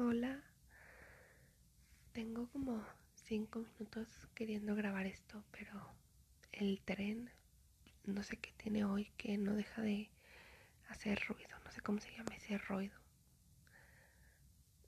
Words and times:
Hola. 0.00 0.40
Tengo 2.12 2.48
como 2.50 2.86
cinco 3.14 3.58
minutos 3.58 4.28
queriendo 4.32 4.76
grabar 4.76 5.06
esto, 5.06 5.42
pero 5.50 5.72
el 6.52 6.80
tren, 6.84 7.28
no 8.04 8.22
sé 8.22 8.36
qué 8.36 8.52
tiene 8.52 8.84
hoy, 8.84 9.10
que 9.16 9.36
no 9.38 9.54
deja 9.54 9.82
de 9.82 10.08
hacer 10.88 11.20
ruido. 11.26 11.58
No 11.64 11.72
sé 11.72 11.80
cómo 11.80 11.98
se 11.98 12.12
llama 12.12 12.32
ese 12.36 12.58
ruido. 12.58 12.96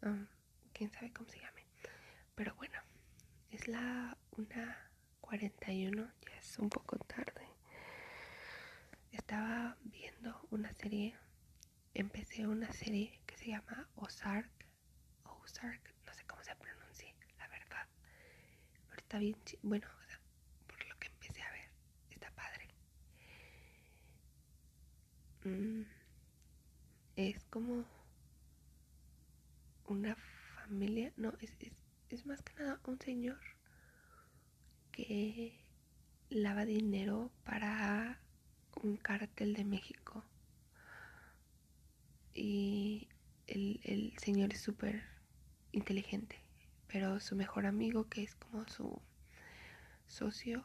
Um, 0.02 0.28
Quién 0.72 0.92
sabe 0.92 1.12
cómo 1.12 1.28
se 1.28 1.40
llame. 1.40 1.66
Pero 2.36 2.54
bueno, 2.54 2.78
es 3.50 3.66
la 3.66 4.16
1.41, 4.36 6.12
ya 6.24 6.36
es 6.38 6.58
un 6.60 6.70
poco 6.70 6.96
tarde. 6.98 7.48
Estaba 9.10 9.76
viendo 9.82 10.46
una 10.52 10.72
serie. 10.74 11.16
Empecé 11.94 12.46
una 12.46 12.72
serie 12.72 13.20
que 13.26 13.36
se 13.36 13.48
llama 13.48 13.88
Ozark. 13.96 14.59
No 16.06 16.14
sé 16.14 16.24
cómo 16.26 16.42
se 16.44 16.54
pronuncia, 16.54 17.12
la 17.38 17.48
verdad. 17.48 17.86
Pero 18.86 18.98
está 18.98 19.18
bien, 19.18 19.36
bueno, 19.62 19.86
por 20.68 20.86
lo 20.86 20.96
que 20.98 21.08
empecé 21.08 21.42
a 21.42 21.50
ver, 21.50 21.68
está 22.10 22.30
padre. 22.30 22.68
Mm, 25.44 25.82
es 27.16 27.44
como 27.50 27.84
una 29.86 30.14
familia, 30.54 31.12
no, 31.16 31.32
es, 31.40 31.56
es, 31.58 31.72
es 32.10 32.26
más 32.26 32.40
que 32.42 32.54
nada 32.54 32.80
un 32.86 33.00
señor 33.00 33.40
que 34.92 35.58
lava 36.28 36.64
dinero 36.64 37.32
para 37.44 38.20
un 38.82 38.96
cártel 38.96 39.54
de 39.54 39.64
México. 39.64 40.24
Y 42.34 43.08
el, 43.48 43.80
el 43.82 44.16
señor 44.18 44.52
es 44.52 44.60
súper 44.60 45.19
inteligente, 45.72 46.36
pero 46.86 47.20
su 47.20 47.36
mejor 47.36 47.66
amigo, 47.66 48.08
que 48.08 48.22
es 48.22 48.34
como 48.34 48.66
su 48.68 49.00
socio, 50.06 50.64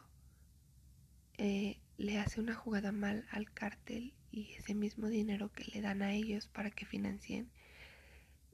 eh, 1.38 1.78
le 1.98 2.18
hace 2.18 2.40
una 2.40 2.54
jugada 2.54 2.92
mal 2.92 3.26
al 3.30 3.50
cártel 3.52 4.14
y 4.30 4.52
ese 4.54 4.74
mismo 4.74 5.08
dinero 5.08 5.50
que 5.52 5.64
le 5.72 5.80
dan 5.80 6.02
a 6.02 6.12
ellos 6.12 6.48
para 6.48 6.70
que 6.70 6.86
financien, 6.86 7.50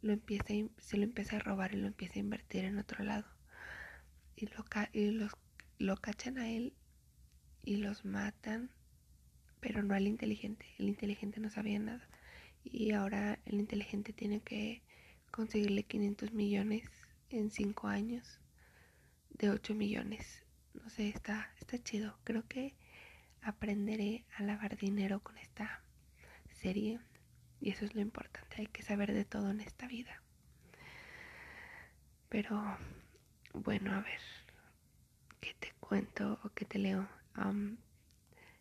lo 0.01 0.13
empieza, 0.13 0.55
se 0.79 0.97
lo 0.97 1.05
empieza 1.05 1.37
a 1.37 1.41
robar 1.41 1.75
y 1.75 1.79
lo 1.79 1.87
empieza 1.87 2.15
a 2.15 2.21
invertir 2.21 2.65
en 2.65 2.79
otro 2.79 3.05
lado. 3.05 3.27
Y 4.37 4.47
lo, 4.47 4.65
y 4.93 5.11
los, 5.13 5.33
lo 5.79 5.97
cachan 5.97 6.39
a 6.39 6.51
él 6.51 6.73
y 7.65 7.77
los 7.77 8.05
matan, 8.05 8.71
pero 9.61 9.83
no 9.83 9.95
al 9.95 10.07
inteligente. 10.07 10.67
El 10.79 10.89
inteligente 10.89 11.41
no 11.41 11.51
sabía 11.51 11.79
nada. 11.79 12.09
Y 12.65 12.93
ahora 12.93 13.39
el 13.45 13.61
inteligente 13.61 14.13
tiene 14.13 14.41
que 14.41 14.83
conseguirle 15.33 15.83
500 15.83 16.33
millones 16.33 16.85
en 17.31 17.51
5 17.51 17.89
años 17.89 18.39
de 19.31 19.51
8 19.51 19.75
millones. 19.75 20.45
No 20.75 20.89
sé, 20.91 21.09
está, 21.09 21.51
está 21.59 21.83
chido. 21.83 22.17
Creo 22.23 22.47
que 22.47 22.77
aprenderé 23.41 24.25
a 24.37 24.43
lavar 24.45 24.77
dinero 24.77 25.21
con 25.21 25.37
esta 25.39 25.83
serie. 26.51 27.01
Y 27.61 27.71
eso 27.71 27.85
es 27.85 27.95
lo 27.95 28.01
importante. 28.01 28.57
Hay 28.59 28.67
que 28.67 28.83
saber 28.83 29.13
de 29.13 29.25
todo 29.25 29.51
en 29.51 29.61
esta 29.61 29.87
vida. 29.89 30.23
Pero 32.29 32.79
bueno, 33.55 33.93
a 33.93 34.01
ver. 34.01 34.21
¿Qué 35.41 35.55
te 35.59 35.73
cuento 35.81 36.39
o 36.45 36.51
qué 36.51 36.65
te 36.65 36.79
leo? 36.79 37.09
Um, 37.37 37.77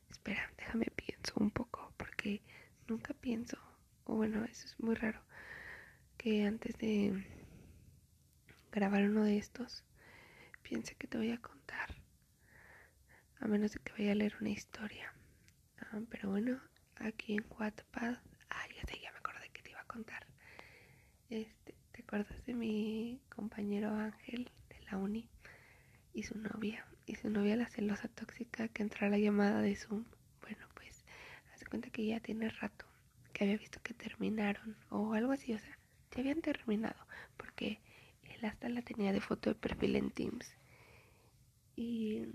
espera, 0.09 0.51
déjame 0.57 0.85
pienso 0.95 1.33
un 1.35 1.51
poco. 1.51 1.93
Porque 1.97 2.41
nunca 2.87 3.13
pienso. 3.13 3.57
O 4.05 4.15
bueno, 4.15 4.45
eso 4.45 4.65
es 4.65 4.79
muy 4.79 4.95
raro 4.95 5.21
que 6.21 6.45
antes 6.45 6.77
de 6.77 7.25
grabar 8.71 9.09
uno 9.09 9.23
de 9.23 9.39
estos 9.39 9.83
piense 10.61 10.93
que 10.93 11.07
te 11.07 11.17
voy 11.17 11.31
a 11.31 11.41
contar. 11.41 11.95
A 13.39 13.47
menos 13.47 13.71
de 13.71 13.79
que 13.79 13.91
vaya 13.93 14.11
a 14.11 14.15
leer 14.15 14.35
una 14.39 14.51
historia. 14.51 15.11
Ah, 15.79 15.99
pero 16.11 16.29
bueno, 16.29 16.61
aquí 16.97 17.33
en 17.33 17.45
Wattpad. 17.49 18.17
Ah, 18.51 18.65
ya 18.75 18.83
sé, 18.85 18.99
ya 19.01 19.11
me 19.13 19.17
acordé 19.17 19.49
que 19.51 19.63
te 19.63 19.71
iba 19.71 19.81
a 19.81 19.85
contar. 19.85 20.27
Este, 21.31 21.73
¿te 21.91 22.03
acuerdas 22.03 22.45
de 22.45 22.53
mi 22.53 23.19
compañero 23.35 23.89
Ángel 23.89 24.51
de 24.69 24.79
la 24.91 24.97
uni? 24.97 25.27
Y 26.13 26.21
su 26.21 26.37
novia. 26.37 26.85
Y 27.07 27.15
su 27.15 27.31
novia 27.31 27.55
la 27.55 27.67
celosa 27.67 28.09
tóxica 28.09 28.67
que 28.67 28.83
entra 28.83 29.07
a 29.07 29.09
la 29.09 29.17
llamada 29.17 29.63
de 29.63 29.75
Zoom. 29.75 30.05
Bueno, 30.41 30.67
pues, 30.75 31.03
hace 31.55 31.65
cuenta 31.65 31.89
que 31.89 32.05
ya 32.05 32.19
tiene 32.19 32.49
rato 32.49 32.85
que 33.33 33.45
había 33.45 33.57
visto 33.57 33.81
que 33.81 33.95
terminaron. 33.95 34.77
O 34.91 35.15
algo 35.15 35.31
así, 35.31 35.55
o 35.55 35.57
sea 35.57 35.80
ya 36.11 36.21
habían 36.21 36.41
terminado 36.41 36.99
porque 37.37 37.79
él 38.23 38.45
hasta 38.45 38.69
la 38.69 38.81
tenía 38.81 39.11
de 39.13 39.21
foto 39.21 39.49
de 39.49 39.55
perfil 39.55 39.95
en 39.95 40.11
Teams. 40.11 40.55
Y 41.75 42.27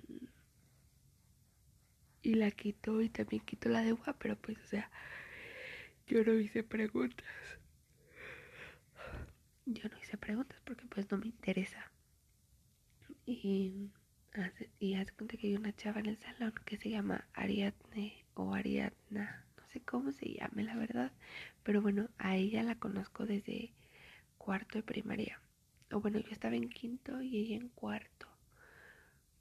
y 2.22 2.34
la 2.34 2.50
quitó 2.50 3.00
y 3.03 3.09
también 3.09 3.42
quitó 3.44 3.69
la 3.69 3.82
de 3.82 3.92
WhatsApp 3.92 4.16
pero 4.19 4.36
pues 4.36 4.59
o 4.59 4.66
sea 4.66 4.91
yo 6.06 6.22
no 6.25 6.34
hice 6.34 6.62
preguntas. 6.62 7.26
Yo 9.66 9.88
no 9.88 9.98
hice 9.98 10.16
preguntas 10.16 10.60
porque 10.65 10.86
pues 10.86 11.10
no 11.10 11.19
me 11.19 11.26
interesa. 11.26 11.91
Y 13.25 13.91
y 14.78 14.94
hace 14.94 15.12
cuenta 15.12 15.36
que 15.36 15.47
hay 15.48 15.56
una 15.56 15.75
chava 15.75 16.00
en 16.00 16.06
el 16.06 16.19
salón 16.19 16.53
que 16.65 16.76
se 16.76 16.91
llama 16.91 17.26
Ariadne 17.32 18.26
o 18.34 18.54
Ariadna 18.54 19.46
cómo 19.81 20.12
se 20.12 20.32
llame, 20.32 20.64
la 20.64 20.76
verdad. 20.76 21.12
Pero 21.62 21.82
bueno, 21.82 22.09
a 22.19 22.37
ella 22.37 22.62
la 22.62 22.76
conozco 22.78 23.26
desde 23.26 23.72
cuarto 24.38 24.78
de 24.78 24.82
primaria. 24.82 25.41
O 25.92 26.00
bueno, 26.00 26.19
yo 26.19 26.31
estaba 26.31 26.56
en 26.56 26.69
quinto 26.69 27.22
y 27.22 27.38
ella 27.38 27.56
en 27.56 27.69
cuarto. 27.69 28.26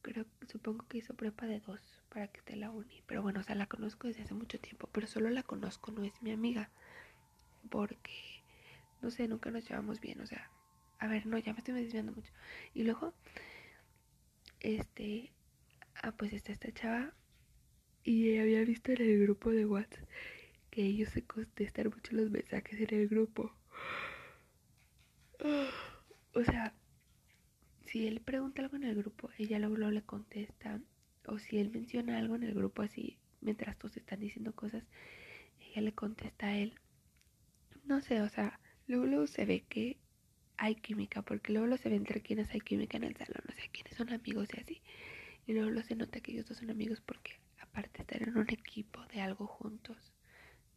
Creo, 0.01 0.25
supongo 0.47 0.87
que 0.87 0.99
hizo 0.99 1.15
prepa 1.15 1.45
de 1.47 1.59
dos 1.59 1.81
para 2.09 2.27
que 2.27 2.39
esté 2.39 2.55
la 2.55 2.69
uni. 2.69 3.03
Pero 3.07 3.21
bueno, 3.21 3.39
o 3.39 3.43
sea, 3.43 3.55
la 3.55 3.67
conozco 3.67 4.07
desde 4.07 4.23
hace 4.23 4.33
mucho 4.33 4.59
tiempo. 4.59 4.89
Pero 4.91 5.07
solo 5.07 5.29
la 5.29 5.43
conozco, 5.43 5.91
no 5.91 6.03
es 6.03 6.21
mi 6.21 6.31
amiga. 6.31 6.69
Porque, 7.69 8.43
no 9.01 9.09
sé, 9.09 9.27
nunca 9.27 9.49
nos 9.51 9.67
llevamos 9.67 9.99
bien. 9.99 10.21
O 10.21 10.27
sea, 10.27 10.51
a 10.99 11.07
ver, 11.07 11.25
no, 11.25 11.37
ya 11.37 11.53
me 11.53 11.59
estoy 11.59 11.73
desviando 11.73 12.11
mucho. 12.11 12.31
Y 12.73 12.83
luego, 12.83 13.13
este, 14.59 15.31
ah, 16.03 16.11
pues 16.11 16.33
está 16.33 16.51
esta 16.51 16.71
chava 16.71 17.13
y 18.05 18.37
había 18.37 18.63
visto 18.63 18.91
en 18.91 19.01
el 19.01 19.19
grupo 19.19 19.49
de 19.49 19.65
WhatsApp 19.65 20.07
que 20.69 20.83
ellos 20.83 21.09
se 21.09 21.23
contestan 21.23 21.87
mucho 21.87 22.15
los 22.15 22.29
mensajes 22.29 22.79
en 22.79 22.93
el 22.93 23.07
grupo. 23.07 23.51
O 26.33 26.43
sea, 26.43 26.73
si 27.85 28.07
él 28.07 28.21
pregunta 28.21 28.61
algo 28.61 28.75
en 28.75 28.83
el 28.83 28.95
grupo, 28.95 29.29
ella 29.37 29.57
luego, 29.57 29.89
le 29.89 30.03
contesta. 30.03 30.79
O 31.27 31.39
si 31.39 31.57
él 31.57 31.71
menciona 31.71 32.19
algo 32.19 32.35
en 32.35 32.43
el 32.43 32.53
grupo 32.53 32.83
así, 32.83 33.17
mientras 33.41 33.77
todos 33.77 33.97
están 33.97 34.19
diciendo 34.19 34.53
cosas, 34.53 34.83
ella 35.59 35.81
le 35.81 35.93
contesta 35.93 36.47
a 36.47 36.57
él. 36.57 36.75
No 37.85 38.01
sé, 38.01 38.21
o 38.21 38.29
sea, 38.29 38.59
luego, 38.87 39.05
luego 39.05 39.27
se 39.27 39.45
ve 39.45 39.63
que 39.67 39.97
hay 40.57 40.75
química, 40.75 41.23
porque 41.23 41.53
luego, 41.53 41.67
luego 41.67 41.81
se 41.81 41.89
ve 41.89 41.95
entre 41.95 42.21
quienes 42.21 42.51
hay 42.51 42.61
química 42.61 42.97
en 42.97 43.05
el 43.05 43.15
salón, 43.15 43.43
o 43.49 43.51
sea, 43.53 43.65
quienes 43.71 43.95
son 43.95 44.11
amigos 44.13 44.49
y 44.53 44.59
así. 44.59 44.81
Y 45.47 45.53
luego, 45.53 45.71
luego 45.71 45.87
se 45.87 45.95
nota 45.95 46.19
que 46.19 46.33
ellos 46.33 46.45
dos 46.45 46.57
son 46.57 46.69
amigos 46.69 47.01
porque 47.01 47.39
aparte 47.75 48.03
estar 48.03 48.23
en 48.23 48.37
un 48.37 48.49
equipo 48.49 49.05
de 49.07 49.19
algo 49.19 49.47
juntos, 49.47 49.97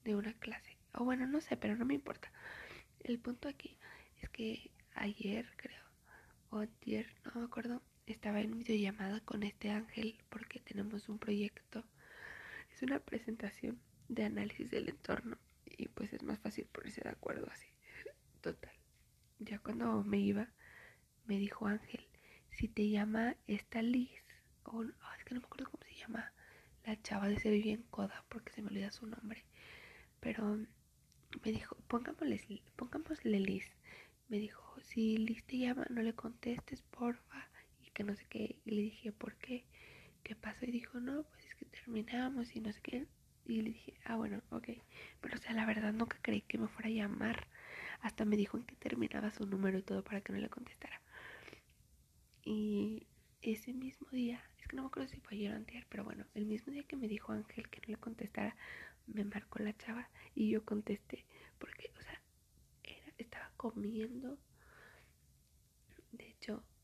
de 0.02 0.16
una 0.16 0.32
clase. 0.34 0.76
O 0.94 1.04
bueno, 1.04 1.28
no 1.28 1.40
sé, 1.40 1.56
pero 1.56 1.76
no 1.76 1.84
me 1.84 1.94
importa. 1.94 2.32
El 2.98 3.20
punto 3.20 3.48
aquí 3.48 3.78
es 4.20 4.28
que 4.30 4.72
ayer, 4.94 5.48
creo, 5.56 5.84
o 6.50 6.58
ayer, 6.58 7.14
no 7.24 7.40
me 7.40 7.46
acuerdo, 7.46 7.82
estaba 8.06 8.40
en 8.40 8.58
videollamada 8.58 9.20
con 9.20 9.44
este 9.44 9.70
ángel 9.70 10.18
porque 10.28 10.58
tenemos 10.58 11.08
un 11.08 11.20
proyecto. 11.20 11.84
Es 12.74 12.82
una 12.82 12.98
presentación 12.98 13.80
de 14.08 14.24
análisis 14.24 14.68
del 14.72 14.88
entorno 14.88 15.38
y 15.66 15.86
pues 15.86 16.12
es 16.12 16.24
más 16.24 16.40
fácil 16.40 16.66
ponerse 16.66 17.02
de 17.02 17.10
acuerdo 17.10 17.46
así. 17.52 17.68
Total. 18.40 18.72
Ya 19.38 19.60
cuando 19.60 20.02
me 20.02 20.18
iba, 20.18 20.48
me 21.26 21.38
dijo 21.38 21.68
Ángel, 21.68 22.08
si 22.50 22.66
te 22.66 22.88
llama 22.90 23.36
esta 23.46 23.82
Liz, 23.82 24.10
o 24.64 24.82
es 24.82 25.24
que 25.24 25.34
no 25.34 25.40
me 25.40 25.46
acuerdo 25.46 25.70
cómo 25.70 25.84
se 25.84 25.94
llama, 25.94 26.32
la 26.88 27.02
chava 27.02 27.28
de 27.28 27.38
se 27.38 27.50
vivía 27.50 27.74
en 27.74 27.82
Coda 27.82 28.24
porque 28.30 28.50
se 28.50 28.62
me 28.62 28.68
olvida 28.68 28.90
su 28.90 29.06
nombre. 29.06 29.44
Pero 30.20 30.56
me 31.44 31.52
dijo, 31.52 31.76
pongámosle, 31.86 32.62
pongámosle 32.76 33.40
Liz. 33.40 33.66
Me 34.28 34.38
dijo, 34.38 34.80
si 34.80 35.18
Liz 35.18 35.44
te 35.44 35.58
llama, 35.58 35.84
no 35.90 36.00
le 36.00 36.14
contestes, 36.14 36.80
porfa. 36.80 37.50
Y 37.84 37.90
que 37.90 38.04
no 38.04 38.14
sé 38.14 38.24
qué. 38.30 38.56
Y 38.64 38.70
le 38.70 38.82
dije, 38.82 39.12
¿por 39.12 39.34
qué? 39.36 39.66
¿Qué 40.22 40.34
pasó? 40.34 40.64
Y 40.64 40.70
dijo, 40.70 40.98
no, 40.98 41.24
pues 41.24 41.44
es 41.44 41.54
que 41.56 41.66
terminamos 41.66 42.56
y 42.56 42.60
no 42.60 42.72
sé 42.72 42.80
qué. 42.80 43.06
Y 43.44 43.60
le 43.60 43.70
dije, 43.70 43.94
ah, 44.06 44.16
bueno, 44.16 44.40
ok. 44.50 44.68
Pero 45.20 45.36
o 45.36 45.38
sea, 45.38 45.52
la 45.52 45.66
verdad 45.66 45.92
nunca 45.92 46.18
creí 46.22 46.40
que 46.40 46.56
me 46.56 46.68
fuera 46.68 46.88
a 46.88 46.92
llamar. 46.92 47.48
Hasta 48.00 48.24
me 48.24 48.36
dijo 48.38 48.56
en 48.56 48.64
que 48.64 48.76
terminaba 48.76 49.30
su 49.30 49.44
número 49.44 49.76
y 49.76 49.82
todo 49.82 50.02
para 50.02 50.22
que 50.22 50.32
no 50.32 50.38
le 50.38 50.48
contestara. 50.48 51.02
Y 52.44 53.06
ese 53.42 53.74
mismo 53.74 54.08
día 54.10 54.42
que 54.68 54.76
no 54.76 54.82
me 54.82 54.88
acuerdo 54.88 55.08
si 55.08 55.20
fue 55.20 55.36
ayer 55.36 55.52
o 55.52 55.56
anterior, 55.56 55.86
pero 55.88 56.04
bueno, 56.04 56.26
el 56.34 56.46
mismo 56.46 56.72
día 56.72 56.84
que 56.84 56.96
me 56.96 57.08
dijo 57.08 57.32
Ángel 57.32 57.68
que 57.68 57.80
no 57.80 57.88
le 57.88 57.96
contestara, 57.96 58.56
me 59.06 59.24
marcó 59.24 59.58
la 59.60 59.76
chava 59.76 60.08
y 60.34 60.50
yo 60.50 60.64
contesté, 60.64 61.24
porque, 61.58 61.90
o 61.98 62.02
sea, 62.02 62.20
estaba 63.18 63.50
comiendo 63.56 64.38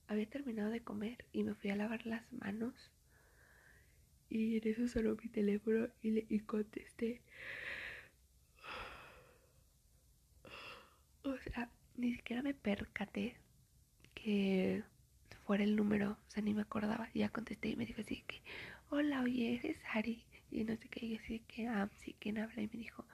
había 0.09 0.27
terminado 0.27 0.71
de 0.71 0.83
comer 0.83 1.25
y 1.33 1.45
me 1.45 1.55
fui 1.55 1.71
a 1.71 1.77
lavar 1.77 2.07
las 2.07 2.31
manos. 2.33 2.75
Y 4.29 4.57
en 4.57 4.69
eso 4.69 4.89
sonó 4.89 5.15
mi 5.17 5.29
teléfono 5.29 5.89
y, 6.03 6.11
le, 6.11 6.27
y 6.29 6.41
contesté. 6.41 7.23
O 11.23 11.37
sea, 11.39 11.71
ni 11.97 12.15
siquiera 12.15 12.43
me 12.43 12.55
percaté 12.55 13.37
que 14.15 14.83
fuera 15.47 15.65
el 15.65 15.77
número, 15.77 16.13
o 16.13 16.31
sea, 16.31 16.43
ni 16.43 16.55
me 16.55 16.63
acordaba. 16.63 17.09
Y 17.15 17.21
ya 17.21 17.29
contesté 17.29 17.69
y 17.69 17.77
me 17.77 17.87
dijo 17.87 18.01
así 18.01 18.23
que, 18.27 18.43
hola, 18.91 19.23
oye, 19.23 19.57
eres 19.57 19.79
Ari. 19.93 20.25
Y 20.51 20.65
no 20.65 20.77
sé 20.77 20.89
qué, 20.89 21.07
y 21.07 21.17
así 21.17 21.41
que, 21.41 21.67
ah, 21.69 21.89
sí, 21.97 22.15
¿quién 22.21 22.39
habla? 22.39 22.63
Y 22.63 22.69
me 22.73 22.79
dijo, 22.79 23.05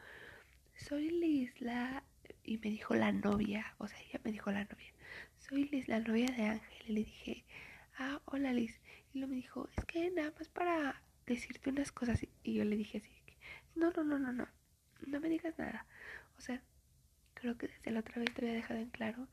soy 0.77 1.11
Liz, 1.11 1.61
la... 1.61 2.05
Y 2.45 2.59
me 2.59 2.71
dijo 2.71 2.95
la 2.95 3.13
novia, 3.13 3.75
o 3.79 3.89
sea, 3.89 3.99
ella 4.01 4.21
me 4.25 4.33
dijo 4.33 4.51
la 4.51 4.65
novia. 4.65 4.93
Soy 5.39 5.69
Liz, 5.69 5.89
la 5.89 6.01
novia 6.01 6.27
de 6.27 6.45
Ángel. 6.45 6.83
Y 6.89 6.93
le 6.93 7.05
dije, 7.05 7.45
ah, 7.99 8.21
hola 8.27 8.53
Liz. 8.53 8.81
Y 9.13 9.19
luego 9.19 9.31
me 9.31 9.37
dijo, 9.37 9.69
es 9.77 9.85
que 9.85 10.11
nada 10.11 10.33
más 10.39 10.49
para 10.49 11.03
decirte 11.27 11.71
unas 11.71 11.93
cosas. 11.93 12.27
Y 12.43 12.55
yo 12.55 12.65
le 12.65 12.77
dije 12.77 12.99
así, 12.99 13.11
no, 13.75 13.91
no, 13.93 14.05
no, 14.05 14.19
no, 14.19 14.33
no, 14.33 14.49
no 15.07 15.21
me 15.21 15.29
digas 15.29 15.59
nada. 15.59 15.87
O 16.39 16.41
sea, 16.41 16.63
creo 17.35 17.57
que 17.57 17.69
desde 17.69 17.91
la 17.91 18.01
otra 18.01 18.19
vez 18.19 18.33
te 18.35 18.43
había 18.43 18.55
dejado 18.55 18.81
en 18.81 18.91
claro 18.91 19.29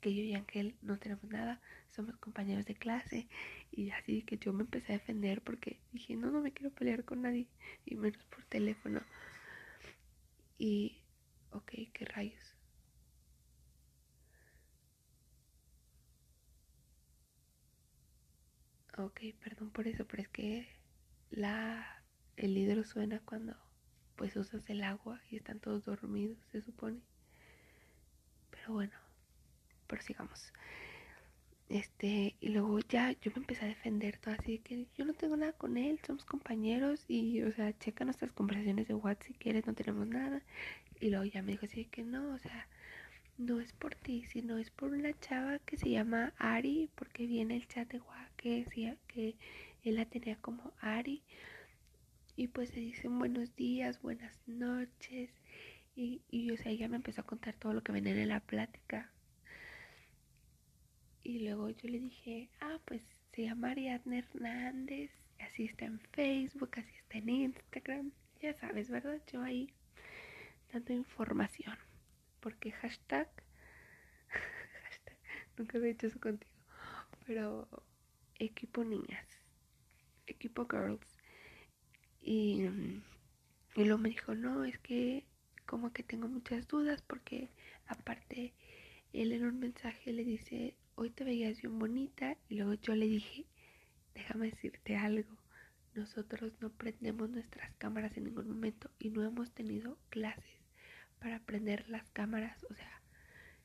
que 0.00 0.14
yo 0.14 0.22
y 0.22 0.34
Ángel 0.34 0.76
no 0.82 0.98
tenemos 0.98 1.24
nada, 1.24 1.60
somos 1.98 2.16
compañeros 2.18 2.64
de 2.64 2.76
clase 2.76 3.28
y 3.72 3.90
así 3.90 4.22
que 4.22 4.38
yo 4.38 4.52
me 4.52 4.62
empecé 4.62 4.92
a 4.92 4.98
defender 4.98 5.42
porque 5.42 5.80
dije, 5.92 6.14
no, 6.14 6.30
no 6.30 6.40
me 6.40 6.52
quiero 6.52 6.72
pelear 6.72 7.04
con 7.04 7.22
nadie 7.22 7.48
y 7.84 7.96
menos 7.96 8.24
por 8.26 8.44
teléfono. 8.44 9.00
Y, 10.58 11.02
ok, 11.50 11.72
¿qué 11.92 12.04
rayos? 12.04 12.54
Ok, 18.96 19.20
perdón 19.42 19.70
por 19.70 19.88
eso, 19.88 20.06
pero 20.06 20.22
es 20.22 20.28
que 20.28 20.68
la, 21.30 22.04
el 22.36 22.56
hidro 22.56 22.84
suena 22.84 23.20
cuando 23.24 23.56
pues 24.14 24.36
usas 24.36 24.70
el 24.70 24.84
agua 24.84 25.20
y 25.30 25.36
están 25.36 25.58
todos 25.58 25.84
dormidos, 25.84 26.38
se 26.52 26.62
supone. 26.62 27.00
Pero 28.52 28.72
bueno 28.74 29.08
sigamos 30.08 30.52
Este, 31.68 32.34
y 32.40 32.48
luego 32.48 32.78
ya 32.80 33.12
yo 33.20 33.30
me 33.32 33.38
empecé 33.42 33.66
a 33.66 33.68
defender 33.68 34.16
todo 34.18 34.34
así 34.38 34.58
que 34.58 34.86
yo 34.96 35.04
no 35.04 35.12
tengo 35.12 35.36
nada 35.36 35.52
con 35.52 35.76
él, 35.76 36.00
somos 36.06 36.24
compañeros 36.24 37.04
y, 37.08 37.42
o 37.42 37.52
sea, 37.52 37.76
checa 37.78 38.06
nuestras 38.06 38.32
conversaciones 38.32 38.88
de 38.88 38.94
WhatsApp 38.94 39.26
si 39.26 39.34
quieres, 39.34 39.66
no 39.66 39.74
tenemos 39.74 40.06
nada. 40.06 40.42
Y 41.00 41.10
luego 41.10 41.26
ya 41.26 41.42
me 41.42 41.52
dijo 41.52 41.66
así 41.66 41.84
que 41.84 42.02
no, 42.04 42.32
o 42.34 42.38
sea, 42.38 42.66
no 43.36 43.60
es 43.60 43.72
por 43.72 43.94
ti, 43.94 44.24
sino 44.24 44.58
es 44.58 44.70
por 44.70 44.90
una 44.92 45.12
chava 45.20 45.58
que 45.60 45.76
se 45.76 45.90
llama 45.90 46.32
Ari, 46.38 46.90
porque 46.94 47.26
viene 47.26 47.56
el 47.56 47.68
chat 47.68 47.88
de 47.90 48.00
WhatsApp 48.00 48.36
que 48.36 48.64
decía 48.64 48.96
que 49.06 49.36
él 49.84 49.96
la 49.96 50.06
tenía 50.06 50.36
como 50.36 50.72
Ari. 50.80 51.22
Y 52.36 52.48
pues 52.48 52.70
se 52.70 52.80
dicen 52.80 53.18
buenos 53.18 53.54
días, 53.56 54.00
buenas 54.00 54.40
noches. 54.46 55.30
Y, 55.96 56.22
y 56.30 56.50
o 56.50 56.56
sea, 56.56 56.72
ella 56.72 56.88
me 56.88 56.96
empezó 56.96 57.20
a 57.20 57.26
contar 57.26 57.54
todo 57.54 57.74
lo 57.74 57.82
que 57.82 57.92
venía 57.92 58.12
en 58.12 58.28
la 58.28 58.40
plática. 58.40 59.10
Y 61.28 61.40
luego 61.40 61.68
yo 61.68 61.90
le 61.90 62.00
dije, 62.00 62.48
ah, 62.62 62.80
pues 62.86 63.02
se 63.34 63.42
llama 63.42 63.72
Ariadna 63.72 64.20
Hernández, 64.20 65.10
así 65.40 65.66
está 65.66 65.84
en 65.84 66.00
Facebook, 66.00 66.70
así 66.78 66.90
está 66.96 67.18
en 67.18 67.28
Instagram, 67.28 68.12
ya 68.40 68.54
sabes, 68.54 68.88
¿verdad? 68.88 69.20
Yo 69.30 69.42
ahí 69.42 69.70
dando 70.72 70.94
información, 70.94 71.76
porque 72.40 72.72
hashtag, 72.72 73.28
hashtag 74.84 75.18
nunca 75.58 75.76
había 75.76 75.90
hecho 75.90 76.06
eso 76.06 76.18
contigo, 76.18 76.50
pero 77.26 77.68
equipo 78.38 78.82
niñas, 78.82 79.28
equipo 80.26 80.66
girls. 80.66 81.18
Y, 82.22 82.62
y 83.76 83.84
luego 83.84 83.98
me 83.98 84.08
dijo, 84.08 84.34
no, 84.34 84.64
es 84.64 84.78
que 84.78 85.26
como 85.66 85.92
que 85.92 86.02
tengo 86.02 86.26
muchas 86.26 86.66
dudas 86.68 87.02
porque 87.02 87.50
aparte 87.86 88.54
él 89.12 89.32
en 89.32 89.44
un 89.44 89.58
mensaje 89.58 90.14
le 90.14 90.24
dice 90.24 90.74
hoy 90.98 91.10
te 91.10 91.22
veías 91.22 91.62
bien 91.62 91.78
bonita 91.78 92.36
y 92.48 92.56
luego 92.56 92.74
yo 92.74 92.96
le 92.96 93.06
dije, 93.06 93.46
déjame 94.14 94.50
decirte 94.50 94.96
algo, 94.96 95.38
nosotros 95.94 96.52
no 96.60 96.70
prendemos 96.70 97.30
nuestras 97.30 97.72
cámaras 97.76 98.16
en 98.16 98.24
ningún 98.24 98.48
momento 98.48 98.90
y 98.98 99.10
no 99.10 99.22
hemos 99.22 99.52
tenido 99.52 99.96
clases 100.10 100.60
para 101.20 101.38
prender 101.38 101.88
las 101.88 102.10
cámaras, 102.10 102.66
o 102.68 102.74
sea, 102.74 103.00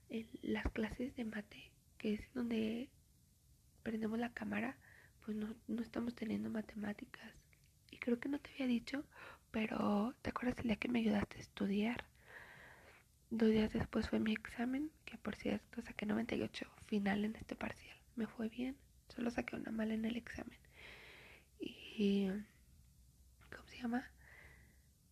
en 0.10 0.30
las 0.44 0.72
clases 0.74 1.16
de 1.16 1.26
mate, 1.26 1.72
que 1.98 2.14
es 2.14 2.34
donde 2.36 2.92
prendemos 3.82 4.20
la 4.20 4.32
cámara, 4.32 4.78
pues 5.26 5.36
no, 5.36 5.56
no 5.68 5.82
estamos 5.82 6.14
teniendo 6.14 6.52
matemáticas. 6.52 7.34
Y 7.90 7.98
creo 7.98 8.20
que 8.20 8.30
no 8.30 8.38
te 8.38 8.52
había 8.52 8.68
dicho, 8.68 9.06
pero 9.50 10.14
¿te 10.22 10.30
acuerdas 10.30 10.60
el 10.60 10.66
día 10.66 10.76
que 10.76 10.88
me 10.88 11.00
ayudaste 11.00 11.38
a 11.38 11.42
estudiar? 11.42 12.06
Dos 13.32 13.50
días 13.50 13.74
después 13.74 14.08
fue 14.08 14.20
mi 14.20 14.34
examen, 14.34 14.92
que 15.04 15.18
por 15.18 15.36
cierto 15.36 15.82
saqué 15.82 16.06
98 16.06 16.68
final 16.94 17.26
en 17.26 17.36
este 17.36 17.56
parcial. 17.56 17.98
Me 18.16 18.28
fue 18.28 18.50
bien, 18.50 18.78
solo 19.10 19.32
saqué 19.32 19.56
una 19.56 19.72
mala 19.72 19.96
en 19.96 20.06
el 20.06 20.16
examen. 20.16 20.60
Y... 21.60 22.28
¿Cómo 23.50 23.68
se 23.68 23.78
llama? 23.82 24.12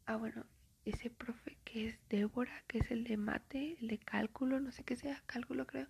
Ah, 0.06 0.18
bueno, 0.18 0.46
ese 0.86 1.10
profe 1.10 1.58
que 1.64 1.88
es 1.88 2.00
Débora, 2.08 2.64
que 2.68 2.78
es 2.78 2.92
el 2.92 3.04
de 3.04 3.18
mate, 3.18 3.78
el 3.82 3.88
de 3.88 3.98
cálculo, 3.98 4.60
no 4.60 4.72
sé 4.72 4.84
qué 4.84 4.96
sea, 4.96 5.24
cálculo 5.26 5.66
creo, 5.66 5.88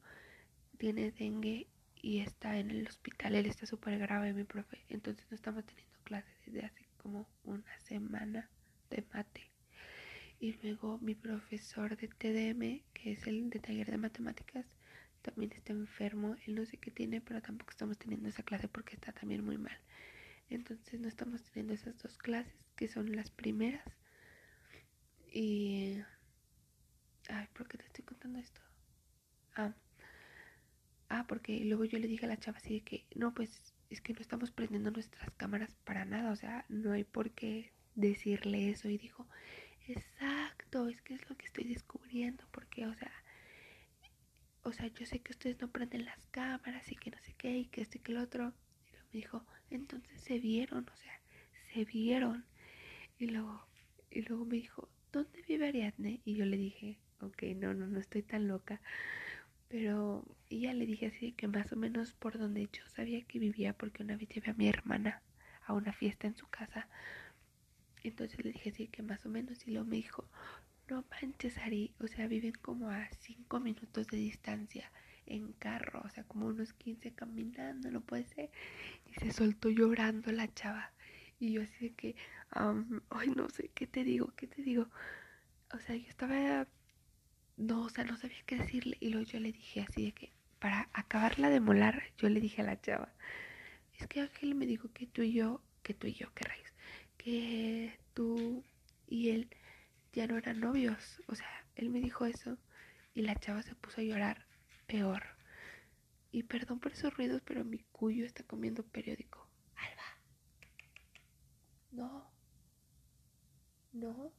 tiene 0.78 1.12
dengue 1.12 1.68
y 2.02 2.22
está 2.22 2.58
en 2.58 2.72
el 2.72 2.88
hospital. 2.88 3.36
Él 3.36 3.48
está 3.48 3.66
súper 3.66 4.00
grave, 4.00 4.32
mi 4.32 4.46
profe. 4.46 4.86
Entonces 4.88 5.26
no 5.30 5.36
estamos 5.36 5.66
teniendo 5.66 6.00
clases 6.06 6.34
desde 6.46 6.66
hace 6.68 6.86
como 7.00 7.28
una 7.44 7.80
semana 7.82 8.50
de 8.90 9.04
mate. 9.14 9.52
Y 10.40 10.54
luego 10.64 11.00
mi 11.00 11.16
profesor 11.16 11.98
de 11.98 12.08
TDM, 12.08 12.82
que 12.94 13.12
es 13.12 13.28
el 13.28 13.50
de 13.50 13.60
taller 13.60 13.92
de 13.92 13.98
matemáticas, 13.98 14.66
también 15.22 15.52
está 15.54 15.74
enfermo. 15.74 16.36
Él 16.46 16.56
no 16.56 16.66
sé 16.66 16.78
qué 16.78 16.92
tiene, 16.92 17.22
pero 17.22 17.42
tampoco 17.42 17.72
estamos 17.72 17.98
teniendo 17.98 18.30
esa 18.30 18.44
clase 18.44 18.68
porque 18.68 18.96
está 18.96 19.12
también 19.12 19.44
muy 19.44 19.58
mal. 19.58 19.78
Entonces 20.50 21.00
no 21.00 21.08
estamos 21.08 21.44
teniendo 21.44 21.74
esas 21.74 21.98
dos 22.02 22.18
clases, 22.18 22.54
que 22.76 22.88
son 22.88 23.16
las 23.16 23.32
primeras. 23.32 23.86
Y... 25.32 26.02
Ay, 27.30 27.48
¿por 27.54 27.68
qué 27.68 27.78
te 27.78 27.86
estoy 27.86 28.04
contando 28.04 28.40
esto? 28.40 28.62
Ah. 29.56 29.74
Ah, 31.10 31.26
porque 31.28 31.60
luego 31.66 31.86
yo 31.86 32.00
le 32.00 32.08
dije 32.08 32.26
a 32.26 32.30
la 32.30 32.38
chava 32.38 32.58
así 32.58 32.76
de 32.76 32.82
que, 32.82 33.06
no, 33.16 33.34
pues 33.34 33.74
es 33.90 34.02
que 34.02 34.14
no 34.14 34.22
estamos 34.22 34.52
prendiendo 34.52 34.92
nuestras 34.92 35.30
cámaras 35.32 35.76
para 35.84 36.06
nada, 36.06 36.32
o 36.32 36.36
sea, 36.36 36.66
no 36.70 36.94
hay 36.94 37.04
por 37.04 37.32
qué 37.32 37.74
decirle 37.96 38.70
eso. 38.70 38.90
Y 38.90 38.98
dijo, 38.98 39.28
Exacto, 39.88 40.88
es 40.88 41.02
que 41.02 41.16
es 41.16 41.30
lo 41.30 41.36
que 41.36 41.46
estoy 41.46 41.66
descubriendo, 41.66 42.44
porque, 42.52 42.86
o 42.88 42.94
sea, 42.96 43.12
o 44.64 44.74
sea, 44.74 44.88
yo 44.88 45.06
sé 45.06 45.20
que 45.20 45.32
ustedes 45.32 45.60
no 45.62 45.70
prenden 45.70 46.06
las 46.06 46.26
cámaras 46.28 46.92
y 46.92 46.96
que 46.96 47.12
no 47.12 47.18
sé 47.20 47.34
qué, 47.38 47.58
y 47.58 47.66
que 47.66 47.82
esto 47.82 47.98
y 47.98 48.02
que 48.02 48.14
lo 48.14 48.22
otro. 48.22 48.54
Y 48.88 48.92
luego 48.92 49.08
me 49.14 49.20
dijo, 49.20 49.46
entonces 49.70 50.22
se 50.22 50.40
vieron, 50.40 50.88
o 50.90 50.96
sea, 50.98 51.20
se 51.74 51.86
vieron. 51.86 52.46
Y 53.20 53.28
luego, 53.28 53.66
y 54.10 54.22
luego 54.22 54.46
me 54.46 54.56
dijo, 54.58 54.90
¿dónde 55.12 55.42
vive 55.48 55.68
Ariadne? 55.68 56.22
Y 56.26 56.36
yo 56.36 56.46
le 56.46 56.58
dije, 56.58 57.00
ok, 57.22 57.44
no, 57.56 57.74
no, 57.74 57.88
no 57.88 58.00
estoy 58.00 58.24
tan 58.24 58.48
loca. 58.48 58.82
Pero, 59.68 60.26
y 60.50 60.62
ya 60.62 60.74
le 60.74 60.86
dije 60.86 61.08
así 61.08 61.32
que 61.32 61.48
más 61.48 61.72
o 61.72 61.76
menos 61.78 62.14
por 62.14 62.38
donde 62.38 62.68
yo 62.72 62.84
sabía 62.90 63.22
que 63.24 63.40
vivía, 63.40 63.74
porque 63.74 64.04
una 64.04 64.18
vez 64.18 64.30
llevé 64.30 64.52
a 64.52 64.54
mi 64.56 64.68
hermana 64.68 65.22
a 65.66 65.74
una 65.74 65.94
fiesta 65.94 66.28
en 66.28 66.36
su 66.36 66.48
casa 66.48 66.88
entonces 68.04 68.44
le 68.44 68.52
dije, 68.52 68.72
sí, 68.72 68.88
que 68.88 69.04
más 69.04 69.26
o 69.26 69.30
menos. 69.30 69.68
Y 69.68 69.72
luego 69.72 69.88
me 69.88 69.98
dijo, 69.98 70.26
no 70.90 71.06
manches, 71.10 71.58
Ari. 71.58 71.94
O 72.00 72.08
sea, 72.08 72.28
viven 72.28 72.54
como 72.62 72.90
a 72.90 73.08
5 73.20 73.60
minutos 73.60 74.08
de 74.08 74.18
distancia 74.18 74.92
en 75.26 75.54
carro. 75.54 76.02
O 76.06 76.10
sea, 76.10 76.24
como 76.26 76.48
unos 76.48 76.74
15 76.74 77.14
caminando, 77.14 77.92
no 77.92 78.02
puede 78.02 78.26
ser. 78.26 78.50
Y 79.06 79.14
se 79.14 79.32
soltó 79.32 79.70
llorando 79.70 80.32
la 80.32 80.54
chava. 80.54 80.92
Y 81.40 81.54
yo 81.54 81.64
así 81.64 81.90
de 81.90 81.94
que, 81.96 82.16
ay, 82.52 83.30
no 83.36 83.50
sé, 83.50 83.70
¿qué 83.74 83.88
te 83.88 84.04
digo? 84.04 84.34
¿Qué 84.36 84.48
te 84.48 84.62
digo? 84.62 84.88
O 85.74 85.80
sea, 85.80 85.96
yo 85.96 86.08
estaba... 86.08 86.68
No, 87.58 87.84
o 87.84 87.90
sea, 87.90 88.04
no 88.04 88.18
sabía 88.18 88.42
qué 88.46 88.58
decirle. 88.58 88.98
Y 89.00 89.10
luego 89.10 89.28
yo 89.28 89.40
le 89.40 89.52
dije 89.52 89.82
así 89.82 90.06
de 90.06 90.12
que, 90.14 90.32
para 90.60 90.90
acabarla 90.94 91.50
de 91.50 91.60
molar, 91.60 92.04
yo 92.18 92.30
le 92.30 92.40
dije 92.40 92.62
a 92.62 92.66
la 92.66 92.80
chava, 92.82 93.12
es 94.00 94.08
que 94.08 94.22
Ángel 94.22 94.56
me 94.56 94.66
dijo 94.66 94.92
que 94.94 95.08
tú 95.08 95.22
y 95.24 95.34
yo, 95.34 95.62
que 95.84 95.94
tú 95.94 96.08
y 96.08 96.14
yo, 96.14 96.32
qué 96.34 96.44
rayos 96.46 96.72
que 97.24 98.00
tú 98.16 98.64
y 99.08 99.30
él 99.30 99.48
ya 100.14 100.28
no 100.28 100.38
eran 100.38 100.60
novios. 100.60 101.22
O 101.28 101.36
sea, 101.36 101.66
él 101.76 101.90
me 101.90 102.00
dijo 102.00 102.26
eso 102.26 102.58
y 103.14 103.22
la 103.22 103.36
chava 103.36 103.62
se 103.64 103.76
puso 103.76 104.02
a 104.02 104.04
llorar 104.04 104.46
peor. 104.88 105.24
Y 106.32 106.44
perdón 106.44 106.80
por 106.80 106.94
esos 106.94 107.16
ruidos, 107.16 107.42
pero 107.46 107.64
mi 107.66 107.80
cuyo 107.92 108.26
está 108.26 108.44
comiendo 108.44 108.84
periódico. 108.84 109.48
Alba. 109.76 110.04
No. 111.92 112.32
No. 113.94 114.34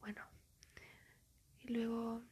Bueno. 0.00 0.22
Y 1.60 1.68
luego... 1.68 2.22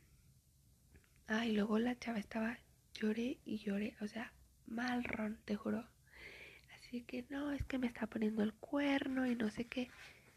Ah, 1.28 1.46
y 1.46 1.52
luego 1.52 1.78
la 1.78 1.98
chava 1.98 2.18
estaba 2.18 2.58
lloré 2.94 3.38
y 3.44 3.58
lloré, 3.58 3.96
o 4.00 4.08
sea, 4.08 4.32
mal 4.66 5.04
ron, 5.04 5.40
te 5.44 5.56
juro. 5.56 5.88
Así 6.74 7.02
que 7.04 7.24
no, 7.30 7.52
es 7.52 7.64
que 7.64 7.78
me 7.78 7.86
está 7.86 8.06
poniendo 8.06 8.42
el 8.42 8.54
cuerno 8.54 9.26
y 9.26 9.34
no 9.34 9.50
sé 9.50 9.66
qué. 9.66 9.88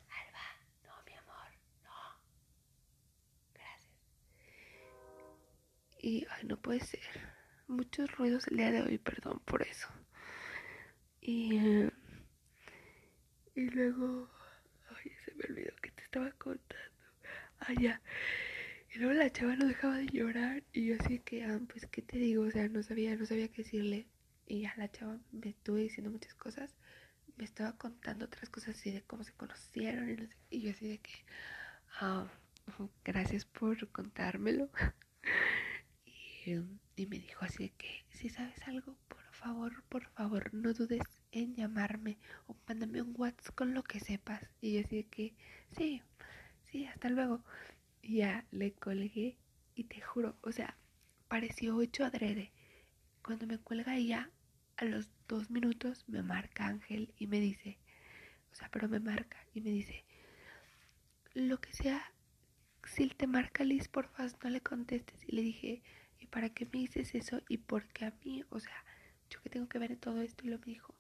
Alba, 0.10 0.46
no, 0.86 0.94
mi 1.06 1.14
amor, 1.14 1.52
no. 1.84 1.92
Gracias. 3.54 3.92
Y, 6.04 6.28
ay, 6.32 6.44
no 6.46 6.58
puede 6.58 6.82
ser. 6.82 7.00
Muchos 7.68 8.12
ruidos 8.18 8.46
el 8.50 8.58
día 8.58 8.72
de 8.74 8.82
hoy, 8.82 8.98
perdón 8.98 9.40
por 9.46 9.62
eso. 9.62 9.88
Y, 11.22 11.56
eh, 11.56 11.92
y 13.56 13.70
luego, 13.70 14.30
ay, 14.90 15.12
se 15.24 15.34
me 15.36 15.46
olvidó 15.46 15.74
que 15.82 15.92
te 15.92 16.04
estaba 16.04 16.30
contando. 16.34 17.08
Ah, 17.62 17.72
ya. 17.80 18.02
Y 18.94 19.00
luego 19.00 19.14
la 19.14 19.32
chava 19.32 19.56
no 19.56 19.66
dejaba 19.66 19.98
de 19.98 20.08
llorar 20.08 20.64
y 20.74 20.88
yo 20.88 20.96
así 21.00 21.20
que, 21.20 21.46
ah, 21.46 21.62
pues, 21.70 21.88
¿qué 21.88 22.02
te 22.02 22.18
digo? 22.18 22.44
O 22.44 22.52
sea, 22.52 22.68
no 22.68 22.84
sabía, 22.84 23.16
no 23.16 23.26
sabía 23.26 23.48
qué 23.48 23.64
decirle. 23.64 24.10
Y 24.46 24.64
ya 24.64 24.74
la 24.76 24.92
chava 24.92 25.20
me 25.32 25.52
estuvo 25.52 25.78
diciendo 25.78 26.12
muchas 26.12 26.34
cosas. 26.36 26.76
Me 27.38 27.46
estaba 27.46 27.78
contando 27.78 28.26
otras 28.26 28.50
cosas 28.50 28.76
así 28.76 28.92
de 28.92 29.04
cómo 29.04 29.24
se 29.24 29.32
conocieron 29.34 30.10
y. 30.10 30.30
Y 30.58 30.62
yo 30.64 30.72
así 30.72 30.86
de 30.90 30.98
que, 31.00 31.14
ah, 32.02 32.28
gracias 33.06 33.46
por 33.46 33.90
contármelo. 33.90 34.70
y, 36.46 37.02
y 37.02 37.06
me 37.08 37.20
dijo 37.20 37.46
así 37.46 37.70
que, 37.78 38.06
si 38.12 38.30
sabes 38.30 38.62
algo, 38.68 38.98
por 39.08 39.24
favor, 39.32 39.84
por 39.90 40.06
favor, 40.12 40.54
no 40.54 40.74
dudes 40.74 41.02
en 41.32 41.56
llamarme 41.56 42.18
o 42.48 42.56
mándame 42.68 43.02
un 43.02 43.14
WhatsApp 43.18 43.56
con 43.56 43.74
lo 43.74 43.84
que 43.84 44.00
sepas. 44.00 44.44
Y 44.62 44.74
yo 44.74 44.82
así 44.86 45.04
que, 45.06 45.36
sí, 45.78 46.02
sí, 46.72 46.86
hasta 46.86 47.10
luego. 47.10 47.44
Y 48.02 48.18
ya 48.18 48.46
le 48.52 48.74
colgué 48.74 49.38
y 49.76 49.86
te 49.86 50.02
juro, 50.02 50.38
o 50.42 50.52
sea, 50.52 50.78
pareció 51.28 51.82
hecho 51.82 52.06
adrede. 52.06 52.52
Cuando 53.24 53.48
me 53.48 53.58
cuelga 53.58 53.96
ella, 53.96 54.30
a 54.78 54.86
los 54.86 55.10
dos 55.28 55.50
minutos 55.50 56.04
me 56.08 56.24
marca 56.24 56.68
Ángel 56.68 57.14
y 57.18 57.28
me 57.28 57.40
dice, 57.40 57.80
o 58.52 58.56
sea, 58.56 58.70
pero 58.70 58.88
me 58.90 59.00
marca 59.00 59.38
y 59.54 59.62
me 59.62 59.72
dice, 59.72 60.06
lo 61.34 61.60
que 61.60 61.74
sea, 61.74 62.14
si 62.86 63.08
te 63.10 63.28
marca 63.28 63.64
Liz, 63.64 63.88
porfa, 63.88 64.28
no 64.44 64.50
le 64.50 64.62
contestes. 64.62 65.20
Y 65.28 65.36
le 65.36 65.42
dije, 65.42 65.68
¿y 65.68 65.84
para 66.34 66.50
qué 66.50 66.66
me 66.66 66.80
dices 66.80 67.16
eso? 67.16 67.42
¿Y 67.48 67.58
por 67.58 67.88
qué 67.90 68.06
a 68.06 68.14
mí? 68.26 68.44
O 68.50 68.60
sea, 68.60 68.84
yo 69.30 69.42
que 69.42 69.50
tengo 69.50 69.70
que 69.70 69.80
ver 69.80 69.92
en 69.92 70.00
todo 70.00 70.22
esto. 70.22 70.46
Y 70.46 70.50
lo 70.50 70.60
me 70.60 70.66
dijo, 70.66 70.94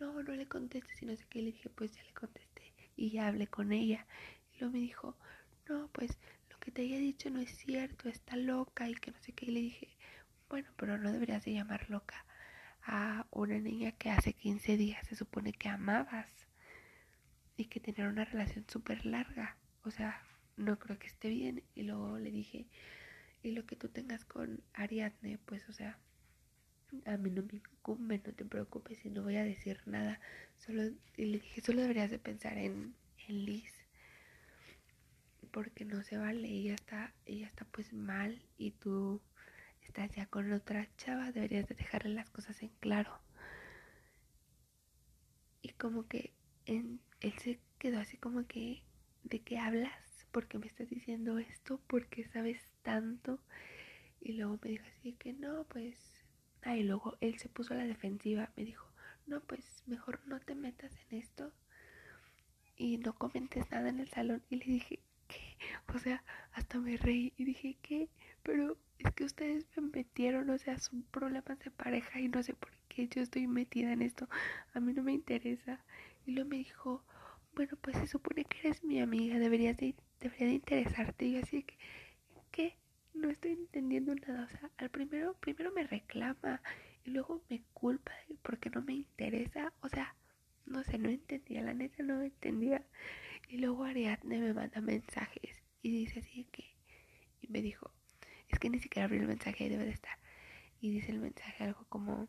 no, 0.00 0.22
no 0.22 0.32
le 0.34 0.48
contestes. 0.48 1.02
Y 1.02 1.06
no 1.06 1.14
sé 1.14 1.24
qué. 1.28 1.40
Y 1.40 1.42
le 1.42 1.52
dije, 1.52 1.68
pues 1.68 1.94
ya 1.94 2.02
le 2.04 2.12
contesté. 2.12 2.72
Y 2.96 3.10
ya 3.10 3.28
hablé 3.28 3.46
con 3.46 3.72
ella. 3.72 4.06
Y 4.54 4.60
luego 4.60 4.72
me 4.72 4.80
dijo, 4.80 5.16
no, 5.68 5.88
pues 5.92 6.18
que 6.68 6.72
te 6.72 6.82
haya 6.82 6.98
dicho 6.98 7.30
no 7.30 7.40
es 7.40 7.56
cierto, 7.56 8.08
está 8.08 8.36
loca 8.36 8.88
y 8.88 8.94
que 8.94 9.10
no 9.10 9.18
sé 9.20 9.32
qué. 9.32 9.46
Y 9.46 9.52
le 9.52 9.60
dije, 9.60 9.88
bueno, 10.48 10.68
pero 10.76 10.98
no 10.98 11.12
deberías 11.12 11.44
de 11.44 11.52
llamar 11.52 11.88
loca 11.88 12.24
a 12.82 13.26
una 13.30 13.58
niña 13.58 13.92
que 13.92 14.10
hace 14.10 14.32
15 14.32 14.76
días 14.76 15.06
se 15.06 15.16
supone 15.16 15.52
que 15.52 15.68
amabas 15.68 16.30
y 17.56 17.66
que 17.66 17.80
tenían 17.80 18.08
una 18.08 18.24
relación 18.24 18.64
súper 18.68 19.04
larga. 19.06 19.56
O 19.84 19.90
sea, 19.90 20.22
no 20.56 20.78
creo 20.78 20.98
que 20.98 21.06
esté 21.06 21.28
bien. 21.28 21.62
Y 21.74 21.82
luego 21.82 22.18
le 22.18 22.30
dije, 22.30 22.66
y 23.42 23.52
lo 23.52 23.66
que 23.66 23.76
tú 23.76 23.88
tengas 23.88 24.24
con 24.24 24.62
Ariadne, 24.74 25.38
pues, 25.44 25.68
o 25.68 25.72
sea, 25.72 25.98
a 27.04 27.16
mí 27.16 27.30
no 27.30 27.42
me 27.42 27.58
incumbe, 27.58 28.20
no 28.24 28.32
te 28.32 28.44
preocupes 28.44 29.04
y 29.04 29.10
no 29.10 29.22
voy 29.22 29.36
a 29.36 29.44
decir 29.44 29.80
nada. 29.86 30.20
Solo, 30.58 30.82
y 31.16 31.26
le 31.26 31.38
dije, 31.38 31.60
solo 31.60 31.82
deberías 31.82 32.10
de 32.10 32.18
pensar 32.18 32.58
en, 32.58 32.94
en 33.28 33.44
Liz 33.44 33.78
porque 35.50 35.84
no 35.84 36.02
se 36.02 36.16
vale, 36.16 36.48
ella 36.48 36.74
está, 36.74 37.12
ella 37.26 37.46
está 37.46 37.64
pues 37.64 37.92
mal 37.92 38.40
y 38.56 38.72
tú 38.72 39.20
estás 39.82 40.10
ya 40.14 40.26
con 40.26 40.52
otra 40.52 40.88
chava, 40.96 41.32
deberías 41.32 41.66
de 41.66 41.74
dejarle 41.74 42.14
las 42.14 42.30
cosas 42.30 42.62
en 42.62 42.70
claro. 42.80 43.18
Y 45.62 45.70
como 45.70 46.06
que 46.06 46.32
él 46.66 47.00
se 47.38 47.58
quedó 47.78 47.98
así 47.98 48.16
como 48.16 48.46
que, 48.46 48.82
¿de 49.24 49.40
qué 49.40 49.58
hablas? 49.58 50.07
Porque 50.30 50.58
me 50.58 50.66
estás 50.66 50.88
diciendo 50.88 51.38
esto? 51.38 51.80
porque 51.86 52.24
sabes 52.28 52.60
tanto? 52.82 53.40
Y 54.20 54.32
luego 54.32 54.58
me 54.62 54.70
dijo 54.70 54.84
así 54.98 55.12
que 55.14 55.32
no, 55.32 55.64
pues... 55.64 55.96
Ah, 56.62 56.76
y 56.76 56.82
luego 56.82 57.16
él 57.20 57.38
se 57.38 57.48
puso 57.48 57.74
a 57.74 57.76
la 57.76 57.86
defensiva, 57.86 58.50
me 58.56 58.64
dijo, 58.64 58.86
no, 59.26 59.40
pues 59.40 59.82
mejor 59.86 60.20
no 60.26 60.40
te 60.40 60.54
metas 60.54 60.92
en 61.08 61.18
esto 61.18 61.52
y 62.76 62.98
no 62.98 63.14
comentes 63.14 63.70
nada 63.70 63.88
en 63.90 64.00
el 64.00 64.08
salón. 64.08 64.42
Y 64.48 64.56
le 64.56 64.64
dije, 64.64 65.00
o 65.94 65.98
sea, 65.98 66.24
hasta 66.52 66.78
me 66.78 66.96
reí 66.96 67.32
y 67.36 67.44
dije, 67.44 67.76
¿qué? 67.82 68.08
Pero 68.42 68.78
es 68.98 69.12
que 69.12 69.24
ustedes 69.24 69.66
me 69.76 69.82
metieron, 69.88 70.48
o 70.50 70.58
sea, 70.58 70.78
son 70.78 71.02
problemas 71.04 71.58
de 71.58 71.70
pareja 71.70 72.20
y 72.20 72.28
no 72.28 72.42
sé 72.42 72.54
por 72.54 72.70
qué 72.88 73.08
yo 73.08 73.20
estoy 73.20 73.46
metida 73.46 73.92
en 73.92 74.02
esto. 74.02 74.28
A 74.74 74.80
mí 74.80 74.92
no 74.92 75.02
me 75.02 75.12
interesa. 75.12 75.84
Y 76.26 76.32
luego 76.32 76.50
me 76.50 76.56
dijo, 76.56 77.04
bueno, 77.54 77.76
pues 77.80 77.96
se 77.96 78.06
supone 78.06 78.44
que 78.44 78.58
eres 78.60 78.84
mi 78.84 79.00
amiga, 79.00 79.38
deberías 79.38 79.76
de, 79.76 79.94
debería 80.20 80.46
de 80.48 80.54
interesarte. 80.54 81.26
Y 81.26 81.36
así 81.36 81.62
que, 81.62 81.76
¿qué? 82.50 82.76
No 83.14 83.30
estoy 83.30 83.52
entendiendo 83.52 84.14
nada. 84.14 84.44
O 84.44 84.48
sea, 84.48 84.70
al 84.76 84.90
primero, 84.90 85.34
primero 85.34 85.72
me 85.72 85.84
reclama 85.86 86.60
y 87.04 87.10
luego 87.10 87.42
me 87.48 87.62
culpa 87.72 88.12
porque 88.42 88.70
no 88.70 88.82
me 88.82 88.94
interesa. 88.94 89.72
O 89.80 89.88
sea, 89.88 90.14
no 90.66 90.82
sé, 90.84 90.98
no 90.98 91.08
entendía, 91.08 91.62
la 91.62 91.74
neta 91.74 92.02
no 92.02 92.22
entendía. 92.22 92.84
Y 93.48 93.58
luego 93.58 93.84
Ariadne 93.84 94.40
me 94.40 94.52
manda 94.52 94.80
mensajes 94.80 95.62
y 95.82 95.90
dice 95.90 96.20
así 96.20 96.44
que, 96.52 96.74
y 97.40 97.48
me 97.48 97.62
dijo, 97.62 97.90
es 98.48 98.58
que 98.58 98.68
ni 98.68 98.78
siquiera 98.78 99.06
abrí 99.06 99.18
el 99.18 99.26
mensaje 99.26 99.68
debe 99.68 99.84
de 99.84 99.90
estar. 99.90 100.18
Y 100.80 100.90
dice 100.90 101.12
el 101.12 101.18
mensaje 101.18 101.64
algo 101.64 101.84
como, 101.88 102.28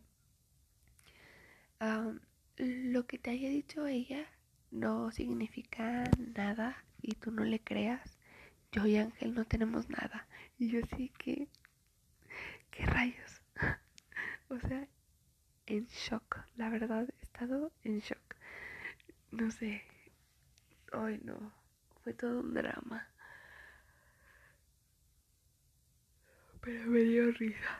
lo 2.58 3.05
que 3.05 3.17
te 3.17 3.31
haya 3.31 3.50
dicho 3.50 3.86
ella 3.88 4.25
no 4.72 5.12
significa 5.12 6.10
nada 6.17 6.84
y 7.01 7.15
tú 7.15 7.32
no 7.32 7.44
le 7.44 7.60
creas. 7.60 8.18
Yo 8.72 8.86
y 8.86 8.98
Ángel 8.98 9.34
no 9.34 9.46
tenemos 9.46 9.89
nada. 9.89 10.27
Y 10.58 10.70
yo 10.70 10.82
sí 10.96 11.12
que, 11.18 11.48
¿qué 12.72 12.86
rayos? 12.86 13.41
o 14.50 14.60
sea, 14.60 14.88
en 15.65 15.86
shock, 15.88 16.39
la 16.56 16.70
verdad, 16.70 17.08
he 17.20 17.24
estado 17.24 17.72
en 17.84 18.00
shock. 18.00 18.36
No 19.32 19.51
sé, 19.51 19.84
Ay, 20.91 21.20
no. 21.24 21.53
Fue 22.03 22.13
todo 22.13 22.39
un 22.39 22.53
drama. 22.53 23.08
Pero 26.62 26.86
me 26.88 27.00
dio 27.00 27.32
risa. 27.32 27.79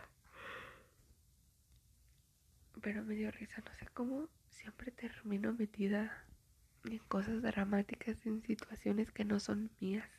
Pero 2.82 3.04
me 3.04 3.16
dio 3.16 3.32
risa, 3.32 3.62
no 3.66 3.74
sé 3.76 3.88
cómo 3.94 4.30
siempre 4.50 4.92
termino 4.92 5.54
metida 5.54 6.26
en 6.86 7.00
cosas 7.00 7.42
dramáticas, 7.42 8.26
en 8.26 8.42
situaciones 8.44 9.12
que 9.12 9.26
no 9.26 9.40
son 9.40 9.72
mías. 9.80 10.10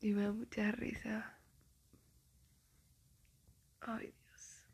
Y 0.00 0.12
me 0.12 0.22
da 0.22 0.32
mucha 0.32 0.72
risa. 0.72 1.38
Ay, 3.80 4.12
Dios. 4.24 4.66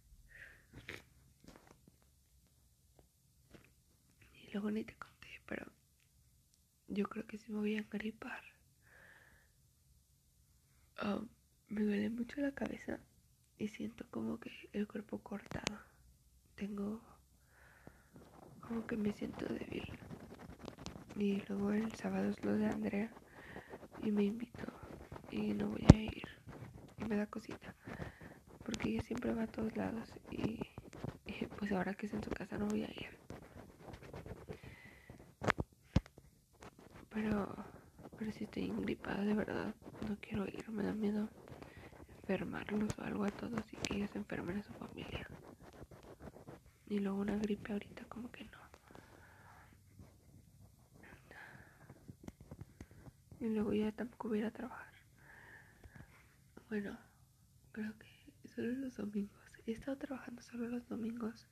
Y 4.35 4.51
luego 4.53 4.71
ni 4.71 4.85
te 4.85 4.95
conté, 4.97 5.29
pero 5.47 5.67
yo 6.89 7.09
creo 7.09 7.27
que 7.27 7.39
sí 7.39 7.53
me 7.53 7.59
voy 7.59 7.75
a 7.77 7.79
engripar. 7.81 8.43
Ah, 10.99 11.21
me 11.69 11.83
duele 11.83 12.11
mucho 12.11 12.41
la 12.41 12.53
cabeza 12.53 13.01
y 13.59 13.69
siento 13.69 14.07
como 14.11 14.39
que 14.41 14.51
el 14.73 14.87
cuerpo 14.87 15.19
cortado. 15.23 15.81
Tengo 16.55 17.03
como 18.61 18.87
que 18.87 18.97
me 18.97 19.13
siento 19.13 19.47
débil. 19.47 19.89
Y 21.19 21.43
luego 21.49 21.73
el 21.73 21.95
sábado 21.95 22.29
es 22.29 22.45
lo 22.45 22.53
de 22.57 22.67
Andrea 22.67 23.11
y 24.03 24.11
me 24.13 24.25
invito 24.25 24.67
y 25.31 25.55
no 25.55 25.71
voy 25.71 25.87
a 25.91 26.03
ir. 26.03 26.25
Y 26.99 27.05
me 27.05 27.17
da 27.17 27.27
cosita. 27.27 27.75
Porque 28.63 28.91
ella 28.91 29.03
siempre 29.03 29.33
va 29.33 29.45
a 29.45 29.47
todos 29.47 29.77
lados 29.77 30.09
y, 30.31 30.67
pues 31.57 31.73
ahora 31.73 31.95
que 31.95 32.07
es 32.07 32.13
en 32.15 32.23
su 32.23 32.31
casa 32.31 32.59
no 32.59 32.67
voy 32.67 32.83
a 32.83 32.89
ir. 32.89 33.09
Pero, 37.09 37.67
pero 38.17 38.31
si 38.33 38.45
estoy 38.45 38.65
ingripada 38.65 39.25
de 39.25 39.35
verdad, 39.35 39.75
no 40.07 40.19
quiero 40.21 40.45
ir, 40.47 40.69
me 40.71 40.83
da 40.85 40.93
miedo 40.93 41.31
enfermarlos 42.21 42.99
o 42.99 43.03
algo 43.05 43.25
a 43.25 43.31
todos 43.31 43.73
y 43.73 43.77
que 43.79 43.97
ellos 43.97 44.15
enfermen 44.17 44.59
a 44.59 44.63
su 44.63 44.75
familia. 44.75 45.31
Y 46.89 46.99
luego 47.01 47.19
una 47.19 47.37
gripe 47.39 47.73
ahorita 47.73 48.05
como 48.07 48.31
que 48.31 48.45
no. 48.45 48.56
y 53.41 53.47
luego 53.49 53.73
ya 53.73 53.93
tampoco 53.93 54.29
voy 54.29 54.39
a 54.39 54.41
ir 54.43 54.47
a 54.47 54.51
trabajar. 54.51 54.93
Bueno, 56.69 56.99
creo 57.73 57.93
que 57.99 58.49
solo 58.49 58.73
los 58.73 58.97
domingos. 58.97 59.41
He 59.67 59.73
estado 59.73 59.97
trabajando 59.99 60.43
solo 60.43 60.69
los 60.69 60.89
domingos 60.89 61.49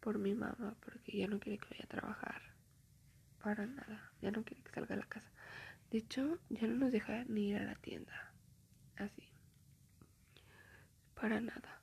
por 0.00 0.18
mi 0.18 0.34
mamá 0.34 0.76
porque 0.80 1.16
ya 1.18 1.26
no 1.26 1.38
quiere 1.40 1.58
que 1.58 1.68
vaya 1.70 1.84
a 1.84 1.88
trabajar 1.88 2.42
para 3.42 3.66
nada. 3.66 4.12
Ya 4.20 4.30
no 4.30 4.42
quiere 4.44 4.62
que 4.62 4.70
salga 4.70 4.94
de 4.94 5.02
la 5.02 5.08
casa. 5.08 5.30
De 5.90 5.98
hecho, 5.98 6.38
ya 6.48 6.66
no 6.66 6.74
nos 6.74 6.92
deja 6.92 7.24
ni 7.24 7.50
ir 7.50 7.56
a 7.58 7.64
la 7.64 7.74
tienda. 7.76 8.32
Así. 8.96 9.28
Para 11.14 11.40
nada. 11.40 11.80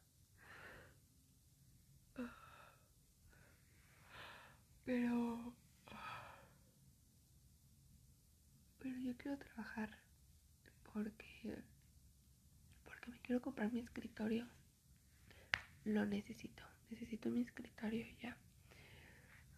Pero 4.86 5.54
Pero 8.82 8.98
yo 8.98 9.16
quiero 9.16 9.38
trabajar 9.38 9.90
porque... 10.92 11.56
Porque 12.84 13.12
me 13.12 13.20
quiero 13.20 13.42
comprar 13.42 13.72
mi 13.72 13.80
escritorio. 13.80 14.48
Lo 15.86 16.06
necesito. 16.06 16.64
Necesito 16.90 17.30
mi 17.30 17.42
escritorio 17.42 18.06
ya. 18.22 18.36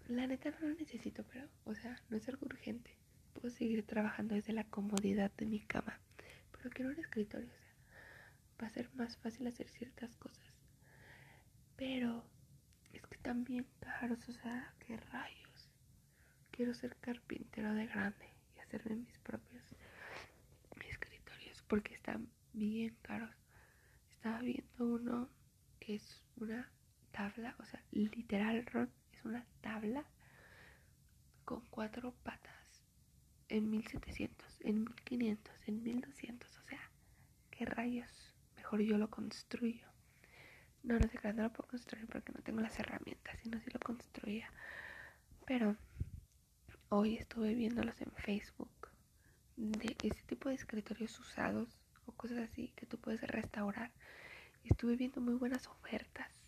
La 0.07 0.27
neta 0.27 0.51
no 0.51 0.67
lo 0.67 0.75
necesito, 0.75 1.23
pero, 1.31 1.47
o 1.63 1.73
sea, 1.73 2.01
no 2.09 2.17
es 2.17 2.27
algo 2.27 2.45
urgente. 2.45 2.97
Puedo 3.33 3.49
seguir 3.49 3.85
trabajando 3.85 4.35
desde 4.35 4.51
la 4.51 4.65
comodidad 4.65 5.31
de 5.37 5.45
mi 5.45 5.61
cama. 5.61 5.99
Pero 6.51 6.69
quiero 6.69 6.91
un 6.91 6.99
escritorio, 6.99 7.47
o 7.47 7.51
sea, 7.51 7.73
va 8.61 8.67
a 8.67 8.71
ser 8.71 8.93
más 8.93 9.15
fácil 9.17 9.47
hacer 9.47 9.69
ciertas 9.69 10.17
cosas. 10.17 10.53
Pero 11.77 12.25
es 12.91 13.01
que 13.07 13.33
bien 13.33 13.65
caros, 13.79 14.27
o 14.27 14.33
sea, 14.33 14.73
qué 14.79 14.97
rayos. 14.97 15.69
Quiero 16.51 16.73
ser 16.73 16.97
carpintero 16.97 17.73
de 17.73 17.87
grande 17.87 18.32
hacerme 18.75 18.95
mis 18.95 19.19
propios 19.19 19.63
escritorios 20.89 21.61
porque 21.67 21.93
están 21.93 22.27
bien 22.53 22.95
caros. 23.01 23.29
Estaba 24.11 24.39
viendo 24.39 24.85
uno 24.85 25.29
que 25.79 25.95
es 25.95 26.23
una 26.37 26.71
tabla, 27.11 27.55
o 27.59 27.65
sea, 27.65 27.83
literal, 27.91 28.65
Ron, 28.65 28.89
es 29.11 29.23
una 29.25 29.45
tabla 29.61 30.05
con 31.45 31.61
cuatro 31.69 32.13
patas 32.23 32.55
en 33.49 33.69
1700, 33.69 34.61
en 34.61 34.85
1500, 34.85 35.53
en 35.67 35.83
1200, 35.83 36.57
o 36.57 36.63
sea, 36.63 36.89
qué 37.51 37.65
rayos. 37.65 38.33
Mejor 38.55 38.81
yo 38.81 38.97
lo 38.97 39.09
construyo. 39.09 39.85
No, 40.81 40.97
no 40.97 41.07
sé, 41.07 41.19
no 41.33 41.43
lo 41.43 41.53
puedo 41.53 41.69
construir 41.69 42.07
porque 42.07 42.31
no 42.33 42.41
tengo 42.41 42.61
las 42.61 42.77
herramientas, 42.79 43.39
sino 43.41 43.59
si 43.59 43.69
lo 43.69 43.79
construía. 43.79 44.49
Pero 45.45 45.77
hoy 46.95 47.17
estuve 47.17 47.55
viéndolos 47.55 47.99
en 48.01 48.11
Facebook 48.11 48.89
de 49.57 49.95
ese 50.03 50.21
tipo 50.27 50.49
de 50.49 50.55
escritorios 50.55 51.19
usados 51.19 51.69
o 52.05 52.11
cosas 52.11 52.37
así 52.37 52.71
que 52.75 52.85
tú 52.85 52.99
puedes 52.99 53.21
restaurar. 53.21 53.91
Estuve 54.63 54.95
viendo 54.95 55.19
muy 55.19 55.33
buenas 55.33 55.67
ofertas 55.67 56.43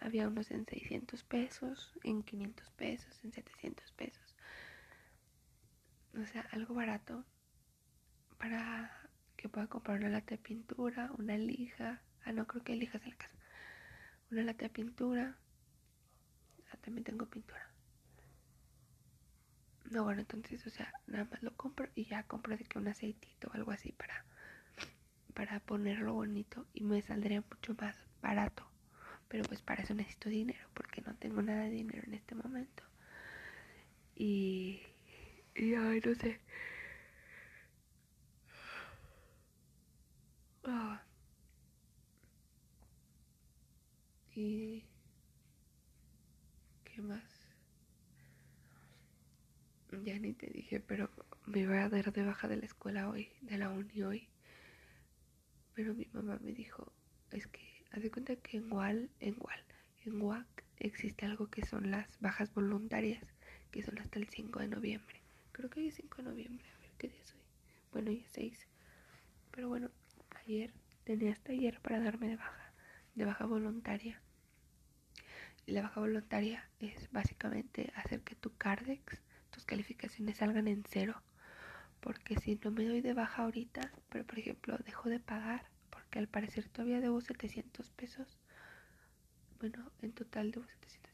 había 0.00 0.28
unos 0.28 0.50
en 0.50 0.66
600 0.66 1.24
pesos, 1.24 1.92
en 2.04 2.22
500 2.22 2.70
pesos, 2.70 3.24
en 3.24 3.32
700 3.32 3.92
pesos. 3.92 4.36
O 6.20 6.24
sea, 6.26 6.46
algo 6.52 6.74
barato 6.74 7.24
para 8.38 8.90
que 9.36 9.48
pueda 9.48 9.66
comprar 9.66 9.98
una 9.98 10.10
lata 10.10 10.36
de 10.36 10.38
pintura, 10.38 11.10
una 11.18 11.36
lija. 11.38 12.02
Ah, 12.24 12.32
no, 12.32 12.46
creo 12.46 12.62
que 12.62 12.72
hay 12.72 12.78
lijas 12.78 13.02
en 13.02 13.10
la 13.10 13.16
casa. 13.16 13.36
Una 14.30 14.42
lata 14.42 14.64
de 14.64 14.70
pintura. 14.70 15.36
Ah, 16.72 16.76
también 16.82 17.04
tengo 17.04 17.26
pintura. 17.26 17.65
No, 19.90 20.04
bueno, 20.04 20.20
entonces, 20.20 20.66
o 20.66 20.70
sea, 20.70 20.92
nada 21.06 21.24
más 21.30 21.42
lo 21.42 21.56
compro 21.56 21.88
y 21.94 22.04
ya 22.04 22.24
compro 22.24 22.56
de 22.56 22.64
que 22.64 22.78
un 22.78 22.88
aceitito 22.88 23.48
o 23.48 23.52
algo 23.54 23.70
así 23.72 23.92
para, 23.92 24.24
para 25.34 25.60
ponerlo 25.60 26.14
bonito 26.14 26.66
y 26.74 26.82
me 26.82 27.00
saldría 27.02 27.40
mucho 27.48 27.74
más 27.80 27.96
barato. 28.20 28.66
Pero 29.28 29.44
pues 29.44 29.62
para 29.62 29.82
eso 29.82 29.94
necesito 29.94 30.28
dinero, 30.28 30.68
porque 30.74 31.02
no 31.02 31.14
tengo 31.16 31.42
nada 31.42 31.64
de 31.64 31.70
dinero 31.70 32.02
en 32.06 32.14
este 32.14 32.34
momento. 32.34 32.82
Y, 34.16 34.80
y 35.54 35.74
ay, 35.74 36.00
no 36.04 36.14
sé. 36.14 36.40
Ah. 40.66 41.00
Y 44.36 44.84
¿qué 46.84 47.02
más? 47.02 47.35
Ya 50.02 50.18
ni 50.18 50.32
te 50.32 50.48
dije, 50.48 50.80
pero 50.80 51.10
me 51.46 51.60
iba 51.60 51.82
a 51.82 51.88
dar 51.88 52.12
de 52.12 52.24
baja 52.24 52.48
de 52.48 52.56
la 52.56 52.66
escuela 52.66 53.08
hoy, 53.08 53.30
de 53.40 53.58
la 53.58 53.70
uni 53.70 54.02
hoy. 54.02 54.28
Pero 55.74 55.94
mi 55.94 56.06
mamá 56.12 56.38
me 56.42 56.52
dijo, 56.52 56.92
es 57.30 57.46
que 57.46 57.76
Haz 57.96 58.02
de 58.02 58.10
cuenta 58.10 58.36
que 58.36 58.58
en 58.58 58.70
WAL, 58.70 59.10
en 59.20 59.36
WAL, 59.38 59.64
en 60.04 60.20
WAC 60.20 60.64
existe 60.76 61.24
algo 61.24 61.46
que 61.46 61.64
son 61.64 61.90
las 61.90 62.20
bajas 62.20 62.52
voluntarias, 62.52 63.24
que 63.70 63.82
son 63.82 63.98
hasta 63.98 64.18
el 64.18 64.28
5 64.28 64.58
de 64.58 64.68
noviembre. 64.68 65.22
Creo 65.52 65.70
que 65.70 65.80
hoy 65.80 65.88
es 65.88 65.94
5 65.94 66.18
de 66.18 66.22
noviembre, 66.24 66.66
a 66.68 66.78
ver 66.80 66.90
qué 66.98 67.08
día 67.08 67.24
soy. 67.24 67.40
Bueno, 67.92 68.10
ya 68.10 68.28
6. 68.28 68.66
Pero 69.50 69.68
bueno, 69.68 69.90
ayer, 70.44 70.74
tenía 71.04 71.32
hasta 71.32 71.52
ayer 71.52 71.80
para 71.80 72.00
darme 72.00 72.28
de 72.28 72.36
baja, 72.36 72.72
de 73.14 73.24
baja 73.24 73.46
voluntaria. 73.46 74.20
Y 75.64 75.72
la 75.72 75.82
baja 75.82 76.00
voluntaria 76.00 76.68
es 76.80 77.10
básicamente 77.12 77.92
hacer 77.96 78.20
que 78.20 78.34
tu 78.34 78.54
Cardex, 78.58 79.22
tus 79.56 79.64
calificaciones 79.64 80.36
salgan 80.36 80.68
en 80.68 80.84
cero. 80.86 81.22
Porque 82.00 82.36
si 82.36 82.60
no 82.62 82.70
me 82.70 82.84
doy 82.84 83.00
de 83.00 83.14
baja 83.14 83.44
ahorita, 83.44 83.90
pero 84.10 84.24
por 84.26 84.38
ejemplo 84.38 84.76
dejo 84.84 85.08
de 85.08 85.18
pagar 85.18 85.64
que 86.10 86.18
al 86.18 86.28
parecer 86.28 86.68
todavía 86.68 87.00
debo 87.00 87.20
700 87.20 87.90
pesos. 87.90 88.38
Bueno, 89.58 89.90
en 90.02 90.12
total 90.12 90.50
debo 90.52 90.66
700. 90.66 91.10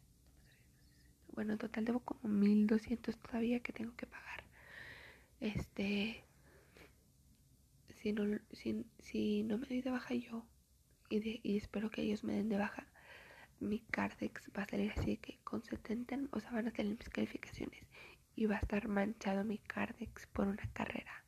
Bueno, 1.34 1.52
en 1.52 1.58
total 1.58 1.84
debo 1.84 2.00
como 2.00 2.28
1200 2.34 3.16
todavía 3.16 3.60
que 3.60 3.72
tengo 3.72 3.94
que 3.96 4.06
pagar. 4.06 4.44
Este. 5.40 6.24
Si 8.00 8.12
no, 8.12 8.24
si, 8.50 8.84
si 8.98 9.44
no 9.44 9.58
me 9.58 9.66
doy 9.66 9.80
de 9.80 9.90
baja 9.90 10.14
yo 10.14 10.44
y, 11.08 11.40
y 11.48 11.56
espero 11.56 11.88
que 11.88 12.02
ellos 12.02 12.24
me 12.24 12.32
den 12.32 12.48
de 12.48 12.58
baja, 12.58 12.84
mi 13.60 13.78
Cardex 13.78 14.50
va 14.58 14.64
a 14.64 14.68
salir 14.68 14.92
así 14.96 15.18
que 15.18 15.38
con 15.44 15.62
70, 15.62 16.18
o 16.32 16.40
sea, 16.40 16.50
van 16.50 16.66
a 16.66 16.72
salir 16.72 16.98
mis 16.98 17.08
calificaciones 17.08 17.86
y 18.34 18.46
va 18.46 18.56
a 18.56 18.60
estar 18.60 18.88
manchado 18.88 19.44
mi 19.44 19.58
Cardex 19.58 20.26
por 20.28 20.46
una 20.48 20.68
carrera 20.72 21.22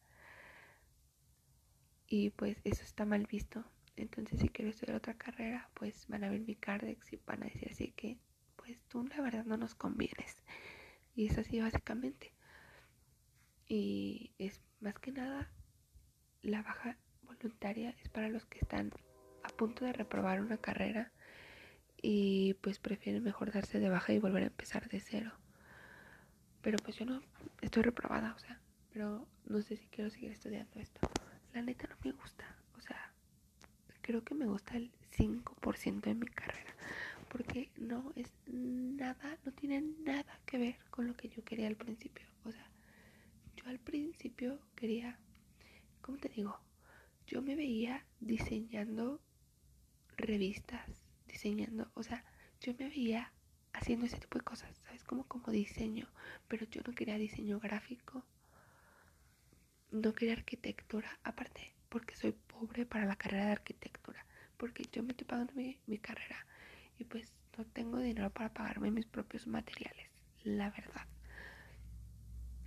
y 2.16 2.30
pues 2.30 2.60
eso 2.62 2.82
está 2.82 3.04
mal 3.04 3.26
visto. 3.26 3.64
Entonces 3.96 4.40
si 4.40 4.48
quiero 4.48 4.70
estudiar 4.70 4.96
otra 4.96 5.14
carrera, 5.14 5.68
pues 5.74 6.06
van 6.08 6.22
a 6.22 6.30
ver 6.30 6.40
mi 6.40 6.54
cardex 6.54 7.12
y 7.12 7.20
van 7.26 7.42
a 7.42 7.46
decir 7.46 7.68
así 7.70 7.92
que 7.92 8.18
pues 8.56 8.80
tú 8.88 9.04
la 9.08 9.20
verdad 9.20 9.44
no 9.44 9.56
nos 9.56 9.74
convienes. 9.74 10.36
Y 11.16 11.26
es 11.26 11.38
así 11.38 11.60
básicamente. 11.60 12.32
Y 13.66 14.32
es 14.38 14.60
más 14.80 14.98
que 14.98 15.10
nada 15.10 15.50
la 16.42 16.62
baja 16.62 16.98
voluntaria 17.22 17.96
es 18.02 18.08
para 18.10 18.28
los 18.28 18.44
que 18.46 18.58
están 18.58 18.92
a 19.42 19.48
punto 19.48 19.84
de 19.84 19.92
reprobar 19.92 20.40
una 20.40 20.58
carrera 20.58 21.12
y 22.00 22.54
pues 22.60 22.78
prefieren 22.78 23.24
mejor 23.24 23.50
darse 23.52 23.80
de 23.80 23.88
baja 23.88 24.12
y 24.12 24.18
volver 24.18 24.44
a 24.44 24.46
empezar 24.46 24.88
de 24.88 25.00
cero. 25.00 25.32
Pero 26.64 26.80
pues 26.80 26.96
yo 26.96 27.06
no 27.06 27.22
estoy 27.60 27.84
reprobada, 27.84 28.34
o 28.34 28.38
sea, 28.40 28.60
pero 28.92 29.28
no 29.44 29.62
sé 29.62 29.76
si 29.76 29.86
quiero 29.86 30.10
seguir 30.10 30.32
estudiando 30.32 30.80
esto 30.80 31.00
la 31.54 31.62
neta 31.62 31.86
no 31.88 31.96
me 32.04 32.12
gusta. 32.12 32.44
O 32.76 32.80
sea, 32.80 33.12
creo 34.02 34.24
que 34.24 34.34
me 34.34 34.46
gusta 34.46 34.76
el 34.76 34.90
5% 35.12 36.10
de 36.10 36.14
mi 36.14 36.26
carrera. 36.26 36.74
Porque 37.28 37.70
no 37.76 38.12
es 38.16 38.32
nada, 38.46 39.38
no 39.44 39.52
tiene 39.52 39.80
nada 39.80 40.40
que 40.44 40.58
ver 40.58 40.76
con 40.90 41.06
lo 41.06 41.16
que 41.16 41.28
yo 41.28 41.44
quería 41.44 41.68
al 41.68 41.76
principio. 41.76 42.26
O 42.44 42.50
sea, 42.50 42.68
yo 43.56 43.68
al 43.68 43.78
principio 43.78 44.58
quería, 44.74 45.18
¿cómo 46.00 46.18
te 46.18 46.28
digo? 46.28 46.58
Yo 47.26 47.40
me 47.40 47.54
veía 47.54 48.04
diseñando 48.20 49.20
revistas, 50.16 51.04
diseñando, 51.26 51.90
o 51.94 52.02
sea, 52.02 52.24
yo 52.60 52.74
me 52.78 52.88
veía 52.88 53.32
haciendo 53.74 54.06
ese 54.06 54.18
tipo 54.18 54.38
de 54.38 54.44
cosas, 54.44 54.70
¿sabes? 54.84 55.04
Como 55.04 55.24
como 55.24 55.48
diseño, 55.48 56.08
pero 56.48 56.66
yo 56.66 56.80
no 56.86 56.94
quería 56.94 57.16
diseño 57.16 57.60
gráfico, 57.60 58.24
no 59.90 60.14
quería 60.14 60.34
arquitectura, 60.34 61.18
aparte 61.22 61.74
porque 61.88 62.16
soy 62.16 62.32
pobre 62.32 62.86
para 62.86 63.04
la 63.04 63.14
carrera 63.14 63.46
de 63.46 63.52
arquitectura, 63.52 64.26
porque 64.56 64.84
yo 64.90 65.04
me 65.04 65.10
estoy 65.10 65.28
pagando 65.28 65.52
mi, 65.54 65.78
mi 65.86 65.98
carrera 65.98 66.44
y 66.98 67.04
pues 67.04 67.32
no 67.56 67.64
tengo 67.66 67.98
dinero 67.98 68.30
para 68.30 68.52
pagarme 68.52 68.90
mis 68.90 69.06
propios 69.06 69.46
materiales, 69.46 70.10
la 70.42 70.70
verdad. 70.70 71.06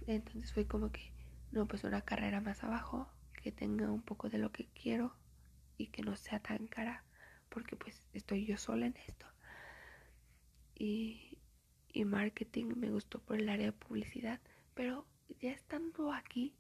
Entonces 0.05 0.53
fue 0.53 0.65
como 0.65 0.93
que, 0.93 1.11
no, 1.51 1.67
pues 1.67 1.83
una 1.83 2.01
carrera 2.03 2.39
más 2.39 2.63
abajo, 2.63 3.09
que 3.33 3.51
tenga 3.51 3.91
un 3.91 4.01
poco 4.01 4.29
de 4.29 4.37
lo 4.37 4.53
que 4.53 4.67
quiero 4.67 5.13
y 5.77 5.87
que 5.87 6.03
no 6.03 6.15
sea 6.15 6.39
tan 6.39 6.67
cara, 6.67 7.03
porque 7.49 7.75
pues 7.75 8.01
estoy 8.13 8.45
yo 8.45 8.57
sola 8.57 8.85
en 8.85 8.95
esto. 9.07 9.25
Y, 10.77 11.37
y 11.91 12.05
marketing 12.05 12.73
me 12.75 12.91
gustó 12.91 13.19
por 13.19 13.39
el 13.39 13.49
área 13.49 13.67
de 13.67 13.71
publicidad, 13.73 14.39
pero 14.73 15.05
ya 15.39 15.51
estando 15.51 16.13
aquí, 16.13 16.53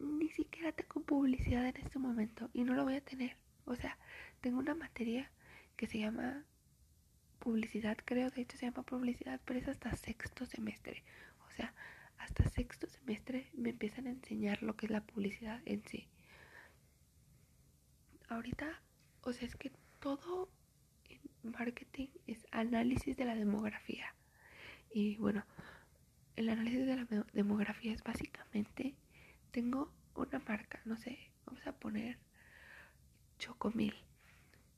ni 0.00 0.28
siquiera 0.30 0.72
tengo 0.72 1.02
publicidad 1.02 1.66
en 1.66 1.76
este 1.76 1.98
momento 1.98 2.50
y 2.52 2.64
no 2.64 2.74
lo 2.74 2.84
voy 2.84 2.96
a 2.96 3.04
tener. 3.04 3.36
O 3.64 3.74
sea, 3.74 3.98
tengo 4.40 4.58
una 4.58 4.74
materia 4.74 5.30
que 5.76 5.86
se 5.86 5.98
llama 5.98 6.44
publicidad, 7.38 7.98
creo, 8.04 8.30
de 8.30 8.42
hecho 8.42 8.56
se 8.56 8.66
llama 8.66 8.82
publicidad, 8.82 9.40
pero 9.44 9.58
es 9.58 9.68
hasta 9.68 9.94
sexto 9.94 10.46
semestre. 10.46 11.04
O 11.46 11.50
sea, 11.50 11.74
hasta 12.18 12.48
sexto 12.48 12.86
semestre 12.88 13.50
me 13.54 13.70
empiezan 13.70 14.06
a 14.06 14.10
enseñar 14.10 14.62
lo 14.62 14.76
que 14.76 14.86
es 14.86 14.92
la 14.92 15.02
publicidad 15.02 15.60
en 15.66 15.84
sí. 15.84 16.08
Ahorita, 18.28 18.80
o 19.22 19.32
sea, 19.32 19.46
es 19.46 19.56
que 19.56 19.72
todo 20.00 20.48
marketing 21.44 22.08
es 22.26 22.46
análisis 22.50 23.16
de 23.16 23.24
la 23.24 23.34
demografía. 23.34 24.14
Y 24.90 25.16
bueno, 25.16 25.44
el 26.36 26.48
análisis 26.48 26.86
de 26.86 26.96
la 26.96 27.24
demografía 27.32 27.92
es 27.92 28.02
básicamente, 28.02 28.94
tengo 29.50 29.92
una 30.14 30.38
marca, 30.40 30.80
no 30.84 30.96
sé, 30.96 31.18
vamos 31.46 31.66
a 31.66 31.72
poner 31.72 32.18
Chocomil. 33.38 33.94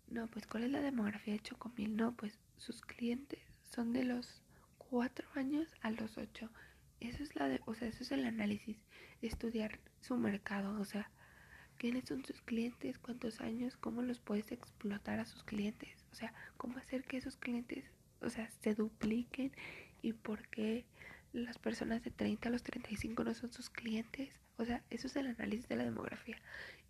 No, 0.08 0.26
pues 0.28 0.46
¿cuál 0.46 0.64
es 0.64 0.70
la 0.70 0.80
demografía 0.80 1.34
de 1.34 1.40
Chocomil? 1.40 1.96
No, 1.96 2.14
pues 2.14 2.38
sus 2.56 2.80
clientes 2.82 3.40
son 3.62 3.92
de 3.92 4.04
los 4.04 4.42
4 4.78 5.28
años 5.34 5.74
a 5.82 5.90
los 5.90 6.16
8. 6.16 6.50
Eso 7.00 7.22
es 7.22 7.36
la 7.36 7.48
de, 7.48 7.60
o 7.66 7.74
sea, 7.74 7.88
eso 7.88 8.02
es 8.02 8.12
el 8.12 8.24
análisis, 8.24 8.78
estudiar 9.20 9.80
su 10.00 10.16
mercado, 10.16 10.80
o 10.80 10.84
sea, 10.84 11.10
quiénes 11.76 12.06
son 12.06 12.24
sus 12.24 12.40
clientes, 12.40 12.98
cuántos 12.98 13.40
años, 13.40 13.76
cómo 13.76 14.02
los 14.02 14.20
puedes 14.20 14.50
explotar 14.52 15.20
a 15.20 15.26
sus 15.26 15.44
clientes, 15.44 16.05
o 16.16 16.18
sea, 16.18 16.32
cómo 16.56 16.78
hacer 16.78 17.04
que 17.04 17.18
esos 17.18 17.36
clientes, 17.36 17.84
o 18.22 18.30
sea, 18.30 18.48
se 18.62 18.74
dupliquen 18.74 19.52
y 20.00 20.14
por 20.14 20.48
qué 20.48 20.86
las 21.34 21.58
personas 21.58 22.02
de 22.04 22.10
30 22.10 22.48
a 22.48 22.52
los 22.52 22.62
35 22.62 23.22
no 23.22 23.34
son 23.34 23.52
sus 23.52 23.68
clientes. 23.68 24.30
O 24.56 24.64
sea, 24.64 24.82
eso 24.88 25.08
es 25.08 25.16
el 25.16 25.26
análisis 25.26 25.68
de 25.68 25.76
la 25.76 25.84
demografía. 25.84 26.40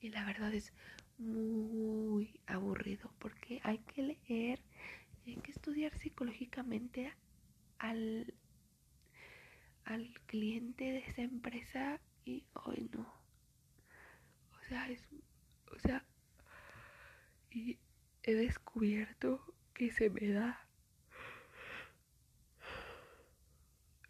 Y 0.00 0.10
la 0.10 0.24
verdad 0.24 0.54
es 0.54 0.72
muy 1.18 2.38
aburrido 2.46 3.12
porque 3.18 3.60
hay 3.64 3.78
que 3.78 4.02
leer, 4.02 4.60
hay 5.26 5.34
que 5.38 5.50
estudiar 5.50 5.92
psicológicamente 5.98 7.12
al, 7.80 8.32
al 9.86 10.08
cliente 10.26 10.84
de 10.84 10.98
esa 10.98 11.22
empresa 11.22 12.00
y 12.24 12.44
hoy 12.64 12.88
no. 12.92 13.12
O 14.60 14.68
sea, 14.68 14.88
es, 14.88 15.02
o 15.72 15.80
sea, 15.80 16.04
he 18.26 18.34
descubierto 18.34 19.54
que 19.72 19.90
se 19.90 20.10
me 20.10 20.28
da. 20.28 20.66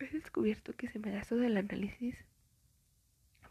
He 0.00 0.06
descubierto 0.06 0.74
que 0.74 0.88
se 0.88 0.98
me 0.98 1.10
da 1.10 1.20
eso 1.20 1.36
del 1.36 1.56
análisis 1.56 2.16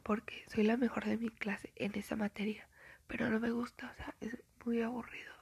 porque 0.03 0.43
soy 0.47 0.63
la 0.63 0.77
mejor 0.77 1.05
de 1.05 1.17
mi 1.17 1.29
clase 1.29 1.71
en 1.75 1.95
esa 1.95 2.15
materia, 2.15 2.67
pero 3.07 3.29
no 3.29 3.39
me 3.39 3.49
gusta, 3.49 3.91
o 3.91 3.95
sea, 3.95 4.15
es 4.21 4.37
muy 4.63 4.81
aburrido, 4.83 5.33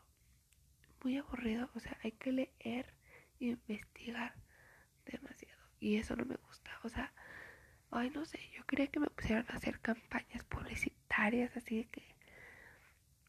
muy 1.04 1.18
aburrido, 1.18 1.70
o 1.76 1.80
sea, 1.82 1.98
hay 2.02 2.14
que 2.14 2.32
leer 2.32 2.94
e 3.42 3.46
investigar 3.48 4.36
demasiado 5.06 5.62
y 5.82 5.98
eso 5.98 6.16
no 6.16 6.24
me 6.24 6.36
gusta, 6.36 6.72
o 6.84 6.88
sea, 6.88 7.14
ay, 7.92 8.10
no 8.12 8.26
sé, 8.26 8.40
yo 8.56 8.66
quería 8.66 8.88
que 8.88 9.02
me 9.02 9.10
pusieran 9.10 9.46
a 9.50 9.56
hacer 9.56 9.82
campañas 9.82 10.46
publicitarias, 10.46 11.58
así 11.58 11.80
de 11.80 11.86
que 11.90 12.16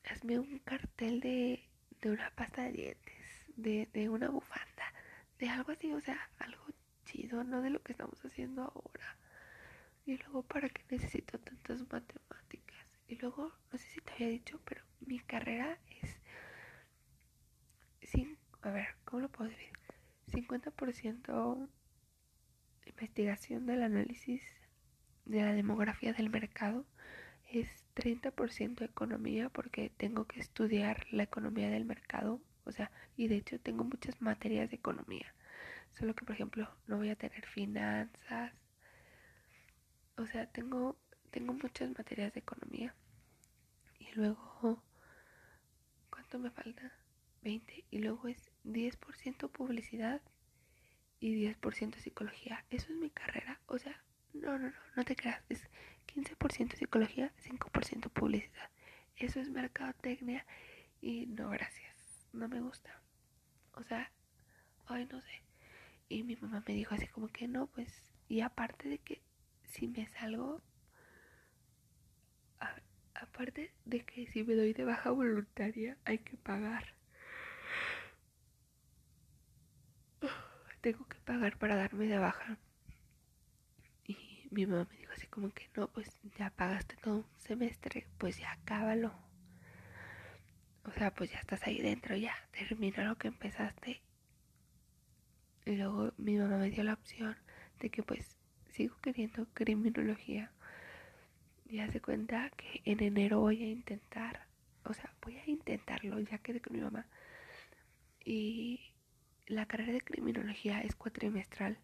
hazme 0.04 0.38
un 0.38 0.60
cartel 0.60 1.18
de, 1.18 1.68
de 2.04 2.14
una 2.14 2.30
pasta 2.30 2.62
de 2.62 2.72
dientes, 2.72 3.46
de, 3.56 3.88
de 3.92 4.08
una 4.08 4.28
bufanda, 4.28 4.92
de 5.38 5.48
algo 5.48 5.72
así, 5.72 5.92
o 5.92 6.00
sea, 6.00 6.18
algo 6.38 6.64
no 7.44 7.62
de 7.62 7.70
lo 7.70 7.82
que 7.82 7.92
estamos 7.92 8.22
haciendo 8.24 8.62
ahora. 8.62 9.16
Y 10.06 10.16
luego, 10.18 10.42
¿para 10.42 10.68
qué 10.68 10.82
necesito 10.90 11.38
tantas 11.38 11.80
matemáticas? 11.90 12.86
Y 13.08 13.16
luego, 13.16 13.52
no 13.72 13.78
sé 13.78 13.86
si 13.88 14.00
te 14.00 14.12
había 14.12 14.28
dicho, 14.28 14.60
pero 14.64 14.82
mi 15.00 15.18
carrera 15.20 15.78
es... 16.02 16.20
Sin, 18.02 18.36
a 18.62 18.70
ver, 18.70 18.88
¿cómo 19.04 19.22
lo 19.22 19.28
puedo 19.30 19.50
decir? 19.50 19.70
50% 20.28 21.68
investigación 22.86 23.66
del 23.66 23.82
análisis 23.82 24.42
de 25.24 25.40
la 25.40 25.54
demografía 25.54 26.12
del 26.12 26.30
mercado 26.30 26.86
es 27.50 27.83
30% 27.94 28.82
economía 28.82 29.48
porque 29.48 29.90
tengo 29.90 30.26
que 30.26 30.40
estudiar 30.40 31.06
la 31.12 31.22
economía 31.22 31.70
del 31.70 31.84
mercado, 31.84 32.40
o 32.64 32.72
sea, 32.72 32.90
y 33.16 33.28
de 33.28 33.36
hecho 33.36 33.60
tengo 33.60 33.84
muchas 33.84 34.20
materias 34.20 34.70
de 34.70 34.76
economía. 34.76 35.34
Solo 35.92 36.14
que, 36.14 36.24
por 36.24 36.34
ejemplo, 36.34 36.68
no 36.86 36.96
voy 36.96 37.10
a 37.10 37.16
tener 37.16 37.46
finanzas. 37.46 38.52
O 40.16 40.26
sea, 40.26 40.46
tengo, 40.46 40.96
tengo 41.30 41.52
muchas 41.52 41.96
materias 41.96 42.32
de 42.34 42.40
economía. 42.40 42.94
Y 44.00 44.10
luego, 44.14 44.82
¿cuánto 46.10 46.38
me 46.38 46.50
falta? 46.50 46.92
20. 47.42 47.84
Y 47.90 47.98
luego 47.98 48.26
es 48.26 48.50
10% 48.64 49.50
publicidad 49.50 50.20
y 51.20 51.34
10% 51.46 51.96
psicología. 51.98 52.64
Eso 52.70 52.92
es 52.92 52.98
mi 52.98 53.10
carrera. 53.10 53.60
O 53.66 53.78
sea, 53.78 54.02
no, 54.32 54.58
no, 54.58 54.70
no, 54.70 54.74
no 54.96 55.04
te 55.04 55.14
creas. 55.14 55.44
Es 55.48 55.68
15% 56.06 56.76
psicología, 56.76 57.32
5% 57.42 58.10
publicidad. 58.10 58.70
Eso 59.16 59.40
es 59.40 59.50
mercadotecnia 59.50 60.44
y 61.00 61.26
no, 61.26 61.50
gracias. 61.50 61.94
No 62.32 62.48
me 62.48 62.60
gusta. 62.60 63.00
O 63.72 63.82
sea, 63.82 64.10
ay, 64.86 65.06
no 65.10 65.20
sé. 65.20 65.42
Y 66.08 66.22
mi 66.22 66.36
mamá 66.36 66.62
me 66.66 66.74
dijo 66.74 66.94
así 66.94 67.06
como 67.08 67.28
que 67.28 67.48
no, 67.48 67.66
pues, 67.66 67.88
y 68.28 68.40
aparte 68.40 68.88
de 68.88 68.98
que 68.98 69.22
si 69.64 69.88
me 69.88 70.06
salgo, 70.06 70.62
aparte 73.14 73.72
de 73.84 74.04
que 74.04 74.26
si 74.28 74.44
me 74.44 74.54
doy 74.54 74.72
de 74.72 74.84
baja 74.84 75.10
voluntaria, 75.10 75.96
hay 76.04 76.18
que 76.18 76.36
pagar. 76.36 76.94
Tengo 80.80 81.06
que 81.06 81.18
pagar 81.18 81.58
para 81.58 81.76
darme 81.76 82.06
de 82.06 82.18
baja. 82.18 82.58
Mi 84.54 84.66
mamá 84.66 84.86
me 84.90 84.96
dijo 84.98 85.12
así 85.12 85.26
como 85.26 85.50
que 85.50 85.68
no, 85.76 85.88
pues 85.88 86.08
ya 86.38 86.50
pagaste 86.50 86.96
todo 87.02 87.16
un 87.16 87.26
semestre, 87.38 88.06
pues 88.18 88.38
ya 88.38 88.52
acábalo. 88.52 89.12
O 90.84 90.92
sea, 90.92 91.12
pues 91.14 91.30
ya 91.32 91.38
estás 91.38 91.62
ahí 91.66 91.80
dentro, 91.80 92.16
ya 92.16 92.34
termina 92.52 93.04
lo 93.04 93.16
que 93.16 93.28
empezaste 93.28 94.00
y 95.66 95.76
luego 95.76 96.12
mi 96.18 96.36
mamá 96.36 96.58
me 96.58 96.70
dio 96.70 96.84
la 96.84 96.92
opción 96.92 97.36
de 97.80 97.90
que 97.90 98.02
pues 98.02 98.36
sigo 98.70 98.96
queriendo 99.00 99.46
criminología. 99.54 100.50
Y 101.66 101.80
hace 101.80 102.00
cuenta 102.00 102.50
que 102.50 102.82
en 102.84 103.02
enero 103.02 103.40
voy 103.40 103.62
a 103.62 103.66
intentar, 103.66 104.46
o 104.84 104.92
sea, 104.92 105.10
voy 105.22 105.38
a 105.38 105.46
intentarlo, 105.46 106.20
ya 106.20 106.38
quedé 106.38 106.60
con 106.60 106.76
mi 106.76 106.82
mamá. 106.82 107.06
Y 108.24 108.92
la 109.46 109.66
carrera 109.66 109.92
de 109.92 110.00
criminología 110.02 110.82
es 110.82 110.94
cuatrimestral. 110.94 111.78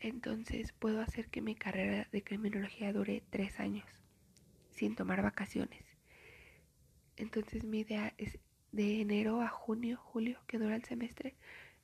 Entonces 0.00 0.72
puedo 0.72 1.00
hacer 1.00 1.28
que 1.28 1.42
mi 1.42 1.54
carrera 1.54 2.08
de 2.12 2.22
criminología 2.22 2.92
dure 2.92 3.22
tres 3.30 3.58
años 3.58 3.86
sin 4.70 4.94
tomar 4.94 5.22
vacaciones. 5.22 5.84
Entonces 7.16 7.64
mi 7.64 7.80
idea 7.80 8.14
es 8.16 8.38
de 8.70 9.00
enero 9.00 9.40
a 9.40 9.48
junio, 9.48 9.96
julio, 9.96 10.38
que 10.46 10.58
dura 10.58 10.76
el 10.76 10.84
semestre, 10.84 11.34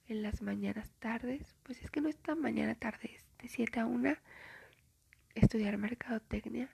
en 0.06 0.22
las 0.22 0.42
mañanas 0.42 0.92
tardes, 0.98 1.56
pues 1.62 1.82
es 1.82 1.90
que 1.90 2.00
no 2.00 2.08
es 2.08 2.16
tan 2.18 2.40
mañana 2.40 2.74
tarde, 2.74 3.10
es 3.14 3.24
de 3.42 3.48
7 3.48 3.80
a 3.80 3.86
1 3.86 4.16
estudiar 5.34 5.78
mercadotecnia 5.78 6.68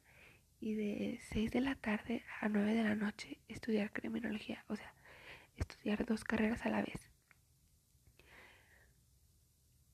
y 0.61 0.75
de 0.75 1.21
6 1.31 1.51
de 1.53 1.61
la 1.61 1.75
tarde 1.75 2.25
a 2.41 2.49
9 2.49 2.75
de 2.75 2.83
la 2.83 2.95
noche 2.95 3.39
estudiar 3.49 3.93
criminología, 3.93 4.65
o 4.69 4.77
sea, 4.77 4.93
estudiar 5.57 6.05
dos 6.05 6.25
carreras 6.25 6.67
a 6.67 6.71
la 6.71 6.83
vez. 6.83 7.11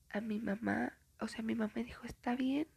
A 0.09 0.19
mi 0.19 0.39
mamá, 0.39 0.97
o 1.19 1.27
sea, 1.27 1.43
mi 1.43 1.55
mamá 1.55 1.71
me 1.75 1.83
dijo, 1.83 2.05
está 2.05 2.35
bien, 2.35 2.67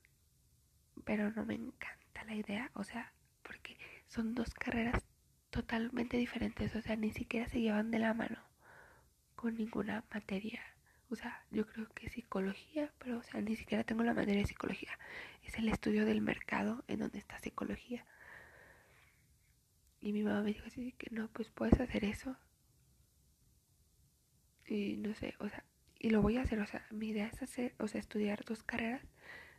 pero 1.05 1.31
no 1.33 1.45
me 1.45 1.55
encanta 1.55 2.25
la 2.25 2.35
idea, 2.35 2.71
o 2.75 2.85
sea, 2.85 3.13
porque 3.43 3.77
son 4.07 4.35
dos 4.35 4.55
carreras 4.55 5.03
totalmente 5.51 6.17
diferentes, 6.17 6.75
o 6.77 6.83
sea, 6.83 6.97
ni 6.97 7.11
siquiera 7.11 7.49
se 7.49 7.61
llevan 7.61 7.91
de 7.91 7.99
la 7.99 8.15
mano 8.15 8.39
con 9.37 9.57
ninguna 9.57 10.05
materia. 10.13 10.61
O 11.09 11.17
sea, 11.17 11.45
yo 11.51 11.67
creo 11.67 11.89
que 11.95 12.09
psicología, 12.09 12.93
pero 12.99 13.19
o 13.19 13.23
sea, 13.23 13.41
ni 13.41 13.57
siquiera 13.57 13.83
tengo 13.85 14.05
la 14.05 14.15
materia 14.15 14.43
de 14.43 14.47
psicología. 14.47 14.97
Es 15.43 15.59
el 15.59 15.69
estudio 15.69 16.05
del 16.07 16.21
mercado 16.21 16.85
en 16.87 17.01
donde 17.01 17.19
está 17.19 17.39
psicología. 17.41 18.07
Y 20.01 20.13
mi 20.13 20.23
mamá 20.23 20.43
me 20.43 20.53
dijo 20.53 20.67
así 20.67 20.93
que 20.93 21.11
no, 21.11 21.29
pues 21.29 21.51
puedes 21.51 21.81
hacer 21.81 22.05
eso. 22.05 22.37
Y 24.67 24.97
no 24.99 25.15
sé, 25.15 25.35
o 25.41 25.49
sea, 25.49 25.65
y 26.01 26.09
lo 26.11 26.23
voy 26.23 26.39
a 26.39 26.43
hacer, 26.43 26.59
o 26.61 26.67
sea, 26.67 26.85
mi 26.91 27.09
idea 27.09 27.27
es 27.27 27.43
hacer, 27.43 27.75
o 27.79 27.87
sea, 27.87 28.01
estudiar 28.01 28.43
dos 28.47 28.63
carreras 28.63 29.03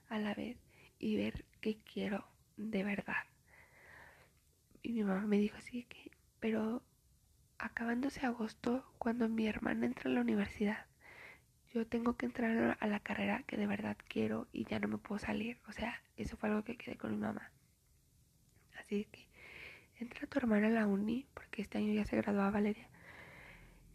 a 0.10 0.18
la 0.18 0.34
vez 0.34 0.58
y 0.98 1.16
ver 1.16 1.46
qué 1.62 1.78
quiero 1.78 2.26
de 2.58 2.84
verdad. 2.84 3.24
Y 4.82 4.94
mi 4.94 5.04
mamá 5.04 5.28
me 5.28 5.38
dijo 5.38 5.58
así 5.58 5.84
que, 5.84 6.10
pero 6.40 6.82
acabándose 7.60 8.26
agosto, 8.26 8.92
cuando 8.98 9.30
mi 9.30 9.48
hermana 9.48 9.86
entra 9.86 10.10
a 10.10 10.14
la 10.16 10.22
universidad, 10.22 10.88
yo 11.76 11.86
tengo 11.86 12.18
que 12.18 12.26
entrar 12.26 12.76
a 12.80 12.88
la 12.88 13.00
carrera 13.00 13.44
que 13.44 13.56
de 13.56 13.68
verdad 13.68 13.96
quiero 14.10 14.48
y 14.52 14.66
ya 14.66 14.80
no 14.80 14.88
me 14.88 14.98
puedo 14.98 15.20
salir. 15.20 15.60
O 15.68 15.72
sea, 15.72 16.02
eso 16.18 16.38
fue 16.38 16.50
algo 16.50 16.64
que 16.64 16.76
quedé 16.76 16.98
con 16.98 17.12
mi 17.12 17.18
mamá. 17.18 17.52
Así 18.80 19.06
que 19.12 19.28
entra 20.00 20.26
tu 20.26 20.40
hermana 20.40 20.68
a 20.68 20.72
la 20.72 20.88
uni, 20.88 21.28
porque 21.36 21.62
este 21.62 21.78
año 21.78 21.94
ya 21.94 22.06
se 22.06 22.18
graduaba 22.18 22.50
Valeria, 22.50 22.90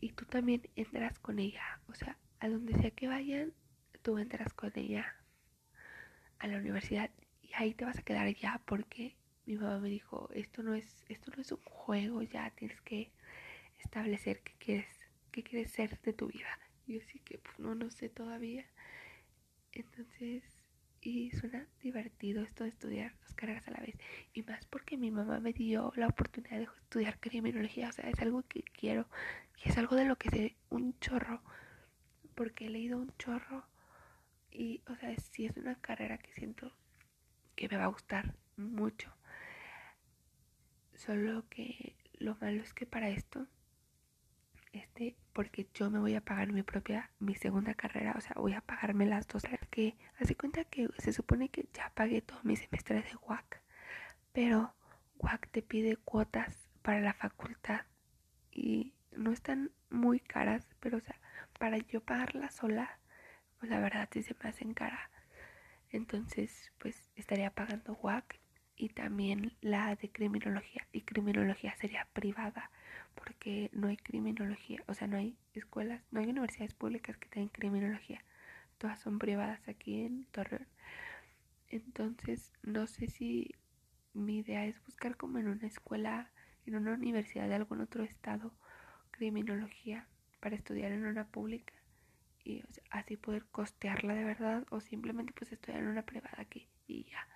y 0.01 0.13
tú 0.13 0.25
también 0.27 0.63
entras 0.77 1.19
con 1.19 1.41
ella. 1.41 1.81
O 1.89 1.95
sea, 1.95 2.17
a 2.41 2.49
donde 2.49 2.75
sea 2.75 2.91
que 2.91 3.09
vayan, 3.09 3.53
tú 4.03 4.19
entras 4.19 4.53
con 4.53 4.73
ella 4.77 5.15
a 6.39 6.47
la 6.47 6.59
universidad 6.59 7.11
y 7.43 7.51
ahí 7.55 7.75
te 7.75 7.85
vas 7.85 7.99
a 7.99 8.03
quedar 8.03 8.29
ya 8.35 8.61
porque 8.67 9.17
mi 9.47 9.57
mamá 9.57 9.79
me 9.79 9.89
dijo, 9.89 10.29
esto 10.35 10.63
no 10.63 10.75
es, 10.75 11.05
esto 11.09 11.31
no 11.35 11.43
es 11.43 11.53
un 11.53 11.63
juego, 11.65 12.23
ya 12.23 12.51
tienes 12.51 12.81
que 12.83 13.13
establecer 13.79 14.41
qué 14.43 14.55
quieres, 14.59 14.89
qué 15.31 15.43
quieres 15.43 15.71
ser 15.71 16.01
de 16.01 16.13
tu 16.13 16.29
vida. 16.29 16.59
Yo 16.87 17.01
sí 17.01 17.21
que 17.21 17.39
pues, 17.39 17.59
no, 17.59 17.75
no 17.75 17.91
sé 17.91 18.09
todavía. 18.09 18.67
Entonces, 19.73 20.43
y 21.01 21.31
suena 21.33 21.67
divertido 21.81 22.43
esto 22.43 22.65
de 22.65 22.71
estudiar 22.71 23.15
dos 23.21 23.35
carreras 23.35 23.67
a 23.69 23.73
la 23.73 23.81
vez. 23.81 23.97
Y 24.35 24.43
más 24.43 24.67
porque 24.67 24.97
mi 24.97 25.11
mamá 25.11 25.41
me 25.41 25.53
dio 25.53 25.93
la 25.97 26.09
oportunidad 26.09 26.59
de 26.59 26.65
estudiar 26.65 27.19
criminología. 27.21 27.89
O 27.89 27.93
sea, 27.93 28.09
es 28.11 28.19
algo 28.21 28.43
que 28.49 28.63
quiero. 28.63 29.07
Y 29.65 29.69
es 29.69 29.79
algo 29.79 29.97
de 29.97 30.05
lo 30.05 30.17
que 30.17 30.31
sé 30.31 30.57
un 30.71 30.99
chorro. 30.99 31.43
Porque 32.37 32.67
he 32.67 32.71
leído 32.71 32.99
un 32.99 33.13
chorro. 33.19 33.67
Y, 34.53 34.83
o 34.87 34.95
sea, 34.95 35.13
sí 35.33 35.47
es 35.47 35.57
una 35.57 35.75
carrera 35.81 36.19
que 36.19 36.33
siento 36.33 36.73
que 37.57 37.69
me 37.69 37.77
va 37.77 37.85
a 37.85 37.89
gustar 37.89 38.37
mucho. 38.57 39.13
Solo 40.95 41.49
que 41.51 41.97
lo 42.15 42.37
malo 42.37 42.63
es 42.63 42.73
que 42.73 42.87
para 42.87 43.09
esto 43.09 43.49
este, 44.77 45.17
porque 45.33 45.67
yo 45.75 45.91
me 45.91 45.99
voy 45.99 46.15
a 46.15 46.21
pagar 46.21 46.53
mi 46.53 46.63
propia, 46.63 47.11
mi 47.19 47.35
segunda 47.35 47.75
carrera, 47.75 48.15
o 48.17 48.21
sea, 48.21 48.35
voy 48.37 48.53
a 48.53 48.61
pagarme 48.61 49.07
las 49.07 49.27
dos. 49.27 49.43
Que 49.71 49.97
hace 50.21 50.37
cuenta 50.37 50.65
que 50.65 50.89
se 50.99 51.13
supone 51.13 51.49
que 51.49 51.67
ya 51.73 51.91
pagué 51.95 52.21
todo 52.23 52.39
mi 52.43 52.57
semestre 52.57 52.97
de 53.03 53.17
WAC, 53.27 53.63
pero 54.33 54.75
WAC 55.19 55.51
te 55.51 55.63
pide 55.63 55.97
cuotas 55.97 56.69
para 56.83 57.01
la 57.01 57.15
facultad 57.15 57.87
y 58.53 58.93
no 59.17 59.33
están 59.33 59.73
muy 59.91 60.21
caras, 60.21 60.67
pero 60.81 60.99
o 60.99 61.01
sea, 61.01 61.19
para 61.59 61.79
yo 61.79 62.01
pagarla 62.01 62.51
sola, 62.51 62.99
pues 63.59 63.71
la 63.71 63.81
verdad 63.81 64.09
sí 64.13 64.23
se 64.23 64.35
me 64.43 64.49
hacen 64.49 64.75
cara. 64.75 65.11
Entonces, 65.91 66.73
pues 66.79 67.11
estaría 67.17 67.51
pagando 67.51 67.95
WAC 67.95 68.41
y 68.77 68.91
también 68.91 69.57
la 69.61 69.95
de 69.97 70.11
criminología 70.11 70.87
y 70.93 71.03
criminología 71.03 71.75
sería 71.77 72.07
privada 72.13 72.71
porque 73.15 73.71
no 73.73 73.89
hay 73.89 73.97
criminología, 73.97 74.83
o 74.87 74.95
sea, 74.95 75.09
no 75.09 75.17
hay 75.17 75.39
escuelas, 75.55 76.03
no 76.11 76.21
hay 76.21 76.27
universidades 76.27 76.75
públicas 76.75 77.17
que 77.17 77.29
tengan 77.29 77.49
criminología, 77.49 78.23
todas 78.79 79.01
son 79.01 79.19
privadas 79.19 79.67
aquí 79.69 80.03
en 80.03 80.27
Torreón. 80.27 80.67
Entonces, 81.69 82.53
no 82.63 82.87
sé 82.87 83.09
si 83.09 83.55
mi 84.13 84.39
idea 84.39 84.67
es 84.67 84.85
buscar 84.85 85.17
como 85.17 85.39
en 85.39 85.49
una 85.49 85.67
escuela, 85.67 86.31
en 86.67 86.77
una 86.77 86.93
universidad 86.93 87.49
de 87.49 87.55
algún 87.55 87.81
otro 87.81 88.05
estado, 88.05 88.53
criminología 89.11 90.07
para 90.41 90.57
estudiar 90.57 90.93
en 90.93 91.07
una 91.07 91.27
pública 91.27 91.75
y 92.45 92.63
así 92.91 93.17
poder 93.17 93.45
costearla 93.47 94.15
de 94.15 94.25
verdad 94.25 94.65
o 94.71 94.81
simplemente 94.81 95.33
pues 95.33 95.53
estudiar 95.53 95.83
en 95.83 95.89
una 95.89 96.03
privada 96.03 96.37
aquí 96.39 96.69
y 96.87 97.05
ya. 97.05 97.27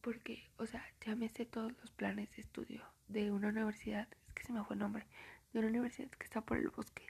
Porque, 0.00 0.50
o 0.56 0.66
sea, 0.66 0.82
ya 1.04 1.14
me 1.14 1.28
sé 1.28 1.44
todos 1.44 1.72
los 1.80 1.90
planes 1.92 2.34
de 2.34 2.42
estudio 2.42 2.82
de 3.08 3.30
una 3.30 3.48
universidad, 3.48 4.08
es 4.26 4.34
que 4.34 4.44
se 4.44 4.52
me 4.52 4.64
fue 4.64 4.74
el 4.74 4.80
nombre, 4.80 5.06
de 5.52 5.58
una 5.58 5.68
universidad 5.68 6.10
que 6.10 6.24
está 6.24 6.40
por 6.40 6.56
el 6.56 6.68
bosque, 6.68 7.06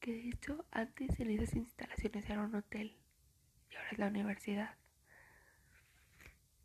que 0.00 0.12
de 0.12 0.28
hecho 0.30 0.64
antes 0.72 1.20
en 1.20 1.30
esas 1.30 1.54
instalaciones 1.54 2.28
era 2.28 2.42
un 2.42 2.54
hotel 2.54 2.96
y 3.70 3.76
ahora 3.76 3.90
es 3.92 3.98
la 3.98 4.08
universidad. 4.08 4.74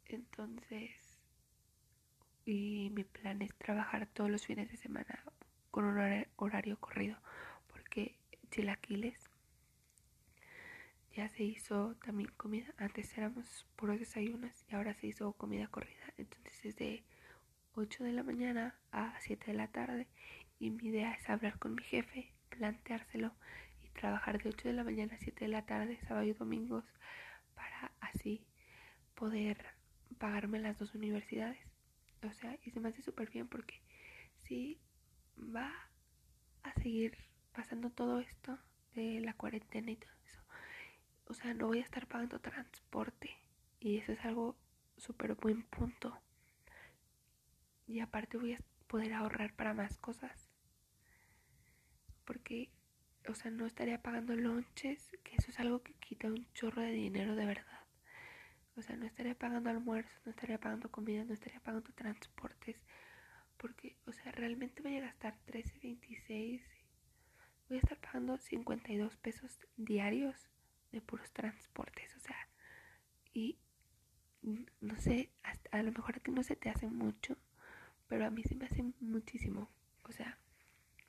Entonces, 0.05 1.19
y 2.45 2.89
mi 2.91 3.03
plan 3.03 3.41
es 3.41 3.53
trabajar 3.55 4.07
todos 4.07 4.29
los 4.29 4.45
fines 4.45 4.69
de 4.69 4.77
semana 4.77 5.23
con 5.73 5.85
un 5.85 5.97
horario, 6.37 6.77
corrido, 6.79 7.17
porque 7.71 8.15
Chilaquiles 8.51 9.17
ya 11.15 11.27
se 11.29 11.45
hizo 11.45 11.95
también 12.05 12.29
comida. 12.37 12.71
Antes 12.77 13.17
éramos 13.17 13.65
puros 13.75 13.97
desayunos 13.97 14.53
y 14.69 14.75
ahora 14.75 14.93
se 14.93 15.07
hizo 15.07 15.33
comida 15.33 15.65
corrida. 15.65 16.13
Entonces 16.19 16.63
es 16.63 16.75
de 16.75 17.03
8 17.73 18.03
de 18.03 18.11
la 18.11 18.21
mañana 18.21 18.75
a 18.91 19.19
7 19.21 19.47
de 19.47 19.57
la 19.57 19.67
tarde 19.67 20.07
y 20.59 20.69
mi 20.69 20.89
idea 20.89 21.11
es 21.13 21.27
hablar 21.27 21.57
con 21.57 21.73
mi 21.73 21.81
jefe, 21.81 22.31
planteárselo 22.49 23.33
y 23.83 23.89
trabajar 23.89 24.43
de 24.43 24.49
8 24.49 24.67
de 24.67 24.75
la 24.75 24.83
mañana 24.83 25.15
a 25.15 25.17
7 25.17 25.45
de 25.45 25.49
la 25.49 25.65
tarde, 25.65 25.97
sábado 26.07 26.27
y 26.27 26.33
domingos, 26.33 26.85
para 27.55 27.91
así 27.99 28.45
poder 29.15 29.65
pagarme 30.19 30.59
las 30.59 30.77
dos 30.77 30.93
universidades. 30.93 31.57
O 32.21 32.31
sea, 32.31 32.59
y 32.63 32.69
se 32.69 32.79
me 32.79 32.89
hace 32.89 33.01
súper 33.01 33.31
bien 33.31 33.47
porque 33.47 33.81
si 34.37 34.79
va 35.37 35.71
a 36.63 36.73
seguir 36.73 37.17
pasando 37.53 37.89
todo 37.89 38.19
esto 38.19 38.57
de 38.95 39.19
la 39.21 39.33
cuarentena 39.33 39.91
y 39.91 39.95
todo 39.97 40.11
eso, 40.25 40.41
o 41.25 41.33
sea, 41.33 41.53
no 41.53 41.67
voy 41.67 41.79
a 41.79 41.83
estar 41.83 42.07
pagando 42.07 42.39
transporte 42.39 43.31
y 43.79 43.97
eso 43.97 44.11
es 44.11 44.23
algo 44.25 44.55
súper 44.97 45.35
buen 45.35 45.63
punto 45.63 46.21
y 47.87 47.99
aparte 47.99 48.37
voy 48.37 48.53
a 48.53 48.59
poder 48.87 49.13
ahorrar 49.13 49.53
para 49.55 49.73
más 49.73 49.97
cosas. 49.97 50.49
Porque, 52.25 52.69
o 53.27 53.35
sea, 53.35 53.51
no 53.51 53.65
estaría 53.65 54.01
pagando 54.01 54.35
lonches, 54.35 55.11
que 55.23 55.35
eso 55.35 55.51
es 55.51 55.59
algo 55.59 55.83
que 55.83 55.93
quita 55.95 56.27
un 56.27 56.47
chorro 56.53 56.81
de 56.81 56.91
dinero 56.91 57.35
de 57.35 57.45
verdad. 57.45 57.79
O 58.75 58.81
sea, 58.81 58.95
no 58.95 59.05
estaría 59.05 59.35
pagando 59.35 59.69
almuerzos, 59.69 60.25
no 60.25 60.31
estaría 60.31 60.59
pagando 60.59 60.89
comida, 60.89 61.23
no 61.25 61.33
estaría 61.33 61.59
pagando 61.59 61.91
transportes. 61.93 62.81
Porque, 63.63 63.95
o 64.05 64.11
sea, 64.11 64.31
realmente 64.33 64.83
voy 64.83 64.97
a 64.97 65.01
gastar 65.01 65.39
13, 65.45 65.79
26. 65.81 66.61
Voy 67.69 67.77
a 67.77 67.81
estar 67.81 67.97
pagando 67.97 68.37
52 68.37 69.15
pesos 69.17 69.57
diarios 69.77 70.35
de 70.91 71.01
puros 71.01 71.31
transportes. 71.31 72.15
O 72.17 72.19
sea, 72.19 72.37
y 73.33 73.57
no 74.81 74.95
sé, 74.97 75.31
hasta, 75.41 75.75
a 75.75 75.81
lo 75.81 75.91
mejor 75.91 76.21
que 76.21 76.31
no 76.31 76.43
se 76.43 76.55
te 76.55 76.69
hace 76.69 76.87
mucho 76.87 77.37
pero 78.13 78.27
a 78.27 78.29
mí 78.29 78.43
se 78.43 78.53
me 78.53 78.65
hace 78.65 78.83
muchísimo. 78.99 79.69
O 80.03 80.11
sea, 80.11 80.37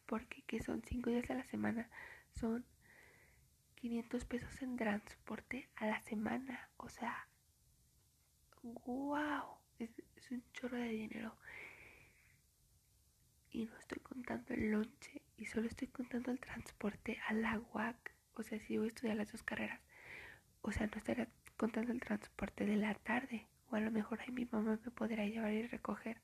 porque 0.07 0.43
que 0.47 0.63
son 0.63 0.83
cinco 0.83 1.11
días 1.11 1.29
a 1.29 1.35
la 1.35 1.45
semana, 1.45 1.91
son 2.33 2.65
500 3.75 4.25
pesos 4.25 4.63
en 4.63 4.77
transporte 4.79 5.69
a 5.77 5.87
la 5.87 6.01
semana. 6.01 6.71
O 6.79 6.89
sea, 6.89 7.29
wow, 8.63 9.59
es, 9.79 9.91
un 10.31 10.43
chorro 10.55 10.79
de 10.79 10.89
dinero. 10.89 11.37
Y 13.55 13.65
no 13.65 13.79
estoy 13.79 14.01
contando 14.03 14.53
el 14.53 14.71
lonche 14.71 15.23
y 15.39 15.47
solo 15.47 15.69
estoy 15.69 15.89
contando 15.89 16.31
el 16.31 16.41
transporte 16.41 17.19
a 17.27 17.33
la 17.33 17.59
UAC. 17.73 18.13
O 18.35 18.43
sea, 18.43 18.59
si 18.59 18.77
voy 18.77 18.87
a 18.87 18.89
estudiar 18.89 19.17
las 19.17 19.33
dos 19.33 19.43
carreras, 19.43 19.81
o 20.61 20.73
sea, 20.73 20.87
no 20.89 20.99
estaría 20.99 21.29
contando 21.57 21.93
el 21.93 22.01
transporte 22.01 22.67
de 22.67 22.77
la 22.77 22.95
tarde. 22.95 23.47
O 23.71 23.77
a 23.77 23.81
lo 23.81 23.91
mejor 23.91 24.21
ahí 24.21 24.31
mi 24.31 24.45
mamá 24.45 24.79
me 24.85 24.91
podrá 24.91 25.25
llevar 25.25 25.53
y 25.53 25.67
recoger 25.69 26.21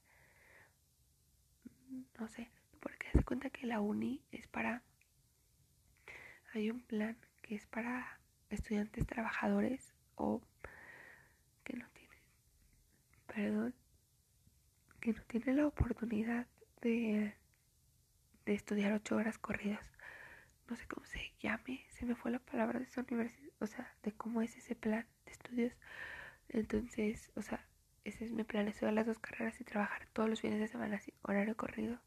no 2.19 2.29
sé, 2.29 2.51
porque 2.81 3.09
se 3.13 3.25
cuenta 3.25 3.51
que 3.51 3.67
la 3.67 3.81
uni 3.81 4.23
es 4.31 4.47
para, 4.47 4.83
hay 6.53 6.71
un 6.71 6.83
plan 6.83 7.17
que 7.43 7.55
es 7.55 7.67
para 7.67 8.21
estudiantes 8.51 9.07
trabajadores 9.07 9.95
o 10.17 10.43
que 11.65 11.77
no 11.77 11.89
tienen, 11.91 12.21
perdón, 13.27 13.75
que 15.01 15.13
no 15.13 15.23
tienen 15.23 15.57
la 15.57 15.67
oportunidad 15.67 16.47
de, 16.81 17.35
estudiar 18.47 18.93
ocho 18.93 19.17
horas 19.17 19.39
corridas. 19.39 19.91
No 20.69 20.77
sé 20.77 20.87
cómo 20.87 21.05
se 21.07 21.33
llame, 21.41 21.85
se 21.91 22.07
me 22.07 22.15
fue 22.15 22.31
la 22.31 22.39
palabra 22.39 22.79
de 22.79 22.85
esa 22.87 23.03
universidad, 23.03 23.51
o 23.61 23.67
sea, 23.67 23.93
de 24.03 24.13
cómo 24.13 24.43
es 24.43 24.57
ese 24.57 24.75
plan 24.75 25.07
de 25.27 25.33
estudios. 25.33 25.73
Entonces, 26.49 27.31
o 27.37 27.43
sea, 27.43 27.65
ese 28.05 28.25
es 28.25 28.33
mi 28.33 28.45
plan, 28.45 28.69
estudiar 28.69 28.95
las 28.95 29.07
dos 29.07 29.19
carreras 29.19 29.61
y 29.61 29.65
trabajar 29.65 30.07
todos 30.13 30.29
los 30.29 30.41
fines 30.41 30.61
de 30.61 30.69
semana 30.69 30.97
así, 30.97 31.13
horario 31.23 31.57
corrido. 31.57 32.01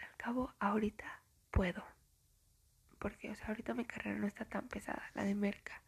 Al 0.00 0.16
cabo, 0.16 0.54
ahorita 0.58 1.22
puedo. 1.50 1.84
Porque, 2.98 3.30
o 3.30 3.34
sea, 3.34 3.48
ahorita 3.48 3.74
mi 3.74 3.84
carrera 3.84 4.18
no 4.18 4.26
está 4.26 4.44
tan 4.44 4.68
pesada, 4.68 5.02
la 5.14 5.24
de 5.24 5.34
Merca. 5.34 5.82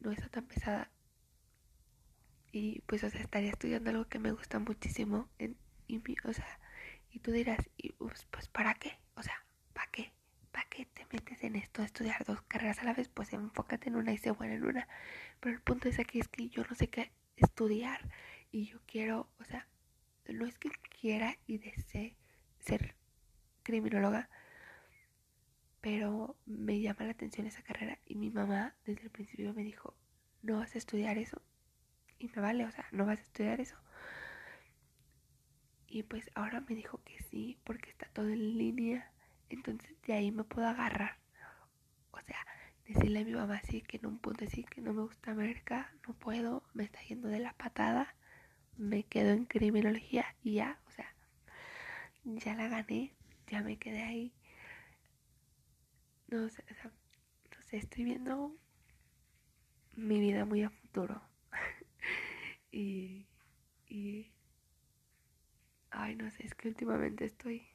No 0.00 0.10
está 0.10 0.28
tan 0.28 0.46
pesada. 0.46 0.90
Y 2.52 2.80
pues, 2.82 3.04
o 3.04 3.10
sea, 3.10 3.20
estaría 3.20 3.50
estudiando 3.50 3.90
algo 3.90 4.08
que 4.08 4.18
me 4.18 4.32
gusta 4.32 4.58
muchísimo. 4.58 5.28
Y, 5.90 6.02
o 6.24 6.32
sea, 6.32 6.58
y 7.10 7.18
tú 7.20 7.32
dirás, 7.32 7.68
y, 7.76 7.92
pues, 7.92 8.26
pues, 8.30 8.48
¿para 8.48 8.74
qué? 8.74 8.98
O 9.16 9.22
sea, 9.22 9.44
¿para 9.72 9.90
qué? 9.90 10.12
¿Para 10.52 10.68
qué 10.68 10.86
te 10.86 11.06
metes 11.12 11.42
en 11.44 11.56
esto, 11.56 11.82
estudiar 11.82 12.24
dos 12.24 12.42
carreras 12.42 12.80
a 12.80 12.84
la 12.84 12.94
vez? 12.94 13.08
Pues 13.08 13.32
enfócate 13.32 13.88
en 13.88 13.96
una 13.96 14.12
y 14.12 14.18
sé 14.18 14.30
buena 14.30 14.54
en 14.54 14.64
una. 14.64 14.88
Pero 15.40 15.54
el 15.54 15.62
punto 15.62 15.88
es 15.88 15.98
aquí 15.98 16.20
es 16.20 16.28
que 16.28 16.48
yo 16.48 16.64
no 16.68 16.74
sé 16.74 16.88
qué 16.88 17.12
estudiar 17.36 18.08
y 18.52 18.66
yo 18.66 18.80
quiero, 18.86 19.28
o 19.40 19.44
sea, 19.44 19.66
no 20.28 20.46
es 20.46 20.58
que 20.58 20.70
quiera 21.00 21.36
y 21.46 21.58
desee 21.58 22.16
ser 22.58 22.94
criminóloga, 23.62 24.28
pero 25.80 26.36
me 26.46 26.80
llama 26.80 27.04
la 27.04 27.12
atención 27.12 27.46
esa 27.46 27.62
carrera 27.62 27.98
y 28.04 28.16
mi 28.16 28.30
mamá 28.30 28.74
desde 28.84 29.02
el 29.02 29.10
principio 29.10 29.54
me 29.54 29.64
dijo, 29.64 29.96
no 30.42 30.58
vas 30.58 30.74
a 30.74 30.78
estudiar 30.78 31.18
eso. 31.18 31.40
Y 32.18 32.28
me 32.28 32.42
vale, 32.42 32.66
o 32.66 32.70
sea, 32.70 32.86
no 32.92 33.06
vas 33.06 33.18
a 33.18 33.22
estudiar 33.22 33.60
eso. 33.60 33.76
Y 35.90 36.04
pues 36.04 36.30
ahora 36.34 36.60
me 36.60 36.74
dijo 36.76 37.02
que 37.04 37.18
sí, 37.24 37.58
porque 37.64 37.90
está 37.90 38.06
todo 38.12 38.28
en 38.28 38.56
línea. 38.56 39.10
Entonces 39.48 40.00
de 40.06 40.12
ahí 40.14 40.30
me 40.30 40.44
puedo 40.44 40.68
agarrar. 40.68 41.16
O 42.12 42.20
sea, 42.20 42.46
decirle 42.86 43.20
a 43.20 43.24
mi 43.24 43.32
mamá 43.32 43.56
así 43.56 43.82
que 43.82 44.00
un 44.06 44.18
punto 44.18 44.44
decir 44.44 44.64
que 44.66 44.80
no 44.80 44.92
me 44.92 45.02
gusta 45.02 45.32
América, 45.32 45.92
no 46.06 46.14
puedo, 46.14 46.62
me 46.74 46.84
está 46.84 47.00
yendo 47.02 47.28
de 47.28 47.40
la 47.40 47.52
patada, 47.54 48.14
me 48.76 49.02
quedo 49.02 49.30
en 49.30 49.44
criminología 49.46 50.24
y 50.42 50.54
ya, 50.54 50.80
o 50.86 50.90
sea, 50.92 51.14
ya 52.24 52.54
la 52.54 52.68
gané, 52.68 53.12
ya 53.48 53.62
me 53.62 53.76
quedé 53.76 54.02
ahí. 54.02 54.32
No 56.28 56.48
sé, 56.48 56.64
o 56.70 56.74
sea, 56.74 56.92
no 57.56 57.62
sé, 57.62 57.78
estoy 57.78 58.04
viendo 58.04 58.54
mi 59.96 60.20
vida 60.20 60.44
muy 60.44 60.62
a 60.62 60.70
futuro. 60.70 61.20
y, 62.72 63.26
y, 63.88 64.30
ay, 65.90 66.16
no 66.16 66.30
sé, 66.30 66.46
es 66.46 66.54
que 66.54 66.68
últimamente 66.68 67.24
estoy 67.24 67.66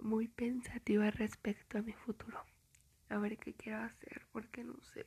muy 0.00 0.28
pensativa 0.28 1.10
respecto 1.10 1.78
a 1.78 1.82
mi 1.82 1.92
futuro. 1.92 2.44
A 3.08 3.18
ver 3.18 3.38
qué 3.38 3.54
quiero 3.54 3.78
hacer, 3.78 4.22
porque 4.32 4.64
no 4.64 4.80
sé. 4.80 5.06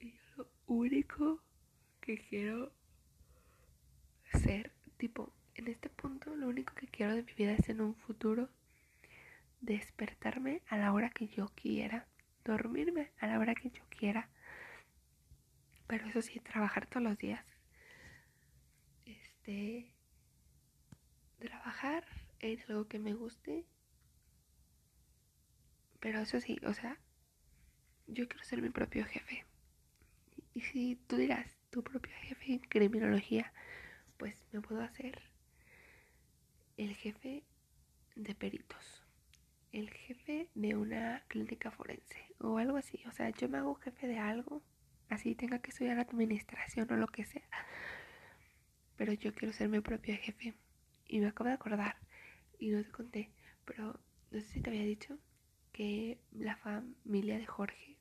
Y 0.00 0.14
lo 0.36 0.48
único 0.66 1.42
que 2.00 2.18
quiero 2.18 2.72
ser, 4.32 4.72
tipo, 4.96 5.32
en 5.54 5.68
este 5.68 5.90
punto, 5.90 6.34
lo 6.36 6.48
único 6.48 6.74
que 6.74 6.86
quiero 6.86 7.14
de 7.14 7.22
mi 7.22 7.32
vida 7.34 7.52
es 7.52 7.68
en 7.68 7.80
un 7.80 7.94
futuro 7.94 8.48
despertarme 9.60 10.62
a 10.68 10.78
la 10.78 10.92
hora 10.92 11.10
que 11.10 11.28
yo 11.28 11.48
quiera, 11.54 12.06
dormirme 12.44 13.12
a 13.18 13.26
la 13.26 13.38
hora 13.38 13.54
que 13.54 13.70
yo 13.70 13.82
quiera, 13.90 14.28
pero 15.86 16.06
eso 16.06 16.22
sí, 16.22 16.40
trabajar 16.40 16.86
todos 16.86 17.02
los 17.02 17.18
días. 17.18 17.44
Este, 19.40 19.90
trabajar 21.38 22.04
en 22.40 22.60
algo 22.68 22.86
que 22.88 22.98
me 22.98 23.14
guste, 23.14 23.64
pero 25.98 26.20
eso 26.20 26.40
sí, 26.40 26.58
o 26.66 26.74
sea, 26.74 26.98
yo 28.06 28.28
quiero 28.28 28.44
ser 28.44 28.60
mi 28.60 28.68
propio 28.68 29.06
jefe. 29.06 29.46
Y 30.52 30.60
si 30.60 30.96
tú 31.06 31.16
dirás, 31.16 31.56
tu 31.70 31.82
propio 31.82 32.12
jefe 32.20 32.52
en 32.52 32.58
criminología, 32.58 33.52
pues 34.18 34.44
me 34.52 34.60
puedo 34.60 34.82
hacer 34.82 35.22
el 36.76 36.94
jefe 36.94 37.42
de 38.16 38.34
peritos, 38.34 39.06
el 39.72 39.88
jefe 39.90 40.50
de 40.54 40.76
una 40.76 41.24
clínica 41.28 41.70
forense 41.70 42.34
o 42.40 42.58
algo 42.58 42.76
así. 42.76 43.02
O 43.06 43.12
sea, 43.12 43.30
yo 43.30 43.48
me 43.48 43.56
hago 43.56 43.74
jefe 43.76 44.06
de 44.06 44.18
algo, 44.18 44.62
así 45.08 45.34
tenga 45.34 45.60
que 45.60 45.70
estudiar 45.70 45.98
administración 45.98 46.92
o 46.92 46.96
lo 46.96 47.06
que 47.06 47.24
sea. 47.24 47.48
Pero 49.00 49.14
yo 49.14 49.32
quiero 49.32 49.54
ser 49.54 49.70
mi 49.70 49.80
propio 49.80 50.14
jefe. 50.14 50.52
Y 51.08 51.20
me 51.20 51.28
acabo 51.28 51.48
de 51.48 51.54
acordar, 51.54 51.96
y 52.58 52.68
no 52.68 52.84
te 52.84 52.90
conté, 52.90 53.30
pero 53.64 53.98
no 54.30 54.40
sé 54.40 54.46
si 54.48 54.60
te 54.60 54.68
había 54.68 54.84
dicho 54.84 55.16
que 55.72 56.20
la 56.32 56.56
familia 56.56 57.38
de 57.38 57.46
Jorge 57.46 57.96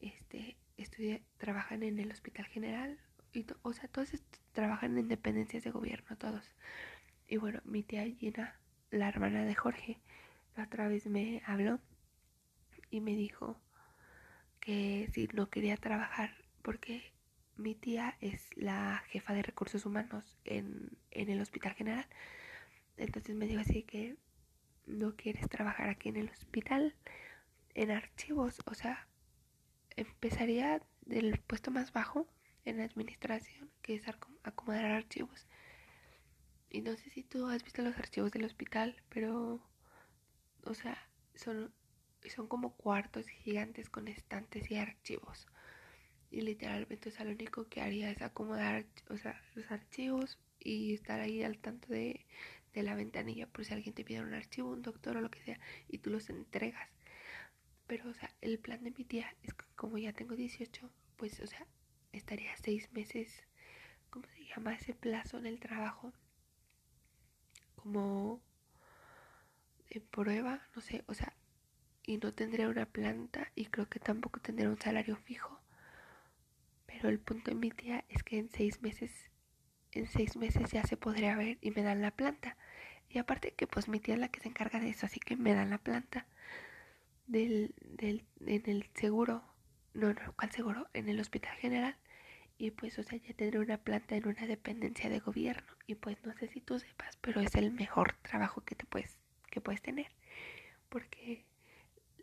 este, 0.00 0.56
estudia, 0.78 1.20
trabajan 1.36 1.82
en 1.82 1.98
el 1.98 2.10
hospital 2.10 2.46
general. 2.46 2.98
Y 3.34 3.44
o 3.60 3.74
sea, 3.74 3.86
todos 3.88 4.08
trabajan 4.52 4.96
en 4.96 5.08
dependencias 5.08 5.64
de 5.64 5.70
gobierno, 5.70 6.16
todos. 6.16 6.50
Y 7.28 7.36
bueno, 7.36 7.60
mi 7.66 7.82
tía 7.82 8.06
Gina, 8.06 8.58
la 8.90 9.10
hermana 9.10 9.44
de 9.44 9.54
Jorge, 9.54 9.98
la 10.56 10.64
otra 10.64 10.88
vez 10.88 11.04
me 11.08 11.42
habló 11.44 11.78
y 12.90 13.02
me 13.02 13.14
dijo 13.14 13.60
que 14.60 15.10
si 15.12 15.28
no 15.34 15.50
quería 15.50 15.76
trabajar 15.76 16.30
porque 16.62 17.13
mi 17.56 17.74
tía 17.74 18.16
es 18.20 18.48
la 18.56 19.02
jefa 19.08 19.34
de 19.34 19.42
recursos 19.42 19.86
humanos 19.86 20.38
en, 20.44 20.90
en 21.10 21.28
el 21.30 21.40
hospital 21.40 21.74
general. 21.74 22.06
Entonces 22.96 23.34
me 23.34 23.46
dijo 23.46 23.60
así 23.60 23.82
que 23.82 24.16
no 24.86 25.16
quieres 25.16 25.48
trabajar 25.48 25.88
aquí 25.88 26.08
en 26.08 26.16
el 26.16 26.30
hospital 26.30 26.94
en 27.74 27.90
archivos, 27.90 28.60
o 28.66 28.74
sea, 28.74 29.08
empezaría 29.96 30.82
del 31.02 31.38
puesto 31.40 31.70
más 31.70 31.92
bajo 31.92 32.26
en 32.64 32.80
administración, 32.80 33.70
que 33.82 33.94
es 33.94 34.04
acomodar 34.42 34.84
archivos. 34.86 35.46
Y 36.70 36.80
no 36.80 36.96
sé 36.96 37.10
si 37.10 37.22
tú 37.22 37.46
has 37.48 37.62
visto 37.62 37.82
los 37.82 37.96
archivos 37.96 38.32
del 38.32 38.44
hospital, 38.44 38.96
pero, 39.08 39.60
o 40.64 40.74
sea, 40.74 40.98
son, 41.34 41.72
son 42.34 42.48
como 42.48 42.74
cuartos 42.76 43.28
gigantes 43.28 43.88
con 43.90 44.08
estantes 44.08 44.70
y 44.70 44.76
archivos. 44.76 45.46
Y 46.34 46.40
literalmente, 46.40 47.08
o 47.10 47.12
sea, 47.12 47.24
lo 47.24 47.32
único 47.32 47.68
que 47.68 47.80
haría 47.80 48.10
es 48.10 48.20
acomodar, 48.22 48.86
o 49.08 49.16
sea, 49.16 49.40
los 49.54 49.70
archivos 49.70 50.38
y 50.58 50.94
estar 50.94 51.20
ahí 51.20 51.42
al 51.42 51.58
tanto 51.58 51.88
de, 51.88 52.26
de 52.72 52.82
la 52.82 52.94
ventanilla 52.96 53.46
por 53.46 53.64
si 53.64 53.72
alguien 53.72 53.94
te 53.94 54.04
pide 54.04 54.20
un 54.20 54.34
archivo, 54.34 54.72
un 54.72 54.82
doctor 54.82 55.16
o 55.16 55.20
lo 55.20 55.30
que 55.30 55.42
sea, 55.42 55.60
y 55.88 55.98
tú 55.98 56.10
los 56.10 56.28
entregas. 56.30 56.90
Pero, 57.86 58.08
o 58.10 58.14
sea, 58.14 58.34
el 58.40 58.58
plan 58.58 58.82
de 58.82 58.90
mi 58.90 59.04
tía 59.04 59.34
es 59.42 59.54
que 59.54 59.64
como 59.76 59.98
ya 59.98 60.12
tengo 60.12 60.34
18, 60.34 60.90
pues, 61.16 61.38
o 61.40 61.46
sea, 61.46 61.66
estaría 62.12 62.56
seis 62.56 62.90
meses, 62.92 63.44
¿cómo 64.10 64.26
se 64.36 64.44
llama 64.46 64.74
ese 64.74 64.94
plazo 64.94 65.38
en 65.38 65.46
el 65.46 65.60
trabajo? 65.60 66.12
como 67.84 68.40
en 69.90 70.02
prueba, 70.06 70.66
no 70.74 70.80
sé, 70.80 71.04
o 71.06 71.14
sea, 71.14 71.34
y 72.06 72.16
no 72.16 72.32
tendría 72.32 72.68
una 72.68 72.86
planta 72.86 73.52
y 73.54 73.66
creo 73.66 73.88
que 73.90 74.00
tampoco 74.00 74.40
tendría 74.40 74.70
un 74.70 74.80
salario 74.80 75.16
fijo. 75.16 75.60
Pero 77.04 77.12
el 77.12 77.20
punto 77.20 77.50
de 77.50 77.54
mi 77.54 77.70
tía 77.70 78.02
es 78.08 78.22
que 78.22 78.38
en 78.38 78.48
seis 78.48 78.80
meses, 78.80 79.30
en 79.92 80.06
seis 80.06 80.38
meses 80.38 80.70
ya 80.72 80.84
se 80.84 80.96
podría 80.96 81.36
ver 81.36 81.58
y 81.60 81.70
me 81.70 81.82
dan 81.82 82.00
la 82.00 82.12
planta. 82.12 82.56
Y 83.10 83.18
aparte 83.18 83.52
que 83.52 83.66
pues 83.66 83.88
mi 83.88 84.00
tía 84.00 84.14
es 84.14 84.20
la 84.20 84.28
que 84.28 84.40
se 84.40 84.48
encarga 84.48 84.80
de 84.80 84.88
eso, 84.88 85.04
así 85.04 85.20
que 85.20 85.36
me 85.36 85.52
dan 85.52 85.68
la 85.68 85.76
planta 85.76 86.26
del, 87.26 87.74
del, 87.82 88.24
en 88.46 88.62
el 88.70 88.88
seguro, 88.94 89.44
no, 89.92 90.14
no, 90.14 90.32
¿cuál 90.38 90.50
seguro? 90.52 90.88
En 90.94 91.10
el 91.10 91.20
hospital 91.20 91.54
general 91.56 91.94
y 92.56 92.70
pues 92.70 92.98
o 92.98 93.02
sea 93.02 93.18
ya 93.18 93.34
tendré 93.34 93.60
una 93.60 93.76
planta 93.76 94.16
en 94.16 94.26
una 94.26 94.46
dependencia 94.46 95.10
de 95.10 95.18
gobierno 95.18 95.76
y 95.86 95.96
pues 95.96 96.16
no 96.24 96.32
sé 96.32 96.48
si 96.48 96.62
tú 96.62 96.78
sepas 96.78 97.18
pero 97.20 97.42
es 97.42 97.54
el 97.54 97.70
mejor 97.70 98.14
trabajo 98.22 98.62
que 98.62 98.76
te 98.76 98.86
puedes 98.86 99.18
que 99.50 99.60
puedes 99.60 99.82
tener 99.82 100.06
porque 100.88 101.44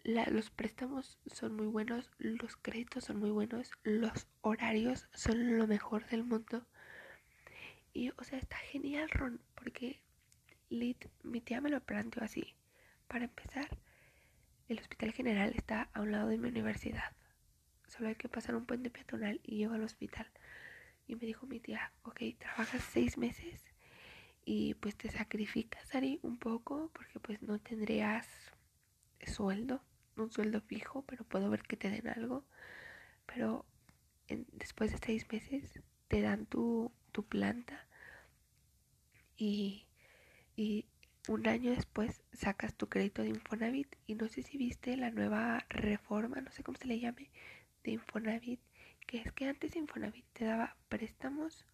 los 0.04 0.50
préstamos 0.50 1.20
son 1.28 1.56
muy 1.56 1.68
buenos 1.68 2.10
los 2.18 2.58
créditos 2.58 3.06
son 3.06 3.20
muy 3.20 3.30
buenos 3.30 3.72
los 3.84 4.28
horarios 4.42 5.08
son 5.14 5.58
lo 5.58 5.68
mejor 5.68 6.08
del 6.08 6.24
mundo. 6.24 6.66
Y 7.94 8.10
o 8.10 8.24
sea 8.24 8.40
está 8.40 8.58
genial 8.58 9.10
Ron 9.10 9.42
porque 9.56 10.02
Lit, 10.70 11.06
mi 11.24 11.42
tía 11.42 11.62
me 11.62 11.70
lo 11.70 11.82
planteó 11.82 12.24
así. 12.24 12.56
Para 13.08 13.26
empezar 13.26 13.78
el 14.68 14.80
hospital 14.80 15.12
general 15.12 15.54
está 15.56 15.90
a 15.94 16.02
un 16.02 16.12
lado 16.12 16.30
de 16.30 16.38
mi 16.38 16.48
universidad. 16.48 17.14
Solo 17.88 18.08
hay 18.08 18.16
que 18.16 18.30
pasar 18.30 18.56
un 18.56 18.66
puente 18.66 18.90
peatonal 18.90 19.42
y 19.44 19.58
llego 19.58 19.74
al 19.74 19.84
hospital. 19.84 20.28
Y 21.08 21.16
me 21.16 21.26
dijo 21.26 21.46
mi 21.46 21.60
tía, 21.60 21.92
ok, 22.04 22.22
trabajas 22.40 22.84
seis 22.92 23.18
meses 23.18 23.72
y 24.46 24.74
pues 24.76 24.96
te 24.96 25.10
sacrificas, 25.10 25.94
Ari, 25.94 26.20
un 26.24 26.38
poco, 26.38 26.90
porque 26.94 27.20
pues 27.20 27.42
no 27.42 27.60
tendrías 27.60 28.28
sueldo, 29.26 29.84
un 30.18 30.32
sueldo 30.32 30.62
fijo, 30.62 31.04
pero 31.06 31.24
puedo 31.24 31.50
ver 31.50 31.64
que 31.64 31.78
te 31.78 31.90
den 31.90 32.08
algo. 32.08 32.46
Pero 33.26 33.66
después 34.54 34.92
de 34.92 34.98
seis 34.98 35.26
meses 35.32 35.82
te 36.08 36.22
dan 36.22 36.46
tu, 36.46 36.92
tu 37.12 37.26
planta 37.26 37.88
y, 39.38 39.88
y 40.56 40.86
un 41.28 41.48
año 41.48 41.72
después 41.72 42.22
sacas 42.34 42.76
tu 42.76 42.90
crédito 42.90 43.22
de 43.22 43.30
Infonavit 43.30 43.96
y 44.08 44.16
no 44.16 44.28
sé 44.28 44.42
si 44.44 44.58
viste 44.58 44.98
la 44.98 45.12
nueva 45.12 45.66
reforma, 45.70 46.42
no 46.42 46.52
sé 46.52 46.64
cómo 46.64 46.78
se 46.78 46.88
le 46.88 47.00
llame, 47.00 47.32
de 47.84 47.92
Infonavit, 47.92 48.62
que 49.08 49.22
es 49.22 49.32
que 49.32 49.46
antes 49.48 49.76
Infonavit 49.76 50.26
te 50.34 50.46
daba 50.46 50.76
préstamos 50.90 51.66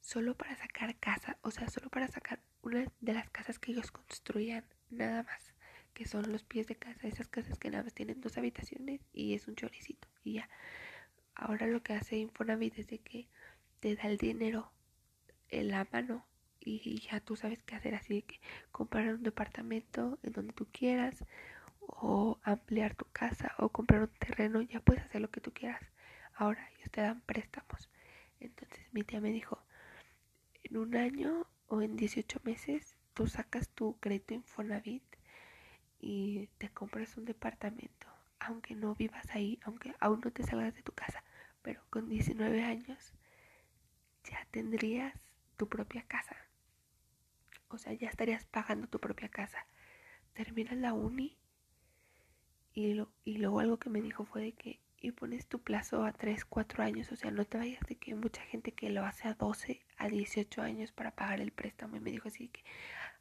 solo 0.00 0.36
para 0.36 0.56
sacar 0.56 0.96
casa, 0.96 1.38
o 1.42 1.50
sea, 1.50 1.68
solo 1.68 1.90
para 1.90 2.08
sacar 2.08 2.40
una 2.62 2.86
de 3.00 3.12
las 3.14 3.28
casas 3.30 3.58
que 3.58 3.72
ellos 3.72 3.90
construían, 3.90 4.64
nada 4.90 5.22
más, 5.22 5.47
que 5.98 6.06
son 6.06 6.30
los 6.30 6.44
pies 6.44 6.68
de 6.68 6.76
casa, 6.76 7.08
esas 7.08 7.26
casas 7.26 7.58
que 7.58 7.70
nada 7.72 7.82
más 7.82 7.92
tienen 7.92 8.20
dos 8.20 8.38
habitaciones 8.38 9.00
y 9.12 9.34
es 9.34 9.48
un 9.48 9.56
choricito 9.56 10.06
y 10.22 10.34
ya. 10.34 10.48
Ahora 11.34 11.66
lo 11.66 11.82
que 11.82 11.92
hace 11.92 12.18
Infonavit 12.18 12.78
es 12.78 12.86
de 12.86 13.00
que 13.00 13.26
te 13.80 13.96
da 13.96 14.04
el 14.04 14.16
dinero 14.16 14.70
en 15.48 15.72
la 15.72 15.88
mano 15.90 16.24
y 16.60 17.00
ya 17.00 17.18
tú 17.18 17.34
sabes 17.34 17.64
qué 17.64 17.74
hacer, 17.74 17.96
así 17.96 18.22
que 18.22 18.40
comprar 18.70 19.12
un 19.12 19.24
departamento 19.24 20.20
en 20.22 20.34
donde 20.34 20.52
tú 20.52 20.68
quieras 20.70 21.24
o 21.80 22.38
ampliar 22.44 22.94
tu 22.94 23.06
casa 23.06 23.56
o 23.58 23.70
comprar 23.70 24.02
un 24.02 24.12
terreno, 24.20 24.60
ya 24.62 24.78
puedes 24.78 25.02
hacer 25.02 25.20
lo 25.20 25.32
que 25.32 25.40
tú 25.40 25.52
quieras. 25.52 25.82
Ahora 26.32 26.64
ellos 26.76 26.92
te 26.92 27.00
dan 27.00 27.22
préstamos. 27.22 27.90
Entonces 28.38 28.86
mi 28.92 29.02
tía 29.02 29.20
me 29.20 29.32
dijo, 29.32 29.64
en 30.62 30.76
un 30.76 30.94
año 30.94 31.48
o 31.66 31.82
en 31.82 31.96
18 31.96 32.40
meses 32.44 32.96
tú 33.14 33.26
sacas 33.26 33.68
tu 33.70 33.98
crédito 33.98 34.34
Infonavit 34.34 35.02
y 36.00 36.48
te 36.58 36.68
compras 36.70 37.16
un 37.16 37.24
departamento, 37.24 38.06
aunque 38.40 38.74
no 38.74 38.94
vivas 38.94 39.28
ahí, 39.30 39.58
aunque 39.64 39.94
aún 40.00 40.20
no 40.24 40.30
te 40.30 40.44
salgas 40.44 40.74
de 40.74 40.82
tu 40.82 40.92
casa, 40.92 41.22
pero 41.62 41.82
con 41.90 42.08
19 42.08 42.62
años 42.62 43.12
ya 44.24 44.46
tendrías 44.50 45.14
tu 45.56 45.68
propia 45.68 46.02
casa. 46.02 46.36
O 47.68 47.78
sea, 47.78 47.92
ya 47.92 48.08
estarías 48.08 48.46
pagando 48.46 48.86
tu 48.86 48.98
propia 48.98 49.28
casa. 49.28 49.66
Terminas 50.32 50.76
la 50.76 50.94
uni 50.94 51.36
y, 52.72 52.94
lo, 52.94 53.10
y 53.24 53.38
luego 53.38 53.60
algo 53.60 53.78
que 53.78 53.90
me 53.90 54.00
dijo 54.00 54.24
fue 54.24 54.42
de 54.42 54.52
que, 54.52 54.80
y 55.00 55.12
pones 55.12 55.46
tu 55.46 55.60
plazo 55.60 56.04
a 56.04 56.12
3, 56.12 56.44
4 56.44 56.82
años, 56.82 57.12
o 57.12 57.16
sea, 57.16 57.30
no 57.30 57.44
te 57.44 57.58
vayas 57.58 57.80
de 57.86 57.96
que 57.96 58.12
hay 58.12 58.16
mucha 58.16 58.42
gente 58.42 58.72
que 58.72 58.90
lo 58.90 59.04
hace 59.04 59.28
a 59.28 59.34
12, 59.34 59.80
a 59.96 60.08
18 60.08 60.62
años 60.62 60.92
para 60.92 61.10
pagar 61.10 61.40
el 61.40 61.52
préstamo. 61.52 61.96
Y 61.96 62.00
me 62.00 62.10
dijo 62.10 62.28
así 62.28 62.48
que 62.48 62.62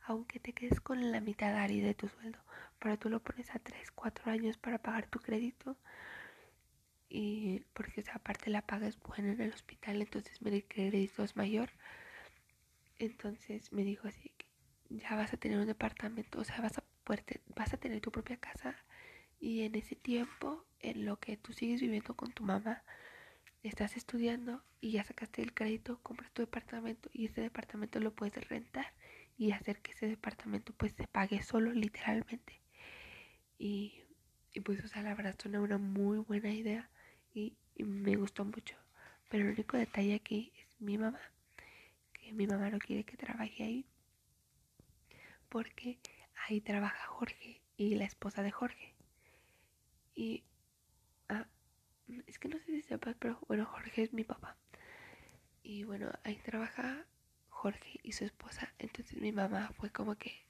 aunque 0.07 0.39
te 0.39 0.53
quedes 0.53 0.79
con 0.79 1.11
la 1.11 1.19
mitad 1.19 1.67
de 1.67 1.93
tu 1.93 2.07
sueldo, 2.07 2.39
pero 2.79 2.97
tú 2.97 3.09
lo 3.09 3.21
pones 3.21 3.49
a 3.55 3.59
3, 3.59 3.91
4 3.91 4.31
años 4.31 4.57
para 4.57 4.79
pagar 4.79 5.07
tu 5.09 5.19
crédito. 5.19 5.77
Y 7.09 7.61
porque 7.73 8.01
esa 8.01 8.13
aparte 8.15 8.49
la 8.49 8.61
paga 8.61 8.87
es 8.87 8.99
buena 8.99 9.31
en 9.31 9.41
el 9.41 9.53
hospital, 9.53 10.01
entonces 10.01 10.41
mi 10.41 10.61
crédito 10.61 11.23
es 11.23 11.35
mayor. 11.35 11.69
Entonces 12.99 13.71
me 13.71 13.83
dijo 13.83 14.07
así 14.07 14.31
ya 14.89 15.15
vas 15.15 15.33
a 15.33 15.37
tener 15.37 15.59
un 15.59 15.67
departamento, 15.67 16.39
o 16.39 16.43
sea, 16.43 16.61
vas 16.61 16.77
a 16.77 16.83
poder, 17.03 17.23
vas 17.55 17.73
a 17.73 17.77
tener 17.77 18.01
tu 18.01 18.11
propia 18.11 18.37
casa 18.37 18.75
y 19.39 19.61
en 19.63 19.75
ese 19.75 19.95
tiempo, 19.95 20.65
en 20.79 21.05
lo 21.05 21.19
que 21.19 21.37
tú 21.37 21.53
sigues 21.53 21.81
viviendo 21.81 22.15
con 22.15 22.31
tu 22.31 22.43
mamá, 22.43 22.83
estás 23.63 23.97
estudiando 23.97 24.63
y 24.81 24.91
ya 24.91 25.03
sacaste 25.03 25.41
el 25.41 25.53
crédito, 25.53 25.99
compras 26.03 26.31
tu 26.31 26.41
departamento 26.41 27.09
y 27.13 27.25
ese 27.25 27.41
departamento 27.41 27.99
lo 27.99 28.13
puedes 28.13 28.47
rentar 28.47 28.93
y 29.37 29.51
hacer 29.51 29.81
que 29.81 29.91
ese 29.91 30.07
departamento 30.07 30.73
pues 30.73 30.93
se 30.93 31.07
pague 31.07 31.41
solo 31.43 31.71
literalmente. 31.71 32.61
Y, 33.59 34.03
pues 34.63 34.83
o 34.83 34.87
sea, 34.87 35.03
la 35.03 35.15
verdad 35.15 35.35
suena 35.39 35.61
una 35.61 35.77
muy 35.77 36.19
buena 36.19 36.53
idea 36.53 36.89
y, 37.33 37.53
y, 37.75 37.83
me 37.83 38.15
gustó 38.15 38.45
mucho. 38.45 38.75
Pero 39.29 39.45
el 39.45 39.53
único 39.53 39.77
detalle 39.77 40.15
aquí 40.15 40.51
es 40.57 40.81
mi 40.81 40.97
mamá, 40.97 41.19
que 42.13 42.33
mi 42.33 42.47
mamá 42.47 42.69
no 42.69 42.79
quiere 42.79 43.03
que 43.03 43.17
trabaje 43.17 43.63
ahí 43.63 43.85
porque 45.49 45.99
ahí 46.47 46.61
trabaja 46.61 47.07
Jorge 47.07 47.61
y 47.77 47.95
la 47.95 48.05
esposa 48.05 48.43
de 48.43 48.51
Jorge. 48.51 48.93
Y 50.15 50.43
ah, 51.29 51.45
es 52.25 52.39
que 52.39 52.47
no 52.47 52.57
sé 52.59 52.65
si 52.65 52.81
sepas, 52.81 53.15
pero 53.19 53.39
bueno, 53.47 53.65
Jorge 53.65 54.03
es 54.03 54.13
mi 54.13 54.23
papá. 54.23 54.57
Y 55.63 55.83
bueno, 55.83 56.11
ahí 56.23 56.35
trabaja 56.37 57.05
Jorge 57.49 57.99
y 58.03 58.13
su 58.13 58.25
esposa. 58.25 58.73
Entonces 58.79 59.19
mi 59.19 59.31
mamá 59.31 59.71
fue 59.77 59.89
como 59.91 60.15
que, 60.15 60.45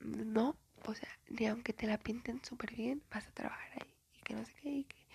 no, 0.00 0.56
o 0.86 0.94
sea, 0.94 1.08
ni 1.28 1.46
aunque 1.46 1.72
te 1.72 1.86
la 1.86 1.98
pinten 1.98 2.44
súper 2.44 2.74
bien, 2.74 3.02
vas 3.10 3.26
a 3.26 3.32
trabajar 3.32 3.70
ahí. 3.74 3.94
Y 4.18 4.22
que 4.22 4.34
no 4.34 4.44
sé 4.44 4.54
qué, 4.62 4.68
y 4.70 4.84
que 4.84 5.06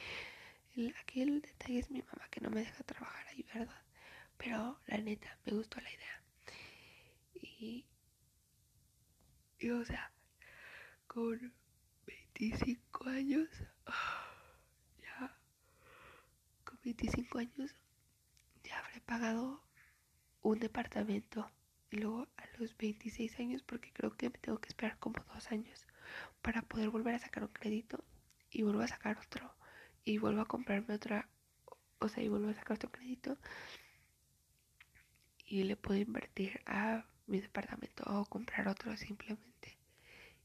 el, 0.76 0.95
aquí 1.01 1.22
el 1.22 1.41
detalle 1.41 1.80
es 1.80 1.91
mi 1.91 2.01
mamá 2.01 2.28
que 2.30 2.41
no 2.41 2.49
me 2.49 2.59
deja 2.61 2.84
trabajar 2.84 3.28
ahí, 3.28 3.45
¿verdad? 3.53 3.82
Pero 4.38 4.80
la 4.88 4.97
neta, 4.97 5.38
me 5.45 5.53
gustó 5.53 5.80
la 5.82 5.91
idea. 5.91 6.24
Y, 7.34 7.86
y 9.59 9.70
o 9.70 9.86
sea, 9.86 10.11
con 11.07 11.53
25 12.05 13.09
años, 13.09 13.49
ya, 15.01 15.38
con 16.63 16.80
25 16.84 17.38
años, 17.39 17.76
ya 18.63 18.80
habré 18.80 19.01
pagado 19.01 19.63
un 20.41 20.59
departamento. 20.59 21.49
Y 21.92 21.98
luego 21.98 22.28
a 22.38 22.44
los 22.58 22.76
26 22.78 23.40
años, 23.40 23.64
porque 23.64 23.92
creo 23.94 24.16
que 24.18 24.30
me 24.30 24.38
tengo 24.40 24.60
que 24.60 24.70
esperar 24.70 24.98
como 25.00 25.24
dos 25.34 25.52
años 25.52 25.86
para 26.42 26.62
poder 26.62 26.90
volver 26.90 27.16
a 27.16 27.20
sacar 27.20 27.44
un 27.44 27.50
crédito 27.50 28.04
y 28.50 28.64
vuelvo 28.64 28.82
a 28.82 28.88
sacar 28.88 29.18
otro 29.18 29.56
y 30.04 30.18
vuelvo 30.18 30.42
a 30.42 30.46
comprarme 30.46 30.96
otra, 30.96 31.30
o 32.00 32.10
sea, 32.10 32.24
y 32.24 32.30
vuelvo 32.30 32.50
a 32.50 32.54
sacar 32.54 32.76
otro 32.76 32.92
crédito 32.92 33.38
y 35.46 35.64
le 35.64 35.76
puedo 35.76 36.00
invertir 36.00 36.60
a 36.66 37.06
mi 37.28 37.40
departamento 37.40 38.04
o 38.08 38.26
comprar 38.26 38.68
otro 38.68 38.96
simplemente. 38.98 39.78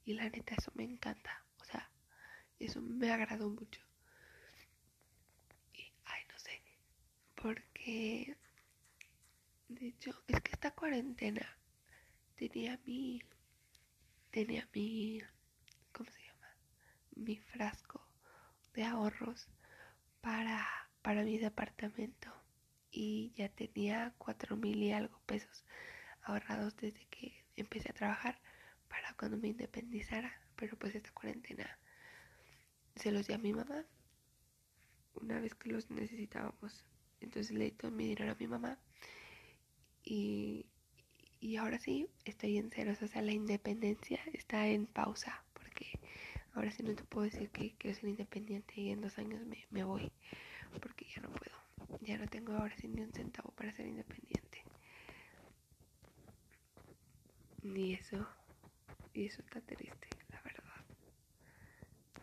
Y 0.04 0.14
la 0.14 0.28
neta, 0.28 0.54
eso 0.56 0.72
me 0.74 0.84
encanta. 0.84 1.44
O 1.60 1.64
sea, 1.64 1.90
eso 2.58 2.80
me 2.80 3.10
agradó 3.10 3.48
mucho. 3.50 3.80
Y, 5.74 5.92
ay, 6.04 6.22
no 6.30 6.38
sé, 6.38 6.62
porque 7.34 8.36
de 9.70 9.86
hecho, 9.88 10.10
es 10.26 10.40
que 10.40 10.52
esta 10.52 10.72
cuarentena 10.72 11.46
tenía 12.34 12.78
mi. 12.84 13.22
Tenía 14.30 14.68
mi. 14.74 15.22
¿Cómo 15.92 16.10
se 16.10 16.20
llama? 16.24 16.48
Mi 17.14 17.36
frasco 17.36 18.04
de 18.74 18.84
ahorros 18.84 19.48
para, 20.20 20.66
para 21.02 21.22
mi 21.22 21.38
departamento. 21.38 22.32
Y 22.90 23.32
ya 23.36 23.48
tenía 23.48 24.12
cuatro 24.18 24.56
mil 24.56 24.82
y 24.82 24.90
algo 24.90 25.20
pesos 25.26 25.64
ahorrados 26.22 26.76
desde 26.76 27.06
que 27.06 27.44
empecé 27.54 27.90
a 27.90 27.94
trabajar 27.94 28.40
para 28.88 29.14
cuando 29.14 29.36
me 29.36 29.48
independizara. 29.48 30.32
Pero 30.56 30.76
pues 30.76 30.96
esta 30.96 31.12
cuarentena 31.12 31.78
se 32.96 33.12
los 33.12 33.28
di 33.28 33.34
a 33.34 33.38
mi 33.38 33.52
mamá 33.52 33.84
una 35.14 35.38
vez 35.40 35.54
que 35.54 35.70
los 35.70 35.90
necesitábamos. 35.90 36.84
Entonces 37.20 37.52
le 37.52 37.66
di 37.66 37.70
todo 37.70 37.92
mi 37.92 38.08
dinero 38.08 38.32
a 38.32 38.36
mi 38.36 38.48
mamá 38.48 38.76
y, 40.04 40.66
y 41.40 41.56
ahora 41.56 41.78
sí, 41.78 42.08
estoy 42.24 42.58
en 42.58 42.70
ceros. 42.70 43.00
O 43.02 43.08
sea, 43.08 43.22
la 43.22 43.32
independencia 43.32 44.20
está 44.32 44.66
en 44.68 44.86
pausa. 44.86 45.44
Porque 45.52 45.98
ahora 46.54 46.70
sí 46.70 46.82
no 46.82 46.94
te 46.94 47.04
puedo 47.04 47.24
decir 47.24 47.50
que 47.50 47.74
quiero 47.76 47.98
ser 47.98 48.10
independiente 48.10 48.74
y 48.80 48.90
en 48.90 49.00
dos 49.00 49.18
años 49.18 49.44
me, 49.46 49.66
me 49.70 49.84
voy. 49.84 50.10
Porque 50.80 51.06
ya 51.14 51.22
no 51.22 51.30
puedo. 51.30 51.98
Ya 52.02 52.18
no 52.18 52.26
tengo 52.28 52.52
ahora 52.52 52.76
sí 52.76 52.88
ni 52.88 53.00
un 53.02 53.12
centavo 53.12 53.50
para 53.52 53.72
ser 53.72 53.86
independiente. 53.86 54.62
Ni 57.62 57.94
eso. 57.94 58.26
Y 59.12 59.26
eso 59.26 59.42
está 59.42 59.60
triste, 59.60 60.08
la 60.28 60.40
verdad. 60.42 60.64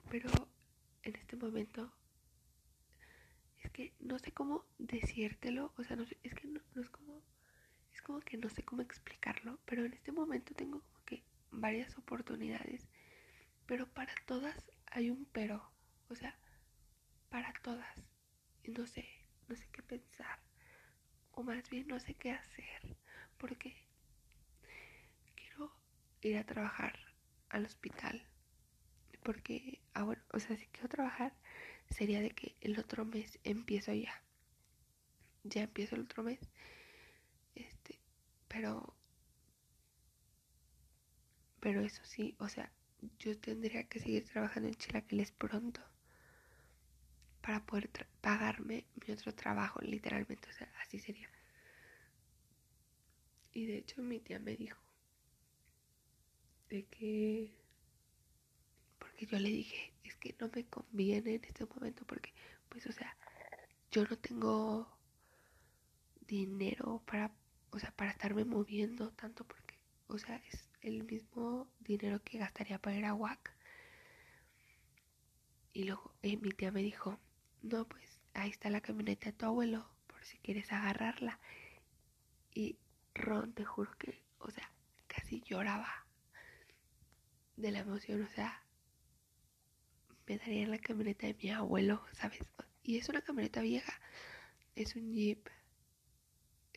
Pero 0.09 0.29
en 1.03 1.15
este 1.15 1.35
momento 1.35 1.91
es 3.63 3.71
que 3.71 3.93
no 3.99 4.17
sé 4.19 4.31
cómo 4.31 4.65
decírtelo. 4.77 5.73
O 5.77 5.83
sea, 5.83 5.95
no 5.95 6.03
es 6.03 6.33
que 6.33 6.47
no 6.47 6.81
es 6.81 6.89
como 6.89 7.16
como 8.07 8.21
que 8.21 8.37
no 8.37 8.49
sé 8.49 8.63
cómo 8.63 8.81
explicarlo, 8.81 9.59
pero 9.65 9.83
en 9.83 9.93
este 9.93 10.13
momento 10.13 10.55
tengo 10.55 10.79
como 10.79 11.03
que 11.05 11.23
varias 11.51 11.97
oportunidades, 11.97 12.87
pero 13.65 13.85
para 13.85 14.13
todas 14.25 14.71
hay 14.91 15.09
un 15.09 15.25
pero, 15.25 15.61
o 16.07 16.15
sea, 16.15 16.39
para 17.29 17.51
todas. 17.61 17.97
No 18.63 18.87
sé, 18.87 19.05
no 19.49 19.55
sé 19.57 19.67
qué 19.73 19.83
pensar, 19.83 20.39
o 21.31 21.43
más 21.43 21.69
bien 21.69 21.87
no 21.87 21.99
sé 21.99 22.13
qué 22.13 22.31
hacer, 22.31 22.95
porque 23.37 23.75
quiero 25.35 25.73
ir 26.21 26.37
a 26.37 26.45
trabajar 26.45 26.97
al 27.49 27.65
hospital, 27.65 28.25
porque, 29.21 29.81
ah, 29.93 30.03
bueno, 30.03 30.23
o 30.31 30.39
sea, 30.39 30.55
si 30.55 30.65
quiero 30.67 30.87
trabajar, 30.87 31.33
sería 31.89 32.21
de 32.21 32.31
que 32.31 32.55
el 32.61 32.79
otro 32.79 33.03
mes 33.03 33.37
empiezo 33.43 33.91
ya. 33.91 34.23
Ya 35.43 35.63
empiezo 35.63 35.95
el 35.95 36.01
otro 36.03 36.23
mes 36.23 36.39
pero, 38.47 38.93
pero 41.59 41.81
eso 41.81 42.01
sí, 42.03 42.35
o 42.39 42.49
sea, 42.49 42.71
yo 43.19 43.37
tendría 43.39 43.83
que 43.87 43.99
seguir 43.99 44.25
trabajando 44.25 44.69
en 44.69 44.75
Chilaquiles 44.75 45.31
pronto 45.31 45.81
para 47.41 47.65
poder 47.65 47.89
pagarme 48.21 48.85
mi 48.95 49.13
otro 49.13 49.33
trabajo, 49.33 49.79
literalmente, 49.81 50.49
o 50.49 50.53
sea, 50.53 50.71
así 50.83 50.99
sería. 50.99 51.29
Y 53.51 53.65
de 53.65 53.77
hecho 53.79 54.01
mi 54.01 54.19
tía 54.21 54.39
me 54.39 54.55
dijo 54.55 54.79
de 56.69 56.85
que, 56.85 57.51
porque 58.99 59.25
yo 59.25 59.39
le 59.39 59.49
dije, 59.49 59.93
es 60.03 60.15
que 60.15 60.35
no 60.39 60.49
me 60.53 60.65
conviene 60.65 61.35
en 61.35 61.43
este 61.45 61.65
momento 61.65 62.05
porque, 62.05 62.33
pues, 62.69 62.85
o 62.87 62.91
sea, 62.91 63.15
yo 63.91 64.03
no 64.05 64.17
tengo 64.17 64.97
dinero 66.27 67.01
para 67.05 67.31
o 67.77 67.79
sea, 67.79 67.91
para 67.91 68.09
estarme 68.09 68.43
moviendo 68.43 69.11
tanto 69.11 69.43
porque, 69.45 69.75
o 70.07 70.17
sea, 70.17 70.37
es 70.51 70.67
el 70.81 71.03
mismo 71.03 71.67
dinero 71.79 72.23
que 72.23 72.39
gastaría 72.39 72.79
para 72.79 72.95
ir 72.95 73.05
a 73.05 73.13
WAC. 73.13 73.55
Y 75.73 75.83
luego 75.83 76.15
eh, 76.23 76.37
mi 76.37 76.49
tía 76.49 76.71
me 76.71 76.81
dijo, 76.81 77.19
no, 77.61 77.87
pues 77.87 78.19
ahí 78.33 78.49
está 78.49 78.71
la 78.71 78.81
camioneta 78.81 79.27
de 79.27 79.33
tu 79.33 79.45
abuelo, 79.45 79.87
por 80.07 80.23
si 80.23 80.39
quieres 80.39 80.71
agarrarla. 80.73 81.39
Y 82.51 82.79
Ron, 83.13 83.53
te 83.53 83.63
juro 83.63 83.95
que, 83.99 84.23
o 84.39 84.49
sea, 84.49 84.71
casi 85.05 85.41
lloraba 85.41 86.07
de 87.57 87.69
la 87.69 87.79
emoción, 87.81 88.23
o 88.23 88.27
sea, 88.29 88.63
me 90.25 90.39
daría 90.39 90.67
la 90.67 90.79
camioneta 90.79 91.27
de 91.27 91.35
mi 91.35 91.51
abuelo, 91.51 92.03
¿sabes? 92.13 92.39
Y 92.81 92.97
es 92.97 93.07
una 93.07 93.21
camioneta 93.21 93.61
vieja, 93.61 93.93
es 94.73 94.95
un 94.95 95.13
jeep 95.13 95.47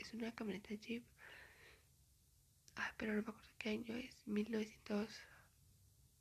es 0.01 0.15
una 0.15 0.35
camioneta 0.35 0.75
Jeep. 0.75 1.05
Ah, 2.77 2.95
pero 2.97 3.13
no 3.15 3.23
me 3.23 3.29
acuerdo 3.29 3.51
qué 3.59 3.71
año 3.71 3.97
es. 3.97 4.27
1900. 4.27 5.23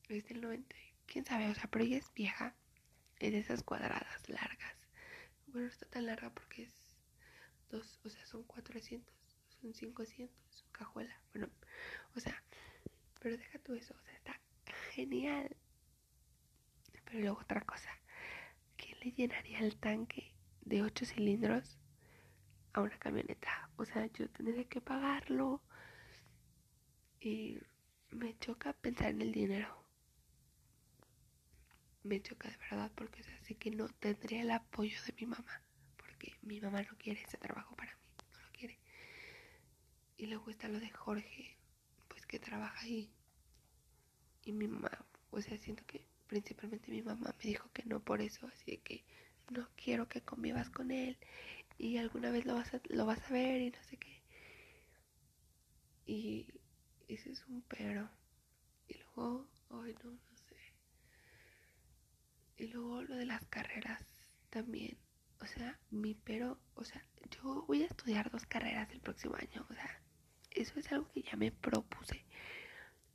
Es 0.09 0.27
del 0.27 0.41
90. 0.41 0.75
Quién 1.05 1.25
sabe, 1.25 1.49
o 1.49 1.55
sea, 1.55 1.69
pero 1.69 1.85
ella 1.85 1.97
es 1.97 2.13
vieja. 2.13 2.55
Es 3.19 3.31
de 3.31 3.39
esas 3.39 3.63
cuadradas 3.63 4.27
largas. 4.29 4.87
Bueno, 5.47 5.67
no 5.67 5.71
está 5.73 5.85
tan 5.87 6.05
larga 6.05 6.33
porque 6.33 6.63
es 6.63 6.73
dos, 7.69 7.99
o 8.03 8.09
sea, 8.09 8.25
son 8.25 8.43
400, 8.43 9.13
son 9.61 9.73
500, 9.73 10.09
es 10.09 10.63
una 10.63 10.71
cajuela. 10.71 11.21
Bueno, 11.33 11.49
o 12.15 12.19
sea, 12.19 12.43
pero 13.19 13.37
deja 13.37 13.59
tú 13.59 13.73
eso, 13.73 13.95
o 13.97 14.01
sea, 14.03 14.13
está 14.13 14.39
genial. 14.91 15.55
Pero 17.05 17.19
luego 17.19 17.39
otra 17.39 17.61
cosa, 17.61 17.89
¿quién 18.77 18.99
le 18.99 19.11
llenaría 19.11 19.59
el 19.59 19.77
tanque 19.77 20.35
de 20.61 20.83
8 20.83 21.05
cilindros 21.05 21.78
a 22.73 22.81
una 22.81 22.97
camioneta. 22.97 23.69
O 23.77 23.85
sea, 23.85 24.05
yo 24.07 24.29
tendría 24.29 24.63
que 24.65 24.81
pagarlo. 24.81 25.61
Y 27.21 27.59
me 28.11 28.37
choca 28.39 28.73
pensar 28.73 29.09
en 29.09 29.21
el 29.21 29.31
dinero. 29.31 29.83
Me 32.03 32.21
choca 32.21 32.49
de 32.49 32.57
verdad 32.57 32.91
porque 32.95 33.23
sé 33.23 33.55
que 33.55 33.71
no 33.71 33.89
tendría 33.89 34.41
el 34.41 34.51
apoyo 34.51 34.97
de 35.03 35.13
mi 35.19 35.25
mamá. 35.27 35.61
Porque 35.97 36.33
mi 36.41 36.59
mamá 36.61 36.81
no 36.83 36.97
quiere 36.97 37.21
ese 37.21 37.37
trabajo 37.37 37.75
para 37.75 37.93
mí. 37.93 38.01
No 38.33 38.39
lo 38.41 38.51
quiere. 38.51 38.79
Y 40.17 40.27
luego 40.27 40.49
está 40.49 40.67
lo 40.67 40.79
de 40.79 40.89
Jorge, 40.89 41.57
pues 42.07 42.25
que 42.25 42.39
trabaja 42.39 42.79
ahí. 42.81 43.11
Y 44.45 44.53
mi 44.53 44.67
mamá, 44.67 44.91
o 45.31 45.41
sea, 45.41 45.57
siento 45.57 45.83
que 45.85 46.05
principalmente 46.27 46.91
mi 46.91 47.01
mamá 47.01 47.35
me 47.37 47.49
dijo 47.49 47.69
que 47.73 47.83
no 47.85 47.99
por 47.99 48.21
eso. 48.21 48.47
Así 48.47 48.77
que 48.77 49.03
no 49.51 49.67
quiero 49.75 50.07
que 50.07 50.21
convivas 50.21 50.69
con 50.69 50.91
él. 50.91 51.17
Y 51.79 51.97
alguna 51.97 52.29
vez 52.29 52.45
lo 52.45 52.53
vas 52.53 52.73
a, 52.75 52.81
lo 52.89 53.05
vas 53.07 53.19
a 53.23 53.33
ver 53.33 53.61
y 53.61 53.71
no 53.71 53.81
sé 53.83 53.97
qué. 53.97 54.21
Y 56.05 56.47
ese 57.07 57.31
es 57.31 57.45
un 57.47 57.61
pero. 57.63 58.09
Y 58.87 58.95
luego, 58.97 59.47
ay 59.71 59.95
no, 60.03 60.11
no 60.11 60.37
sé. 60.37 60.57
Y 62.57 62.67
luego 62.67 63.01
lo 63.03 63.15
de 63.15 63.25
las 63.25 63.45
carreras 63.45 64.05
también. 64.49 64.97
O 65.39 65.45
sea, 65.45 65.79
mi 65.89 66.15
pero, 66.15 66.59
o 66.75 66.83
sea, 66.83 67.03
yo 67.31 67.63
voy 67.65 67.83
a 67.83 67.87
estudiar 67.87 68.29
dos 68.29 68.45
carreras 68.45 68.91
el 68.91 68.99
próximo 68.99 69.35
año. 69.35 69.65
O 69.69 69.73
sea, 69.73 70.01
eso 70.51 70.79
es 70.79 70.91
algo 70.91 71.09
que 71.13 71.21
ya 71.23 71.37
me 71.37 71.51
propuse. 71.51 72.25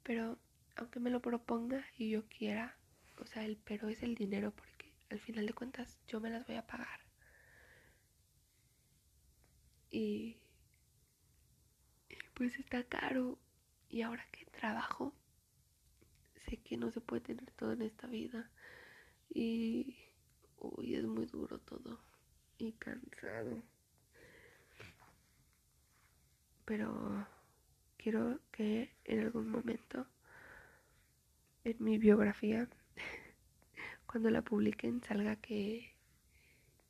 Pero 0.02 0.38
aunque 0.76 1.00
me 1.00 1.10
lo 1.10 1.20
proponga 1.20 1.84
y 1.98 2.10
yo 2.10 2.26
quiera, 2.28 2.78
o 3.18 3.26
sea, 3.26 3.44
el 3.44 3.58
pero 3.58 3.88
es 3.90 4.02
el 4.02 4.14
dinero 4.14 4.52
porque 4.52 4.92
al 5.10 5.20
final 5.20 5.46
de 5.46 5.52
cuentas 5.52 5.98
yo 6.08 6.18
me 6.20 6.30
las 6.30 6.46
voy 6.46 6.56
a 6.56 6.66
pagar. 6.66 7.03
Y, 9.94 10.36
pues 12.34 12.58
está 12.58 12.82
caro. 12.82 13.38
Y 13.88 14.02
ahora 14.02 14.26
que 14.32 14.44
trabajo, 14.46 15.14
sé 16.46 16.56
que 16.56 16.76
no 16.76 16.90
se 16.90 17.00
puede 17.00 17.22
tener 17.22 17.48
todo 17.52 17.72
en 17.74 17.82
esta 17.82 18.08
vida. 18.08 18.50
Y 19.32 19.96
hoy 20.56 20.96
es 20.96 21.04
muy 21.04 21.26
duro 21.26 21.60
todo. 21.60 22.00
Y 22.58 22.72
cansado. 22.72 23.62
Pero 26.64 27.28
quiero 27.96 28.40
que 28.50 28.96
en 29.04 29.20
algún 29.20 29.48
momento 29.48 30.08
en 31.62 31.76
mi 31.78 31.98
biografía, 31.98 32.68
cuando 34.06 34.28
la 34.30 34.42
publiquen, 34.42 35.04
salga 35.04 35.36
que, 35.36 35.94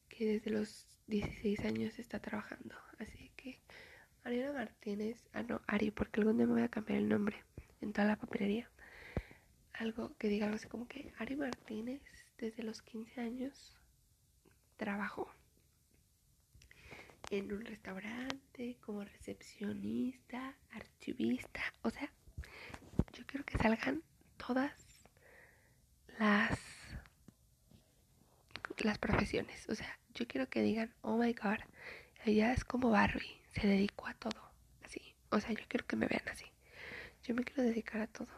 que 0.09 0.25
desde 0.25 0.51
los 0.51 0.87
16 1.07 1.61
años 1.67 1.99
está 1.99 2.19
trabajando. 2.19 2.75
Así 2.99 3.31
que 3.37 3.61
Ariana 4.25 4.53
Martínez, 4.53 5.25
ah 5.33 5.43
no, 5.43 5.61
Ari, 5.67 5.91
porque 5.91 6.21
algún 6.21 6.37
día 6.37 6.47
me 6.47 6.55
voy 6.55 6.63
a 6.63 6.69
cambiar 6.69 6.99
el 6.99 7.09
nombre 7.09 7.43
en 7.81 7.93
toda 7.93 8.09
la 8.09 8.17
papelería. 8.17 8.71
Algo 9.73 10.17
que 10.19 10.29
diga 10.29 10.47
algo 10.47 10.57
así 10.57 10.69
como 10.69 10.87
que 10.87 11.13
Ari 11.19 11.37
Martínez 11.37 12.03
desde 12.39 12.63
los 12.63 12.83
15 12.83 13.21
años 13.21 13.77
trabajó 14.77 15.31
en 17.31 17.53
un 17.53 17.65
restaurante 17.65 18.77
como 18.81 19.05
recepcionista, 19.05 20.57
archivista, 20.73 21.61
o 21.83 21.91
sea, 21.91 22.11
yo 23.13 23.27
quiero 23.27 23.45
que 23.45 23.59
salgan 23.59 24.03
todas 24.37 24.73
las 26.19 26.59
las 28.79 28.99
profesiones, 28.99 29.69
o 29.69 29.75
sea, 29.75 29.99
yo 30.15 30.27
quiero 30.27 30.49
que 30.49 30.61
digan, 30.61 30.93
"Oh 31.01 31.17
my 31.17 31.33
god, 31.33 31.59
ella 32.25 32.53
es 32.53 32.65
como 32.65 32.91
Barbie." 32.91 33.45
se 33.55 33.67
dedicó 33.67 34.07
a 34.07 34.15
todo, 34.15 34.53
así. 34.85 35.15
O 35.31 35.41
sea, 35.41 35.51
yo 35.53 35.65
quiero 35.69 35.87
que 35.87 35.97
me 35.97 36.07
vean 36.07 36.29
así. 36.29 36.47
Yo 37.23 37.35
me 37.35 37.45
quiero 37.45 37.63
dedicar 37.63 38.01
a 38.01 38.07
todo. 38.07 38.29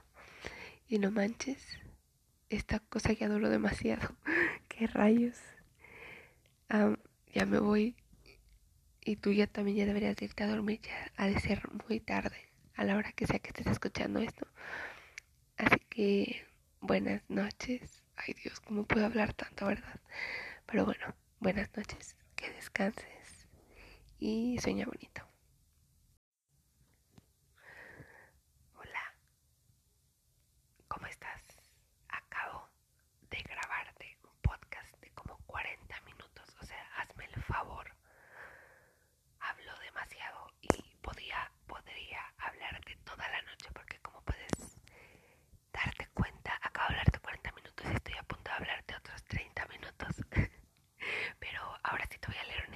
Y 0.89 0.99
no 0.99 1.11
manches, 1.11 1.67
esta 2.49 2.79
cosa 2.81 3.13
ya 3.13 3.29
duró 3.29 3.49
demasiado. 3.49 4.15
¿Qué 4.69 4.87
rayos? 4.87 5.37
ya 7.33 7.47
me 7.47 7.59
voy. 7.59 7.97
Y 9.05 9.17
tú 9.17 9.33
ya 9.33 9.47
también 9.47 9.77
ya 9.79 9.87
deberías 9.87 10.21
irte 10.21 10.45
a 10.45 10.49
dormir. 10.49 10.81
Ya 10.83 11.13
ha 11.17 11.27
de 11.27 11.41
ser 11.41 11.63
muy 11.89 12.01
tarde. 12.01 12.37
A 12.75 12.85
la 12.85 12.97
hora 12.97 13.13
que 13.13 13.27
sea 13.27 13.39
que 13.39 13.49
estés 13.49 13.69
escuchando 13.69 14.21
esto. 14.21 14.47
Así 15.57 15.79
que 15.89 16.47
buenas 16.81 17.23
noches. 17.29 18.03
Ay 18.17 18.35
Dios, 18.43 18.61
¿cómo 18.61 18.85
puedo 18.85 19.07
hablar 19.07 19.33
tanto, 19.33 19.67
verdad? 19.67 20.01
Pero 20.67 20.85
bueno, 20.85 21.15
buenas 21.41 21.75
noches. 21.77 22.17
Que 22.35 22.51
descanses 22.51 23.16
y 24.19 24.59
sueña 24.59 24.87
bonito. 24.87 25.23
Hola, 28.79 29.15
¿cómo 30.89 31.07
estás? 31.07 31.43
Acabo 32.09 32.69
de 33.31 33.39
grabarte 33.43 34.19
un 34.25 34.37
podcast 34.43 34.95
de 35.01 35.11
como 35.11 35.37
40 35.47 36.01
minutos, 36.03 36.57
o 36.61 36.65
sea, 36.65 36.85
hazme 36.99 37.27
el 37.27 37.43
favor. 37.43 37.87
Hablo 39.41 39.73
demasiado 39.81 40.49
y 40.63 40.97
podía, 41.03 41.51
podría 41.67 42.21
hablarte 42.39 42.97
toda 43.05 43.29
la 43.29 43.43
noche 43.43 43.69
porque 43.73 43.99
como 44.01 44.21
puedes 44.23 44.79
darte 45.73 46.07
cuenta, 46.15 46.59
acabo 46.63 46.89
de 46.89 46.95
hablarte 46.95 47.19
40 47.21 47.53
minutos 47.53 47.87
y 47.91 47.95
estoy 47.95 48.15
a 48.15 48.23
punto 48.25 48.51
de 48.51 48.57
hablarte 48.57 48.97
otros 48.97 49.25
30 49.25 49.67
minutos. 49.67 50.09
Pero 51.39 51.61
ahora 51.83 52.07
sí 52.11 52.19
te 52.19 52.27
voy 52.29 52.37
a 52.37 52.45
leer 52.45 52.65
una 52.69 52.76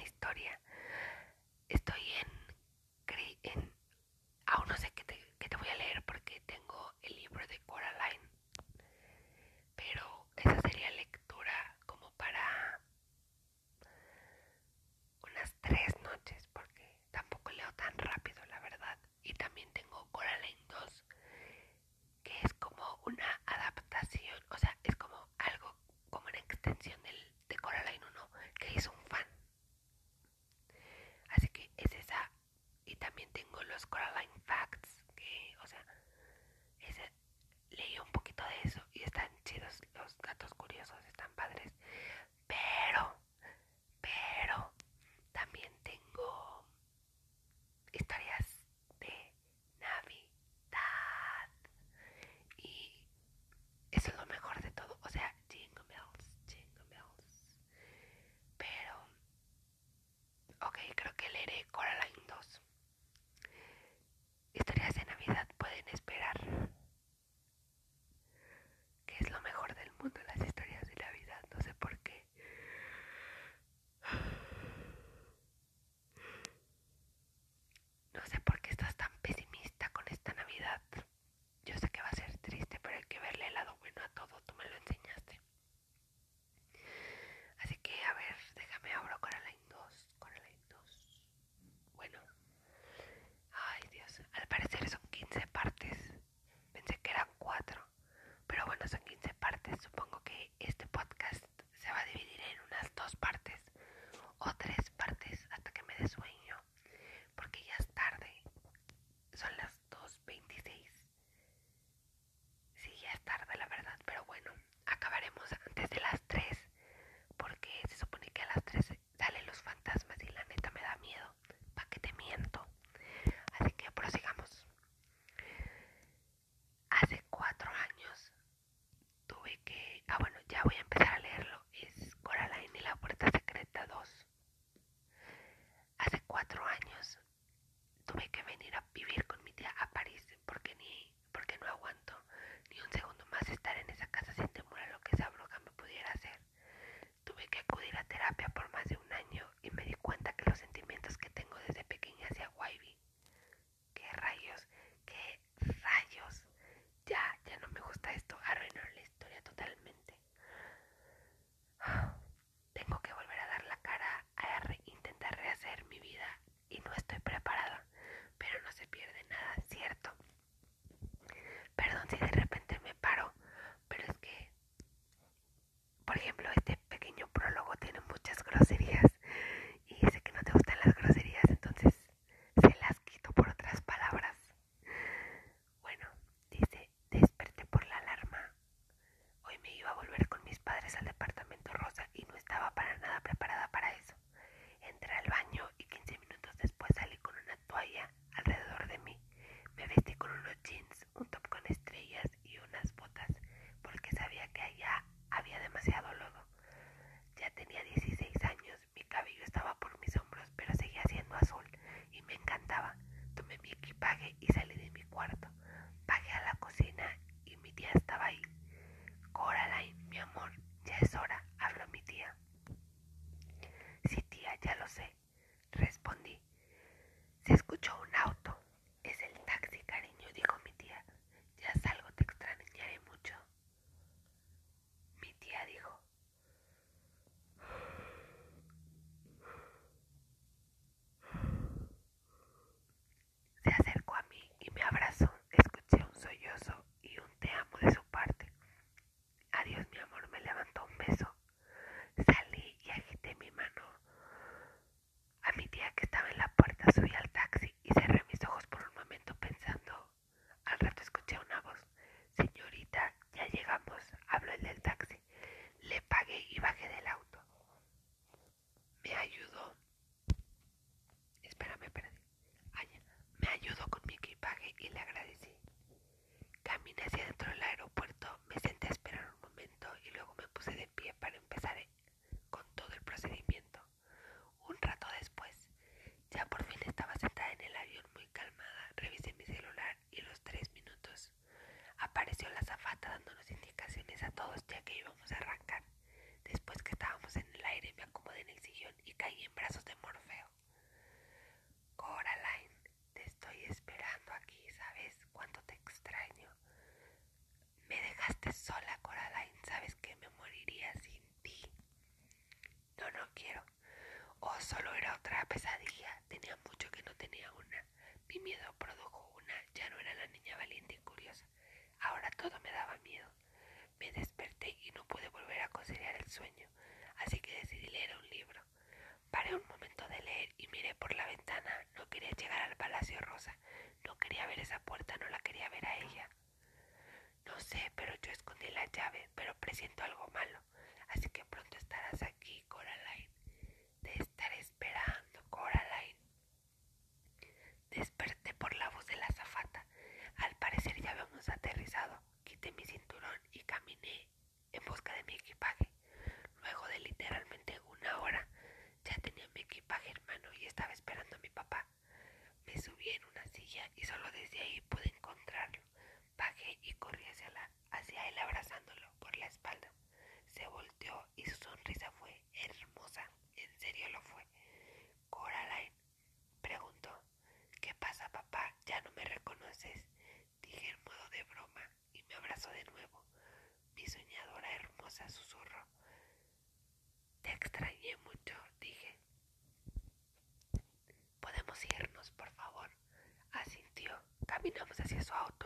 Caminamos 395.31 395.60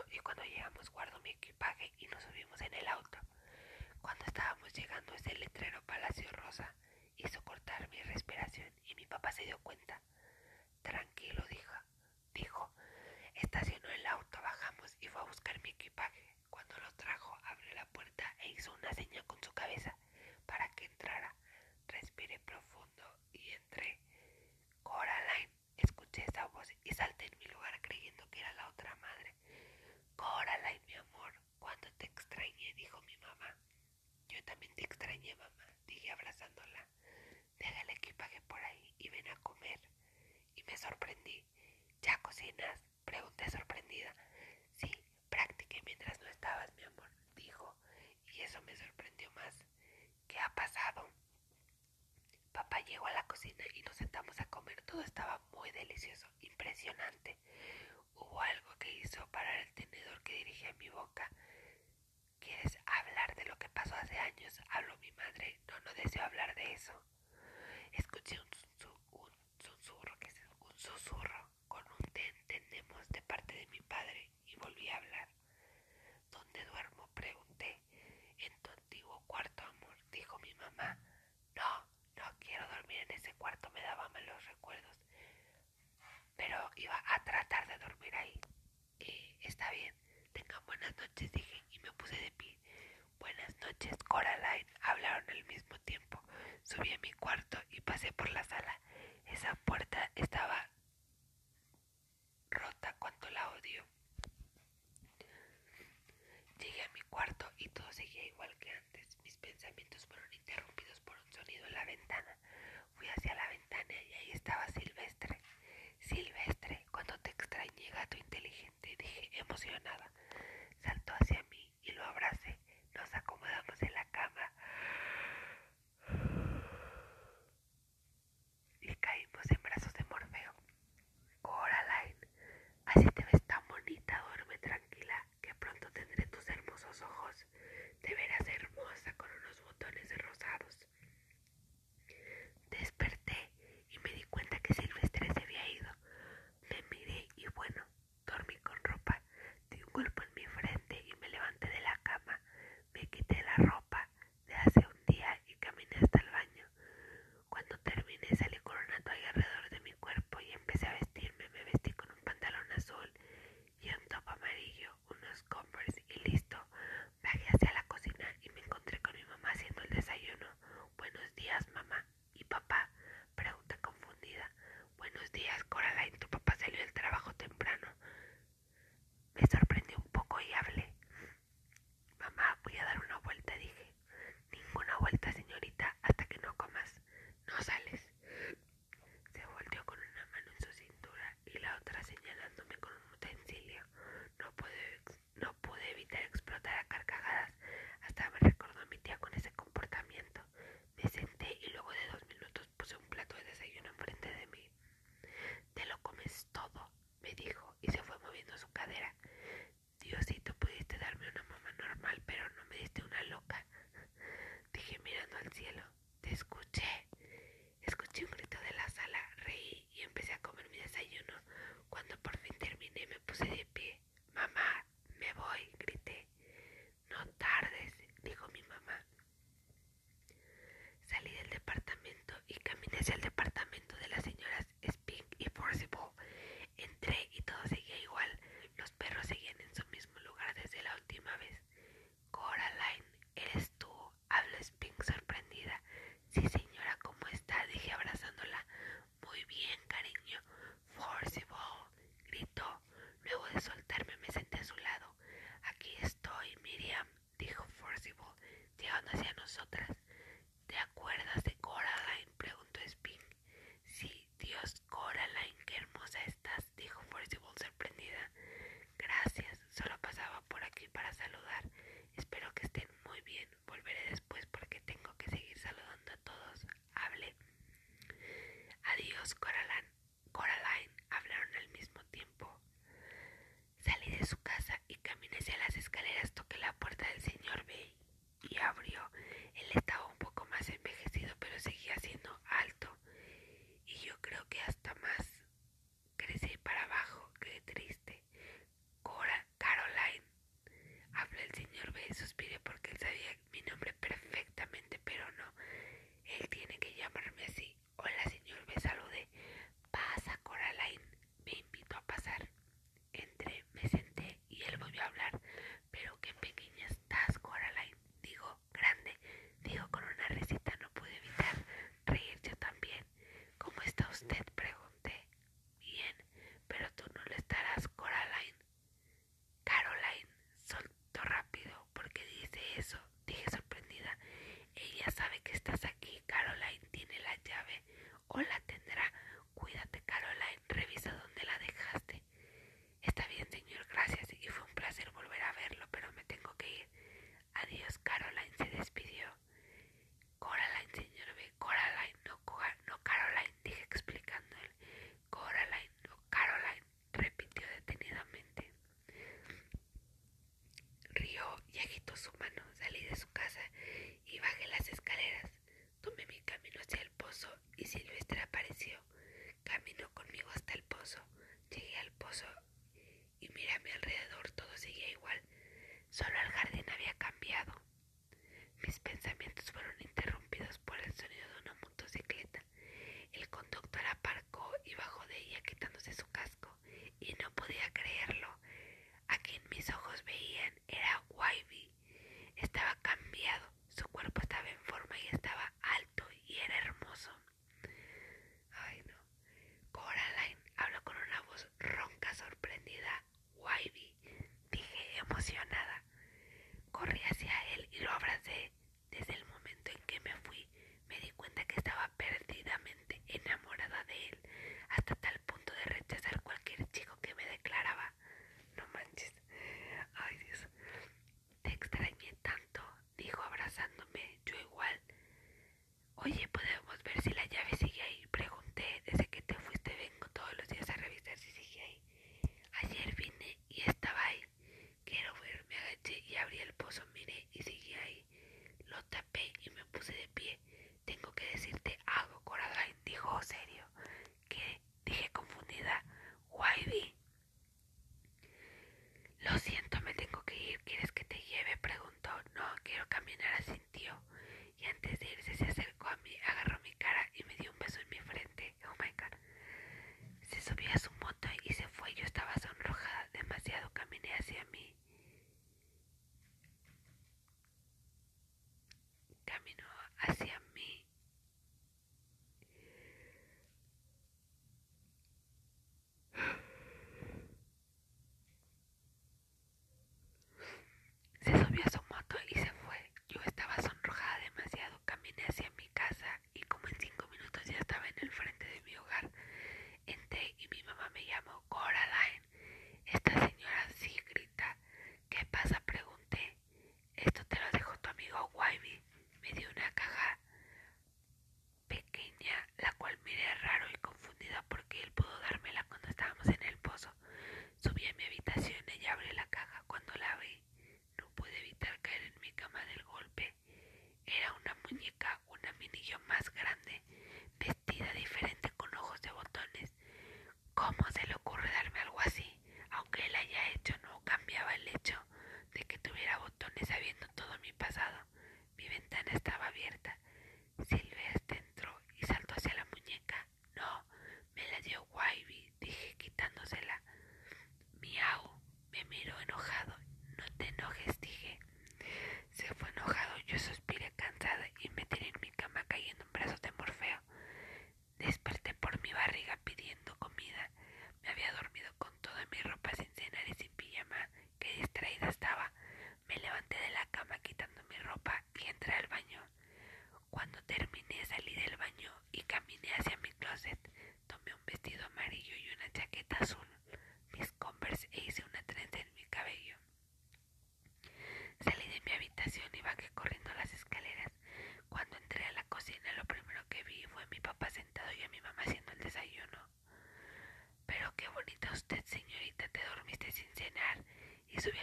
y 584.56 584.60
subí 584.60 584.78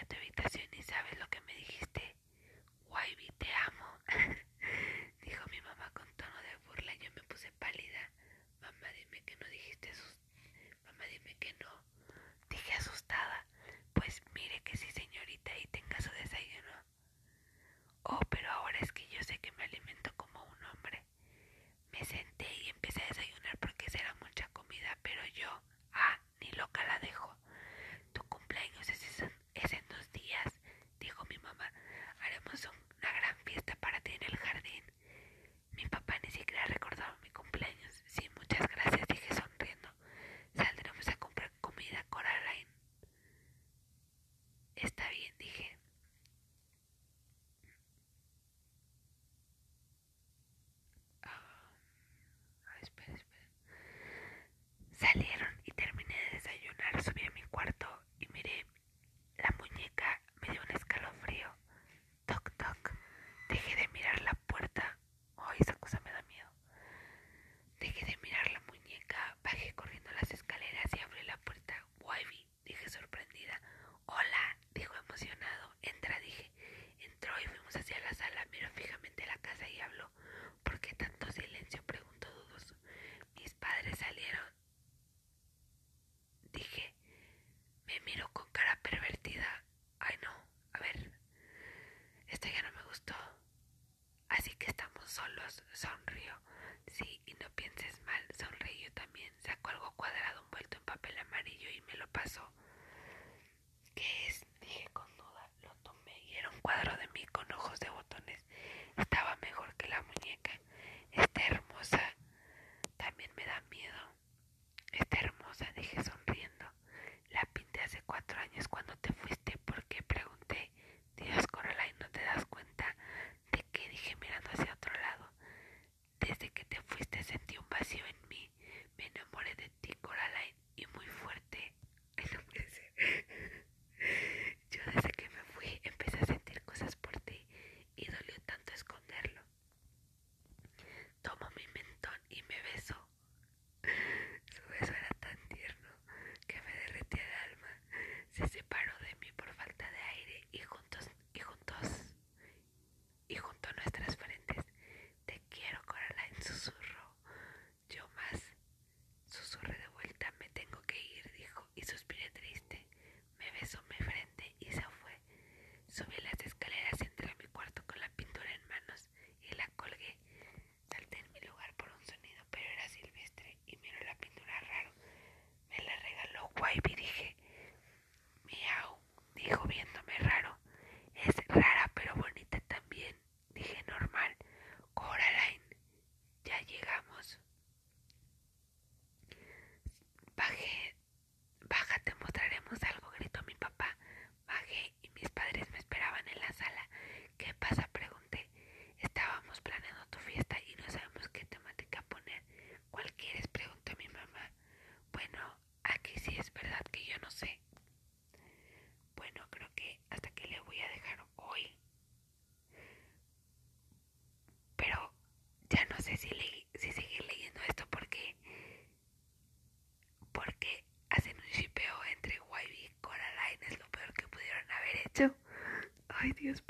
Ay 226.44 226.48
Dios, 226.50 226.62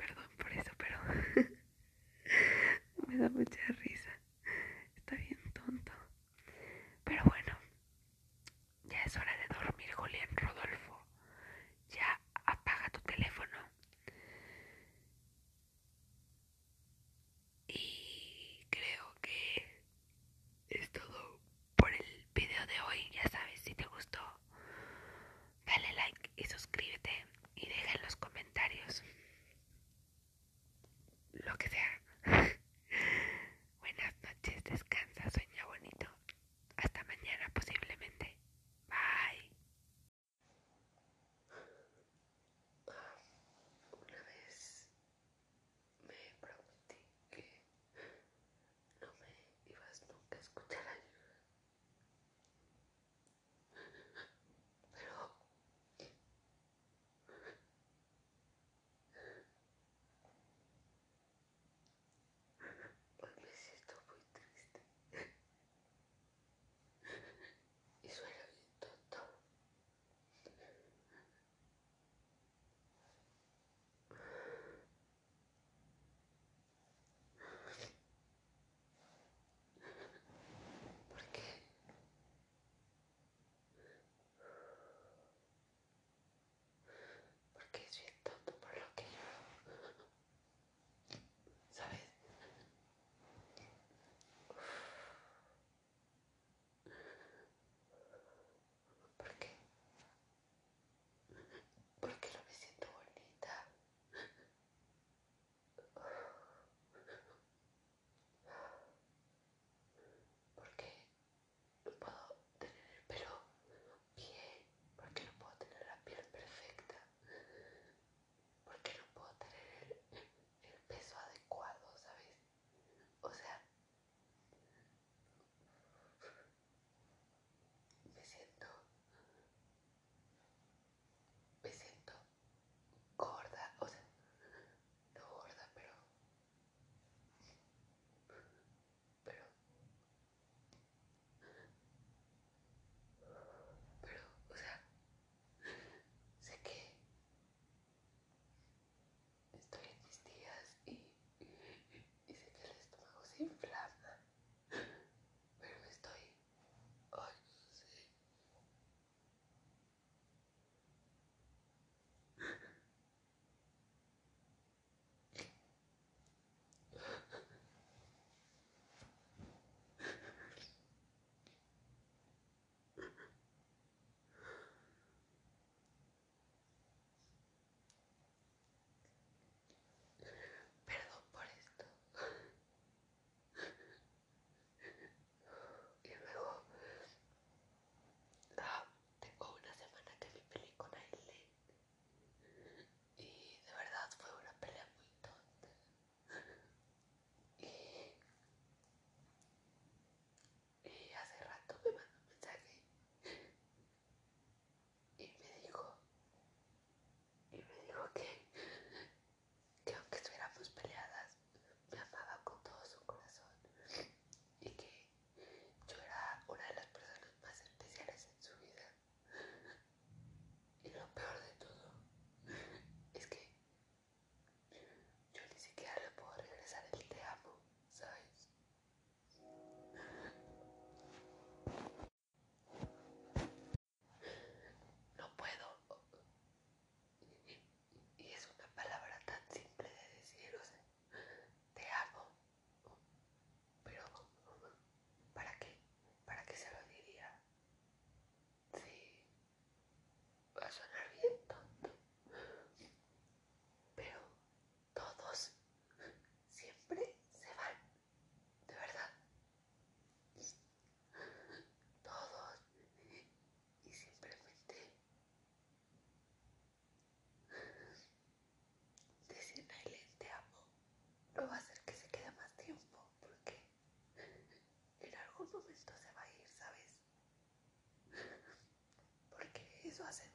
eso 279.93 280.03
hace 280.05 280.32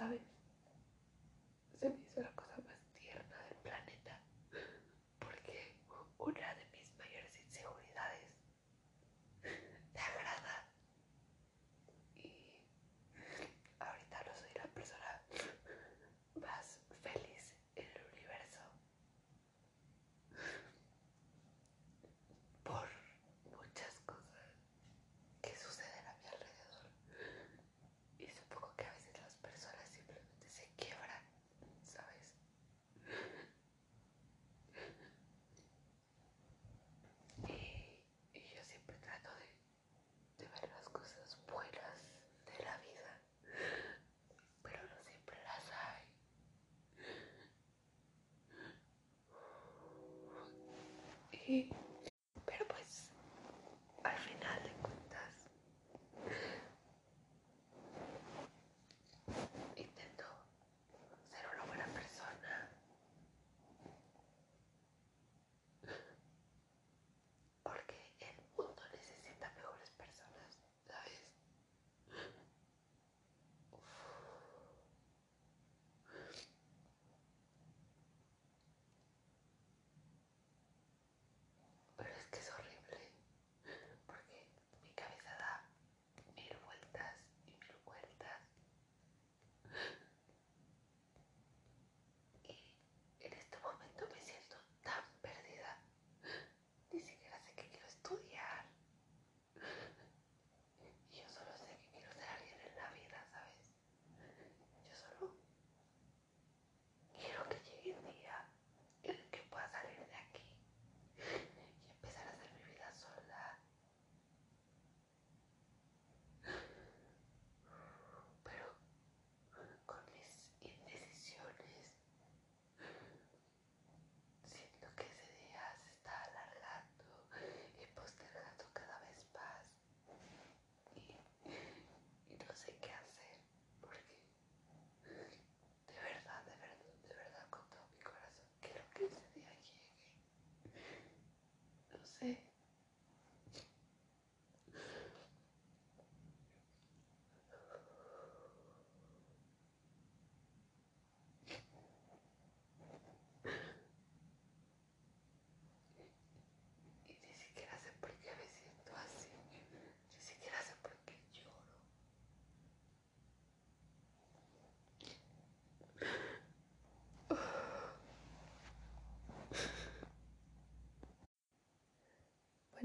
sabes 0.00 0.22
se 1.78 1.90
me 1.90 1.94
hizo 1.96 2.22
la 2.22 2.30
cosa 2.32 2.49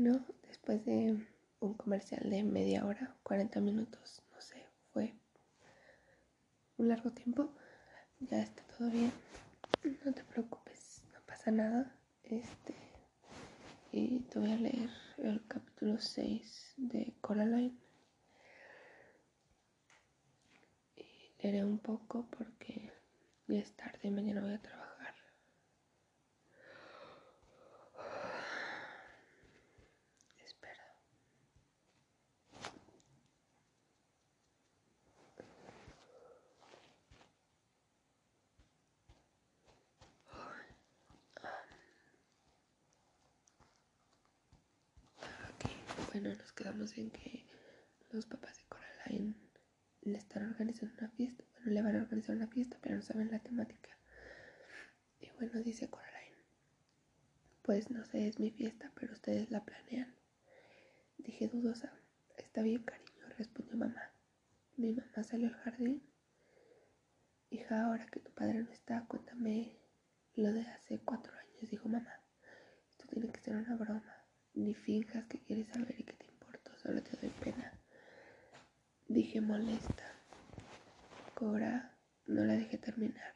bueno, 0.06 0.24
después 0.48 0.86
de 0.86 1.18
un 1.62 1.74
comercial 1.74 2.30
de 2.30 2.44
media 2.44 2.86
hora, 2.86 3.16
40 3.24 3.60
minutos, 3.60 4.22
no 4.36 4.40
sé, 4.40 4.64
fue 4.94 5.16
un 6.78 6.90
largo 6.90 7.10
tiempo. 7.10 7.50
Ya 8.20 8.40
está 8.44 8.62
todo 8.78 8.92
bien. 8.92 9.12
No 10.06 10.14
te 10.14 10.24
preocupes, 10.24 11.02
no 11.12 11.20
pasa 11.26 11.50
nada. 11.50 11.96
Este 12.24 12.76
y 13.92 14.20
te 14.20 14.38
voy 14.38 14.52
a 14.52 14.58
leer 14.58 14.92
el 15.18 15.44
capítulo 15.48 16.00
6 16.00 16.76
de 16.78 17.16
Coraline. 17.22 17.76
Y 20.96 21.32
leeré 21.42 21.66
un 21.66 21.80
poco 21.80 22.28
porque 22.38 22.92
ya 23.48 23.58
es 23.58 23.72
tarde 23.72 24.02
y 24.04 24.12
mañana 24.12 24.42
voy 24.42 24.54
a 24.54 24.62
trabajar. 24.62 24.85
Nos 46.34 46.54
quedamos 46.54 46.98
en 46.98 47.12
que 47.12 47.46
los 48.12 48.26
papás 48.26 48.58
de 48.58 48.64
Coraline 48.66 49.36
le 50.02 50.18
están 50.18 50.50
organizando 50.50 50.96
una 51.00 51.10
fiesta. 51.10 51.44
Bueno, 51.54 51.72
le 51.72 51.82
van 51.82 51.96
a 51.96 52.02
organizar 52.02 52.36
una 52.36 52.48
fiesta, 52.48 52.78
pero 52.82 52.96
no 52.96 53.02
saben 53.02 53.30
la 53.32 53.40
temática. 53.40 53.90
Y 55.20 55.30
bueno, 55.32 55.62
dice 55.62 55.90
Coraline, 55.90 56.36
pues 57.62 57.92
no 57.92 58.06
sé, 58.06 58.28
es 58.28 58.40
mi 58.40 58.52
fiesta, 58.52 58.92
pero 58.96 59.14
ustedes 59.14 59.52
la 59.52 59.64
planean. 59.64 60.16
Dije 61.18 61.48
dudosa, 61.48 61.94
está 62.38 62.62
bien 62.62 62.84
cariño, 62.84 63.28
respondió 63.38 63.78
mamá. 63.78 64.12
Mi 64.78 64.92
mamá 64.94 65.24
salió 65.24 65.48
al 65.48 65.56
jardín. 65.56 66.04
Hija, 67.50 67.86
ahora 67.86 68.06
que 68.08 68.20
tu 68.20 68.32
padre 68.32 68.64
no 68.64 68.72
está, 68.72 69.06
cuéntame 69.08 69.78
lo 70.36 70.52
de 70.52 70.62
hace 70.62 71.00
cuatro 71.00 71.34
años, 71.34 71.70
dijo 71.70 71.88
mamá. 71.88 72.20
Esto 72.90 73.08
tiene 73.08 73.32
que 73.32 73.40
ser 73.40 73.56
una 73.56 73.76
broma. 73.76 74.15
Ni 74.56 74.74
finjas 74.74 75.26
que 75.26 75.44
quieres 75.44 75.68
saber 75.68 75.96
y 76.00 76.04
que 76.04 76.14
te 76.14 76.28
importo, 76.28 76.72
solo 76.78 77.04
te 77.04 77.18
doy 77.18 77.30
pena. 77.44 77.74
Dije 79.06 79.42
molesta. 79.42 80.14
Cora 81.34 81.98
no 82.26 82.46
la 82.46 82.54
dejé 82.54 82.78
terminar. 82.78 83.36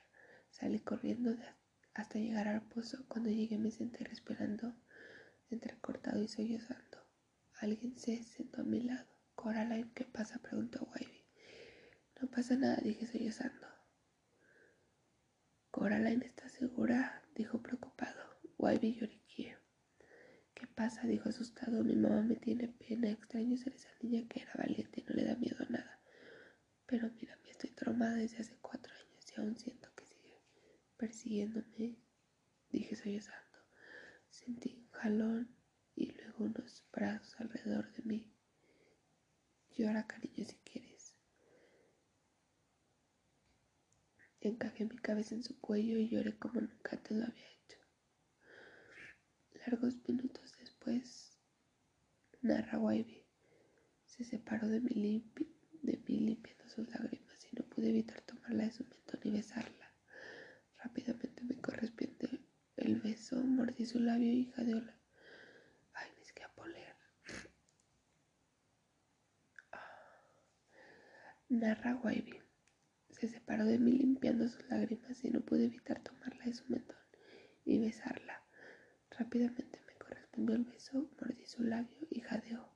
Salí 0.49 0.79
corriendo 0.79 1.35
hasta 1.93 2.19
llegar 2.19 2.47
al 2.47 2.61
pozo. 2.69 3.05
Cuando 3.09 3.29
llegué 3.29 3.57
me 3.57 3.69
senté 3.69 4.05
respirando 4.05 4.73
entrecortado 5.49 6.23
y 6.23 6.29
sollozando. 6.29 7.05
Alguien 7.59 7.97
se 7.97 8.23
sentó 8.23 8.61
a 8.61 8.63
mi 8.63 8.81
lado. 8.81 9.09
Coraline, 9.35 9.91
¿qué 9.93 10.05
pasa? 10.05 10.39
preguntó 10.39 10.85
Wavy. 10.85 11.25
No 12.21 12.29
pasa 12.29 12.55
nada, 12.55 12.77
dije 12.77 13.05
sollozando. 13.07 13.67
Coraline 15.69 16.25
está 16.25 16.47
segura, 16.47 17.23
dijo 17.35 17.61
preocupado. 17.61 18.39
Wavy 18.57 18.95
lloriqueó 18.95 19.58
pasa? 20.67 21.03
dijo 21.07 21.29
asustado. 21.29 21.83
Mi 21.83 21.95
mamá 21.95 22.21
me 22.21 22.35
tiene 22.35 22.67
pena. 22.67 23.09
Extraño 23.09 23.57
ser 23.57 23.73
esa 23.73 23.89
niña 24.01 24.27
que 24.27 24.41
era 24.41 24.53
valiente 24.57 25.01
y 25.01 25.03
no 25.03 25.13
le 25.15 25.25
da 25.25 25.35
miedo 25.35 25.57
a 25.59 25.71
nada. 25.71 25.99
Pero 26.85 27.09
mira, 27.11 27.37
me 27.43 27.51
estoy 27.51 27.71
traumada 27.71 28.15
desde 28.15 28.37
hace 28.37 28.57
cuatro 28.61 28.93
años 28.93 29.25
y 29.31 29.39
aún 29.39 29.57
siento 29.57 29.89
que 29.95 30.05
sigue 30.05 30.41
persiguiéndome. 30.97 31.97
Dije 32.71 32.95
sollozando. 32.95 33.59
Sentí 34.29 34.75
un 34.75 34.89
jalón 34.91 35.55
y 35.95 36.11
luego 36.11 36.45
unos 36.45 36.83
brazos 36.91 37.39
alrededor 37.39 37.91
de 37.93 38.03
mí. 38.03 38.31
Llora, 39.77 40.05
cariño, 40.07 40.45
si 40.45 40.55
quieres. 40.57 41.15
Encajé 44.41 44.85
mi 44.85 44.97
cabeza 44.97 45.35
en 45.35 45.43
su 45.43 45.59
cuello 45.59 45.97
y 45.97 46.09
lloré 46.09 46.37
como 46.37 46.61
nunca 46.61 46.95
te 46.97 47.13
lo 47.13 47.25
había 47.25 47.47
hecho. 47.51 47.77
Largos 49.65 49.95
minutos 50.07 50.48
pues, 50.89 51.37
narra 52.41 52.79
Wavy, 52.79 53.23
se 54.07 54.23
separó 54.23 54.67
de 54.67 54.81
mí, 54.81 55.23
de 55.83 55.97
mí 55.97 56.19
limpiando 56.19 56.67
sus 56.67 56.89
lágrimas 56.89 57.47
y 57.51 57.55
no 57.55 57.63
pude 57.65 57.89
evitar 57.89 58.21
tomarla 58.21 58.63
de 58.63 58.71
su 58.71 58.83
mentón 58.85 59.19
y 59.23 59.29
besarla. 59.29 59.93
Rápidamente 60.83 61.43
me 61.43 61.61
correspondió 61.61 62.27
el 62.77 62.95
beso, 63.01 63.35
mordí 63.35 63.85
su 63.85 63.99
labio 63.99 64.33
y 64.33 64.45
jadeóla. 64.45 64.99
Ay, 65.93 66.09
es 66.23 66.33
que 66.33 66.41
poler. 66.55 66.95
Narra 71.49 71.97
Wavy. 71.97 72.41
Se 73.11 73.27
separó 73.27 73.65
de 73.65 73.77
mí 73.77 73.91
limpiando 73.91 74.47
sus 74.47 74.67
lágrimas 74.69 75.23
y 75.23 75.29
no 75.29 75.41
pude 75.41 75.65
evitar 75.65 76.01
tomarla 76.01 76.45
de 76.45 76.53
su 76.53 76.65
mentón 76.67 76.97
y 77.63 77.77
besarla. 77.77 78.43
Rápidamente 79.11 79.79
mordí 80.39 81.45
su 81.45 81.63
labio 81.63 82.07
y 82.09 82.21
jadeó. 82.21 82.69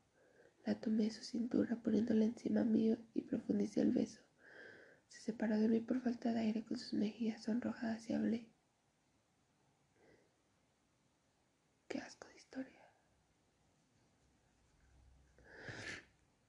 La 0.65 0.79
tomé 0.79 1.03
de 1.05 1.11
su 1.11 1.23
cintura 1.23 1.75
poniéndola 1.75 2.23
encima 2.25 2.63
mío 2.63 2.97
y 3.13 3.21
profundicé 3.23 3.81
el 3.81 3.91
beso. 3.91 4.21
Se 5.09 5.21
separó 5.21 5.59
de 5.59 5.67
mí 5.67 5.79
por 5.81 6.01
falta 6.01 6.33
de 6.33 6.39
aire 6.39 6.63
con 6.63 6.77
sus 6.77 6.93
mejillas 6.93 7.43
sonrojadas 7.43 8.09
y 8.09 8.13
hablé. 8.13 8.47
Qué 11.87 11.99
asco 11.99 12.27
de 12.29 12.35
historia. 12.35 12.81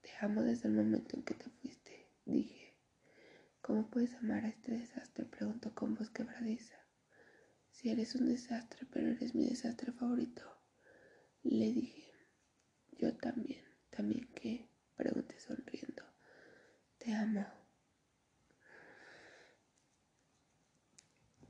Te 0.01 0.11
amo 0.21 0.43
desde 0.43 0.69
el 0.69 0.75
momento 0.75 1.17
en 1.17 1.25
que 1.25 1.35
te 1.35 1.51
fuiste, 1.51 2.09
dije. 2.25 2.75
¿Cómo 3.61 3.91
puedes 3.91 4.15
amar 4.15 4.45
a 4.45 4.49
este 4.49 4.73
desastre? 4.73 5.25
preguntó 5.25 5.75
con 5.75 5.95
voz 5.95 6.11
quebradiza. 6.11 6.77
Si 7.71 7.91
eres 7.91 8.15
un 8.15 8.27
desastre, 8.27 8.87
pero 8.93 9.09
eres 9.09 9.35
mi 9.35 9.49
desastre 9.49 9.91
favorito. 9.93 10.54
Le 11.45 11.73
dije, 11.73 12.13
yo 12.99 13.15
también, 13.17 13.63
también 13.91 14.27
que, 14.35 14.69
pregunté 14.97 15.39
sonriendo, 15.39 16.03
te 16.99 17.13
amo. 17.15 17.47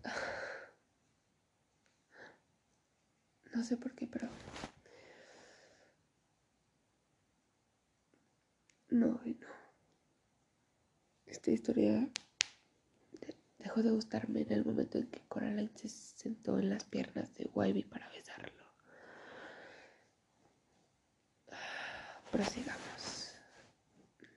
No 3.54 3.62
sé 3.62 3.76
por 3.76 3.94
qué, 3.94 4.08
pero... 4.08 4.28
No, 8.90 9.20
no. 9.24 9.46
Esta 11.26 11.52
historia 11.52 12.10
dejó 13.58 13.82
de 13.82 13.90
gustarme 13.90 14.42
en 14.42 14.52
el 14.52 14.64
momento 14.64 14.98
en 14.98 15.06
que 15.08 15.20
Coraline 15.28 15.70
se 15.76 15.88
sentó 15.88 16.58
en 16.58 16.70
las 16.70 16.84
piernas 16.84 17.32
de 17.34 17.48
Wavy 17.54 17.84
para 17.84 18.08
besarlo. 18.10 18.64
Prosigamos. 22.35 23.32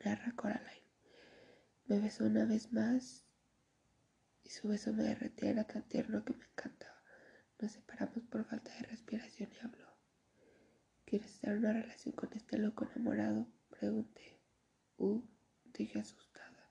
Narra 0.06 0.32
Coraline. 0.36 0.86
Me 1.88 2.00
besó 2.00 2.26
una 2.26 2.46
vez 2.46 2.72
más 2.72 3.26
y 4.44 4.52
su 4.52 4.68
beso 4.68 4.94
me 4.94 5.02
derretía, 5.02 5.50
era 5.50 5.64
tan 5.64 5.82
tierno 5.82 6.24
que 6.24 6.34
me 6.34 6.46
encantaba. 6.46 7.02
Nos 7.60 7.72
separamos 7.72 8.24
por 8.26 8.46
falta 8.46 8.72
de 8.76 8.84
respiración 8.84 9.50
y 9.52 9.66
habló. 9.66 9.88
¿Quieres 11.06 11.34
estar 11.34 11.58
una 11.58 11.74
relación 11.74 12.14
con 12.14 12.32
este 12.34 12.60
loco 12.60 12.86
enamorado? 12.86 13.48
Pregunté. 13.72 14.40
Uh, 14.98 15.24
dije 15.74 16.00
asustada. 16.00 16.70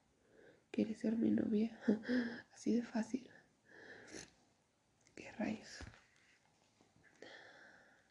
¿Quieres 0.71 1.01
ser 1.01 1.17
mi 1.17 1.33
novia? 1.33 1.77
Así 2.55 2.77
de 2.77 2.85
fácil. 2.85 3.29
¿Qué 5.17 5.33
rayos? 5.33 5.79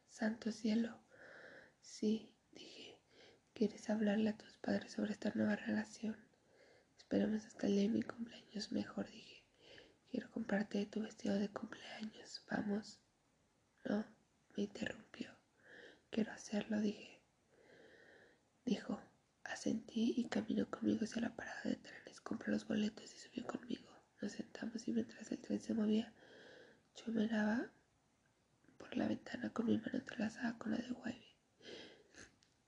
Santo 0.10 0.52
cielo. 0.52 1.00
Sí, 1.80 2.35
¿Quieres 3.56 3.90
hablarle 3.90 4.32
a 4.32 4.38
tus 4.38 4.58
padres 4.58 4.92
sobre 4.92 5.14
esta 5.14 5.32
nueva 5.34 5.56
relación? 5.56 6.18
Esperemos 6.98 7.46
hasta 7.46 7.68
el 7.68 7.74
día 7.76 7.82
de 7.84 7.88
mi 7.88 8.04
cumpleaños, 8.04 8.74
mejor 8.74 9.10
dije. 9.10 9.46
Quiero 10.12 10.30
comprarte 10.30 10.86
tu 10.88 11.02
vestido 11.02 11.36
de 11.36 11.48
cumpleaños. 11.48 12.44
Vamos. 12.52 13.00
No, 13.86 14.06
me 14.58 14.64
interrumpió. 14.64 15.30
Quiero 16.10 16.34
hacerlo, 16.34 16.82
dije. 16.82 17.22
Dijo, 18.66 19.00
asentí 19.46 20.14
y 20.18 20.28
caminó 20.28 20.70
conmigo 20.70 21.06
hacia 21.06 21.22
la 21.22 21.34
parada 21.34 21.62
de 21.64 21.78
trenes. 21.78 22.20
Compró 22.20 22.52
los 22.52 22.68
boletos 22.68 23.06
y 23.06 23.18
subió 23.18 23.48
conmigo. 23.48 23.90
Nos 24.22 24.34
sentamos 24.34 24.86
y 24.86 24.92
mientras 24.92 25.32
el 25.32 25.40
tren 25.40 25.62
se 25.62 25.74
movía, 25.74 26.14
yo 26.98 27.06
miraba 27.14 27.72
por 28.78 28.98
la 28.98 29.08
ventana 29.08 29.50
con 29.54 29.68
mi 29.68 29.78
mano 29.78 29.94
entrelazada 29.94 30.58
con 30.58 30.72
la 30.72 30.78
de 30.80 30.92
Wavy. 30.92 31.35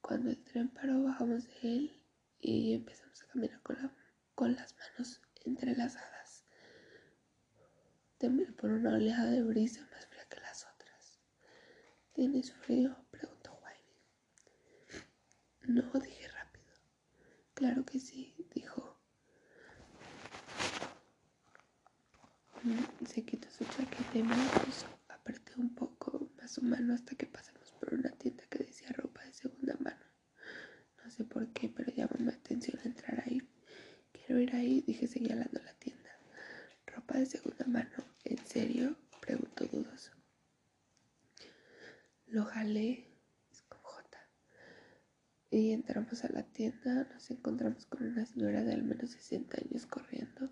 Cuando 0.07 0.29
el 0.29 0.41
tren 0.41 0.69
paró, 0.69 1.03
bajamos 1.03 1.43
de 1.47 1.59
él 1.63 2.01
y 2.39 2.73
empezamos 2.73 3.21
a 3.23 3.27
caminar 3.27 3.61
con, 3.61 3.91
con 4.35 4.55
las 4.55 4.73
manos 4.77 5.21
entrelazadas. 5.43 6.45
Temblé 8.17 8.45
por 8.53 8.69
una 8.69 8.93
oleada 8.93 9.31
de 9.31 9.43
brisa 9.43 9.85
más 9.91 10.05
fría 10.05 10.25
que 10.29 10.39
las 10.39 10.65
otras. 10.73 11.19
¿Tienes 12.13 12.53
frío? 12.53 12.95
preguntó 13.11 13.59
Wavy. 13.61 15.03
No, 15.73 15.91
dije 15.99 16.29
rápido. 16.29 16.73
Claro 17.53 17.83
que 17.83 17.99
sí, 17.99 18.33
dijo. 18.55 18.97
Mm, 22.63 23.05
se 23.05 23.25
quitó 23.25 23.49
su 23.51 23.65
chaqueta 23.65 24.17
y 24.17 24.23
me 24.23 24.37
la 24.37 24.51
puso. 24.63 24.87
Apreté 25.09 25.51
un 25.57 25.75
poco 25.75 26.29
más 26.37 26.51
su 26.51 26.61
mano 26.61 26.93
hasta 26.93 27.13
que 27.15 27.25
pasamos 27.25 27.56
por 27.79 27.93
una 27.93 28.11
tienda 28.11 28.43
que 28.49 28.59
decía 28.59 28.89
ropa 28.89 29.23
de 29.23 29.33
segunda 29.33 29.75
mano. 29.79 30.05
No 31.03 31.11
sé 31.11 31.23
por 31.23 31.47
qué, 31.53 31.69
pero 31.69 31.91
llamó 31.93 32.15
mi 32.19 32.29
atención 32.29 32.79
entrar 32.83 33.23
ahí. 33.25 33.41
Quiero 34.11 34.41
ir 34.41 34.55
ahí, 34.55 34.81
dije 34.81 35.07
señalando 35.07 35.61
la 35.63 35.73
tienda. 35.75 36.09
Ropa 36.85 37.17
de 37.17 37.25
segunda 37.25 37.65
mano. 37.65 38.03
¿En 38.23 38.37
serio? 38.45 38.95
Preguntó 39.21 39.65
dudoso. 39.65 40.11
Lo 42.27 42.43
jalé, 42.45 43.05
es 43.51 43.61
con 43.61 43.79
J. 43.81 44.19
Y 45.49 45.71
entramos 45.71 46.23
a 46.25 46.29
la 46.29 46.43
tienda, 46.43 47.05
nos 47.13 47.31
encontramos 47.31 47.85
con 47.85 48.03
una 48.03 48.25
señora 48.25 48.63
de 48.63 48.73
al 48.73 48.83
menos 48.83 49.11
60 49.11 49.57
años 49.61 49.85
corriendo. 49.85 50.49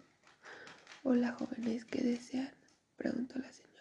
Hola 1.03 1.33
jóvenes, 1.33 1.85
¿qué 1.85 2.01
desean? 2.01 2.53
preguntó 2.95 3.37
la 3.39 3.51
señora. 3.51 3.74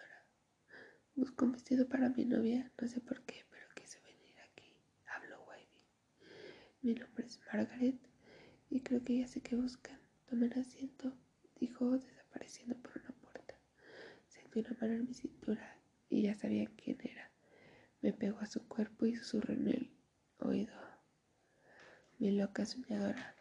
Busco 1.15 1.45
un 1.45 1.53
vestido 1.53 1.87
para 1.87 2.09
mi 2.09 2.25
novia, 2.25 2.69
no 2.77 2.87
sé 2.89 2.99
por 2.99 3.21
qué, 3.21 3.45
pero 3.49 3.65
quise 3.73 4.01
venir 4.01 4.35
aquí. 4.51 4.75
Hablo 5.07 5.41
Wavy. 5.47 5.79
Mi 6.81 6.93
nombre 6.93 7.25
es 7.25 7.39
Margaret 7.51 7.95
y 8.69 8.81
creo 8.81 9.01
que 9.01 9.19
ya 9.19 9.27
sé 9.27 9.39
qué 9.39 9.55
buscan. 9.55 9.97
Tomen 10.25 10.51
asiento, 10.59 11.13
dijo 11.57 11.97
desapareciendo 11.97 12.75
por 12.75 12.97
una 12.97 13.11
puerta. 13.11 13.55
Sentí 14.27 14.59
una 14.59 14.75
mano 14.81 14.93
en 14.95 15.07
mi 15.07 15.13
cintura 15.13 15.77
y 16.09 16.23
ya 16.23 16.35
sabían 16.35 16.73
quién 16.75 16.97
era. 17.01 17.31
Me 18.01 18.11
pegó 18.11 18.39
a 18.39 18.45
su 18.45 18.67
cuerpo 18.67 19.05
y 19.05 19.15
susurró 19.15 19.53
en 19.53 19.69
el 19.69 19.91
oído. 20.39 20.75
Mi 22.19 22.31
loca 22.31 22.65
soñadora. 22.65 23.35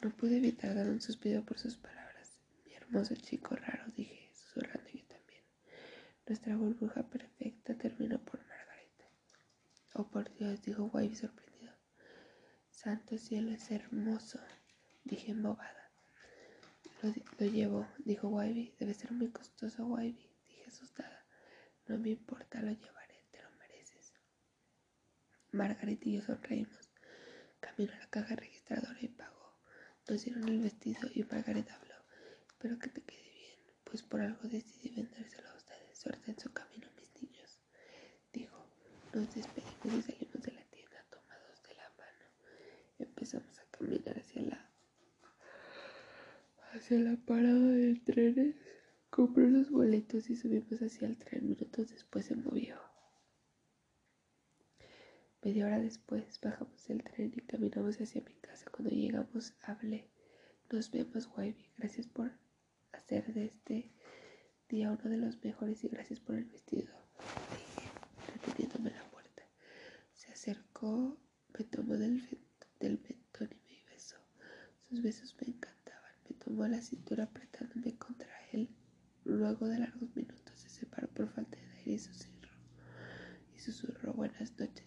No 0.00 0.10
pude 0.10 0.36
evitar 0.36 0.76
dar 0.76 0.88
un 0.88 1.00
suspiro 1.00 1.44
por 1.44 1.58
sus 1.58 1.76
palabras. 1.76 2.38
Mi 2.64 2.74
hermoso 2.74 3.16
chico 3.16 3.56
raro, 3.56 3.90
dije, 3.96 4.30
susurrando. 4.34 4.81
Nuestra 6.26 6.56
burbuja 6.56 7.02
perfecta 7.08 7.76
terminó 7.76 8.18
por 8.24 8.40
Margarita. 8.46 9.04
Oh, 9.94 10.08
por 10.08 10.32
Dios, 10.34 10.62
dijo 10.62 10.84
Wavy 10.92 11.14
sorprendido. 11.14 11.72
Santo 12.70 13.18
cielo, 13.18 13.50
es 13.50 13.70
hermoso, 13.70 14.40
dije 15.04 15.32
embobada. 15.32 15.92
Lo, 17.02 17.12
lo 17.38 17.46
llevo, 17.52 17.88
dijo 17.98 18.28
Wavy. 18.28 18.74
Debe 18.78 18.94
ser 18.94 19.12
muy 19.12 19.30
costoso, 19.30 19.86
Wavy, 19.86 20.30
dije 20.46 20.64
asustada. 20.66 21.26
No 21.86 21.98
me 21.98 22.10
importa, 22.10 22.62
lo 22.62 22.70
llevaré. 22.72 23.02
Margaret 25.52 26.00
y 26.06 26.14
yo 26.14 26.22
sonreímos. 26.22 26.90
Caminó 27.60 27.92
a 27.92 27.98
la 27.98 28.06
caja 28.08 28.34
registradora 28.36 28.96
y 29.02 29.08
pagó. 29.08 29.58
Nos 30.08 30.24
dieron 30.24 30.48
el 30.48 30.60
vestido 30.60 31.10
y 31.14 31.24
Margaret 31.24 31.70
habló. 31.70 31.94
Espero 32.48 32.78
que 32.78 32.88
te 32.88 33.02
quede 33.02 33.30
bien, 33.34 33.58
pues 33.84 34.02
por 34.02 34.22
algo 34.22 34.48
decidí 34.48 34.94
vendérselo. 34.96 35.61
Suerte 36.02 36.32
en 36.32 36.40
su 36.40 36.52
camino, 36.52 36.88
mis 36.96 37.22
niños. 37.22 37.60
Dijo, 38.32 38.56
nos 39.14 39.32
despedimos 39.32 39.98
y 39.98 40.02
salimos 40.02 40.42
de 40.42 40.50
la 40.50 40.64
tienda 40.64 41.04
tomados 41.08 41.62
de 41.62 41.74
la 41.76 41.88
mano. 41.90 42.26
Empezamos 42.98 43.56
a 43.60 43.64
caminar 43.70 44.18
hacia 44.18 44.42
la 44.42 44.68
hacia 46.72 46.98
la 46.98 47.16
parada 47.24 47.68
de 47.68 47.94
trenes. 48.04 48.56
Compré 49.10 49.48
los 49.48 49.70
boletos 49.70 50.28
y 50.28 50.34
subimos 50.34 50.82
hacia 50.82 51.06
el 51.06 51.16
tren. 51.18 51.48
Minutos 51.48 51.90
después 51.90 52.26
se 52.26 52.34
movió. 52.34 52.80
Media 55.40 55.66
hora 55.66 55.78
después 55.78 56.40
bajamos 56.42 56.84
del 56.88 57.04
tren 57.04 57.32
y 57.32 57.42
caminamos 57.42 58.00
hacia 58.00 58.22
mi 58.22 58.34
casa. 58.40 58.68
Cuando 58.72 58.90
llegamos 58.90 59.54
hablé. 59.62 60.08
Nos 60.68 60.90
vemos, 60.90 61.28
Wavy. 61.36 61.70
Gracias 61.78 62.08
por 62.08 62.32
hacer 62.90 63.32
de 63.32 63.44
este 63.44 63.92
día 64.72 64.90
uno 64.90 65.10
de 65.10 65.18
los 65.18 65.44
mejores 65.44 65.84
y 65.84 65.88
gracias 65.88 66.18
por 66.18 66.34
el 66.34 66.46
vestido. 66.46 66.88
Dije, 67.50 67.90
reteniéndome 68.32 68.90
la 68.90 69.04
puerta. 69.10 69.42
Se 70.14 70.32
acercó, 70.32 71.20
me 71.58 71.64
tomó 71.64 71.98
del, 71.98 72.26
del 72.80 72.98
mentón 72.98 73.50
y 73.52 73.70
me 73.70 73.84
besó. 73.92 74.16
Sus 74.88 75.02
besos 75.02 75.36
me 75.42 75.48
encantaban. 75.48 76.12
Me 76.26 76.36
tomó 76.36 76.66
la 76.66 76.80
cintura 76.80 77.24
apretándome 77.24 77.98
contra 77.98 78.32
él. 78.52 78.70
Luego 79.24 79.68
de 79.68 79.78
largos 79.78 80.16
minutos 80.16 80.58
se 80.58 80.70
separó 80.70 81.06
por 81.08 81.28
falta 81.28 81.58
de 81.58 81.70
aire 81.76 81.92
y 81.92 81.98
susurró. 81.98 82.48
Y 83.54 83.60
susurró 83.60 84.14
buenas 84.14 84.58
noches 84.58 84.86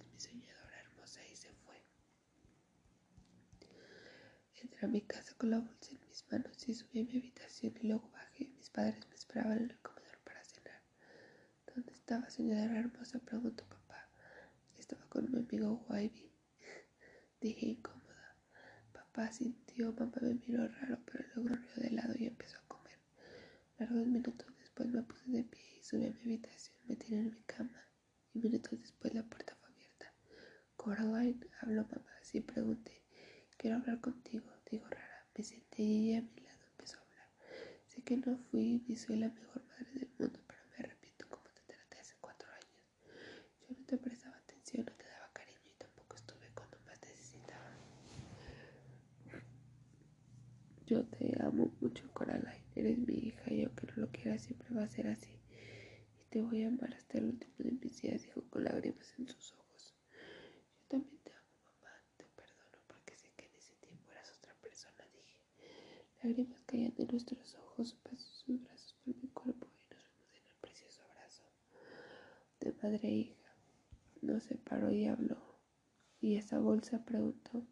a 4.85 4.87
mi 4.87 5.01
casa 5.01 5.33
con 5.37 5.49
la 5.49 5.59
bolsa 5.59 5.91
en 5.91 5.99
mis 6.07 6.25
manos 6.31 6.67
y 6.69 6.73
subí 6.75 6.99
a 6.99 7.03
mi 7.05 7.17
habitación 7.17 7.73
y 7.81 7.87
luego 7.87 8.09
bajé. 8.11 8.49
Mis 8.55 8.69
padres 8.69 9.07
me 9.09 9.14
esperaban 9.35 9.57
en 9.57 9.69
el 9.69 9.77
comedor 9.79 10.17
para 10.23 10.41
cenar. 10.45 10.81
¿Dónde 11.67 11.91
estaba, 11.91 12.29
señora 12.29 12.63
hermosa? 12.79 13.19
preguntó 13.19 13.65
papá. 13.65 14.07
Estaba 14.77 15.05
con 15.09 15.29
mi 15.29 15.39
amigo 15.39 15.85
Wavy. 15.89 16.31
Dije 17.41 17.65
incómoda. 17.65 18.37
Papá 18.93 19.33
sintió, 19.33 19.91
mamá 19.91 20.13
me 20.21 20.35
miró 20.35 20.65
raro, 20.69 20.99
pero 21.05 21.25
luego 21.35 21.53
rió 21.57 21.83
de 21.83 21.91
lado 21.91 22.13
y 22.17 22.27
empezó 22.27 22.59
a 22.59 22.67
comer. 22.69 22.97
Largos 23.77 24.07
minutos 24.07 24.47
después 24.57 24.87
me 24.87 25.03
puse 25.03 25.29
de 25.29 25.43
pie 25.43 25.79
y 25.81 25.83
subí 25.83 26.05
a 26.05 26.11
mi 26.11 26.21
habitación. 26.21 26.77
Me 26.87 26.95
tiré 26.95 27.17
en 27.17 27.31
mi 27.31 27.43
cama 27.43 27.83
y 28.33 28.39
minutos 28.39 28.79
después 28.79 29.13
la 29.13 29.23
puerta 29.23 29.53
fue 29.55 29.67
abierta. 29.69 30.13
Coraline, 30.77 31.45
habló 31.59 31.83
mamá, 31.83 32.09
así 32.21 32.39
pregunté. 32.39 33.03
Quiero 33.57 33.75
hablar 33.75 33.99
contigo 33.99 34.45
digo 34.71 34.87
rara. 34.89 35.27
Me 35.37 35.43
senté 35.43 35.83
y 35.83 36.09
ella 36.11 36.19
a 36.19 36.21
mi 36.21 36.41
lado 36.41 36.63
empezó 36.71 36.97
a 36.97 37.01
hablar. 37.01 37.29
Sé 37.85 37.93
que 38.05 38.17
no 38.17 38.37
fui 38.51 38.83
ni 38.87 38.95
soy 38.95 39.17
la 39.17 39.29
mejor 39.29 39.63
madre 39.65 39.99
del 39.99 40.09
mundo, 40.19 40.39
pero 40.45 40.59
me 40.69 40.75
arrepiento 40.85 41.27
como 41.27 41.43
te 41.55 41.61
traté 41.73 41.97
hace 41.97 42.13
cuatro 42.21 42.47
años. 42.51 42.85
Yo 43.67 43.75
no 43.75 43.83
te 43.85 43.97
prestaba 43.97 44.37
atención, 44.37 44.85
no 44.85 44.93
te 44.93 45.05
daba 45.05 45.27
cariño 45.33 45.59
y 45.65 45.73
tampoco 45.79 46.15
estuve 46.15 46.51
cuando 46.53 46.77
más 46.85 47.01
necesitaba. 47.01 47.71
Yo 50.85 51.03
te 51.07 51.35
amo 51.41 51.71
mucho, 51.81 52.07
Coraline. 52.13 52.63
Eres 52.75 52.99
mi 52.99 53.15
hija 53.15 53.51
y 53.51 53.63
aunque 53.63 53.87
no 53.87 53.93
lo 53.95 54.11
quieras 54.11 54.43
siempre 54.43 54.69
va 54.75 54.83
a 54.83 54.87
ser 54.87 55.07
así. 55.07 55.39
Y 56.21 56.25
te 56.29 56.43
voy 56.43 56.63
a 56.63 56.67
amar 56.67 56.93
hasta 56.93 57.17
el 57.17 57.25
último 57.25 57.55
de 57.57 57.71
mis 57.71 58.01
días, 58.03 58.21
dijo 58.21 58.43
con 58.51 58.65
lágrimas 58.65 59.15
en 59.17 59.27
sus 59.27 59.53
ojos. 59.53 59.65
Lágrimas 66.25 66.63
caían 66.65 66.91
de 66.95 67.05
nuestros 67.05 67.53
ojos, 67.53 67.64
sus 67.83 68.01
brazos 68.03 68.95
por 69.03 69.15
mi 69.17 69.27
cuerpo 69.29 69.67
y 69.67 69.93
nos 69.93 70.03
fuimos 70.05 70.33
en 70.33 70.45
el 70.47 70.55
precioso 70.61 71.01
abrazo 71.11 71.43
de 72.61 72.73
madre 72.81 72.99
e 73.03 73.11
hija. 73.11 73.55
Nos 74.21 74.43
separó 74.43 74.91
y 74.91 75.05
habló. 75.07 75.37
¿Y 76.21 76.37
esa 76.37 76.59
bolsa? 76.59 77.03
preguntó. 77.03 77.67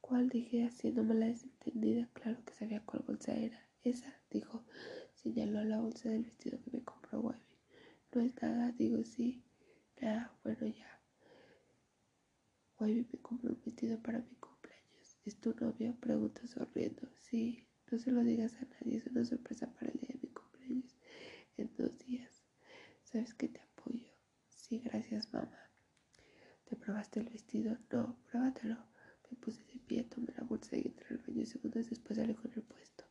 ¿Cuál? 0.00 0.28
dije 0.28 0.64
haciéndome 0.66 1.14
la 1.14 1.26
desentendida. 1.26 2.08
Claro 2.12 2.44
que 2.44 2.54
sabía 2.54 2.84
cuál 2.84 3.02
bolsa 3.06 3.34
era. 3.34 3.60
Esa, 3.82 4.14
dijo. 4.30 4.64
Señaló 5.14 5.64
la 5.64 5.80
bolsa 5.80 6.08
del 6.08 6.24
vestido 6.24 6.60
que 6.62 6.70
me 6.70 6.84
compró 6.84 7.20
Webby. 7.20 7.40
No 8.12 8.20
es 8.20 8.40
nada, 8.40 8.72
digo 8.72 9.02
sí. 9.04 9.42
Nada, 10.00 10.32
bueno 10.44 10.66
ya. 10.66 11.00
Webby 12.78 13.06
me 13.12 13.18
compró 13.20 13.50
un 13.50 13.60
vestido 13.64 13.98
para 14.00 14.20
mi 14.20 14.34
cumpleaños. 14.36 15.18
¿Es 15.24 15.40
tu 15.40 15.54
novio? 15.54 15.96
Preguntó 16.00 16.46
sonriendo. 16.46 17.08
Sí, 17.18 17.66
no 17.90 17.98
se 17.98 18.12
lo 18.12 18.22
digas 18.22 18.54
a 18.54 18.64
nadie, 18.66 18.98
es 18.98 19.06
una 19.06 19.24
sorpresa 19.24 19.66
para 19.74 19.90
el 19.90 19.98
día 19.98 20.10
de 20.12 20.20
mi 20.22 20.28
cumpleaños 20.28 20.96
en 21.56 21.70
dos 21.76 21.98
días. 21.98 22.44
¿Sabes 23.02 23.34
que 23.34 23.48
te 23.48 23.60
apoyo? 23.60 24.08
Sí, 24.50 24.78
gracias, 24.78 25.32
mamá. 25.32 25.70
¿Te 26.64 26.76
probaste 26.76 27.18
el 27.20 27.28
vestido? 27.28 27.76
No, 27.90 28.16
pruébatelo. 28.30 28.76
Me 29.30 29.36
puse 29.38 29.64
de 29.64 29.80
pie, 29.80 30.04
tomé 30.04 30.32
la 30.36 30.44
bolsa 30.44 30.76
y 30.76 30.82
entré 30.82 31.06
al 31.10 31.18
baño 31.18 31.44
segundos 31.46 31.90
después 31.90 32.16
salí 32.18 32.34
con 32.34 32.52
el 32.54 32.62
puesto. 32.62 33.04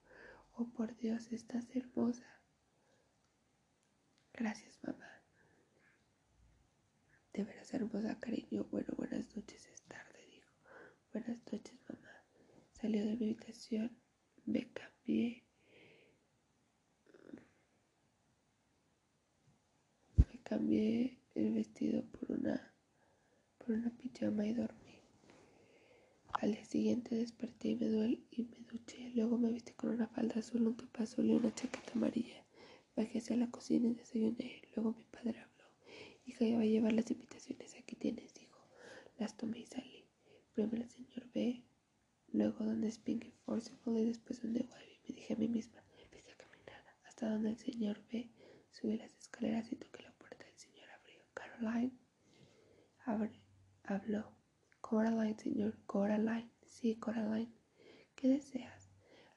Oh, 0.54 0.70
por 0.70 0.96
Dios, 0.98 1.32
estás 1.32 1.68
hermosa. 1.76 2.26
Gracias, 4.34 4.80
mamá. 4.84 5.10
De 7.34 7.44
veras 7.44 7.74
hermosa, 7.74 8.18
cariño. 8.20 8.66
Bueno, 8.72 8.94
buenas 8.98 9.36
noches, 9.36 9.68
es 9.68 9.82
tarde, 9.84 10.26
dijo. 10.32 10.52
Buenas 11.12 11.40
noches, 11.52 11.78
mamá. 11.90 12.24
Salió 12.72 13.06
de 13.06 13.18
mi 13.18 13.26
habitación 13.26 13.99
me 14.50 14.68
cambié. 14.74 15.44
Me 20.18 20.40
cambié 20.44 21.20
el 21.36 21.54
vestido 21.54 22.04
por 22.06 22.32
una 22.32 22.74
por 23.60 23.72
una 23.76 23.92
pijama 23.92 24.46
y 24.48 24.54
dormí. 24.54 24.96
Al 26.42 26.54
día 26.54 26.66
siguiente 26.66 27.16
desperté 27.16 27.70
y 27.70 27.76
me, 27.76 27.88
duele, 27.90 28.24
y 28.32 28.44
me 28.44 28.60
duché. 28.72 29.12
Luego 29.14 29.38
me 29.38 29.52
vestí 29.52 29.74
con 29.74 29.92
una 29.92 30.08
falda 30.08 30.40
azul, 30.40 30.66
un 30.68 30.76
top 30.78 31.02
azul 31.02 31.26
y 31.30 31.34
una 31.34 31.54
chaqueta 31.54 31.92
amarilla. 31.94 32.44
Bajé 32.96 33.20
hacia 33.20 33.36
la 33.36 33.52
cocina 33.52 33.88
y 33.90 33.94
desayuné. 33.94 34.62
Luego 34.76 34.96
mi 34.98 35.04
padre 35.06 35.40
habló. 35.40 35.66
Hija, 36.26 36.46
ya 36.46 36.56
va 36.56 36.62
a 36.62 36.66
llevar 36.66 36.94
las 36.94 37.12
invitaciones. 37.12 37.76
Aquí 37.76 37.96
tienes, 37.96 38.34
dijo. 38.34 38.60
Las 39.18 39.36
tomé 39.38 39.60
y 39.60 39.66
salí. 39.66 40.06
primero 40.54 40.84
el 40.84 40.90
señor 40.90 41.30
B, 41.34 41.64
luego 42.34 42.66
donde 42.66 42.88
es 42.88 43.00
Pinky 43.00 43.32
Forcible 43.46 44.02
y 44.02 44.06
después 44.06 44.42
donde 44.42 44.62
Wavy. 44.62 45.00
Me 45.08 45.16
dije 45.16 45.34
a 45.34 45.38
mí 45.38 45.48
misma, 45.48 45.84
empecé 45.98 46.32
a 46.32 46.38
caminar 46.38 46.84
hasta 47.06 47.30
donde 47.30 47.50
el 47.50 47.58
señor 47.58 48.02
B, 48.12 48.30
subí 48.72 48.98
las 48.98 49.14
escaleras 49.18 49.72
y 49.72 49.76
toqué 49.76 50.04
la 50.04 50.12
puerta. 50.14 50.46
El 50.48 50.58
señor 50.58 50.88
abrió. 50.92 51.24
Caroline, 51.34 51.92
abre, 53.06 53.42
habló. 53.84 54.32
Coraline, 54.82 55.38
señor, 55.38 55.78
Coraline, 55.86 56.50
sí, 56.66 56.96
Coraline. 56.96 57.52
¿Qué 58.16 58.28
deseas? 58.28 58.90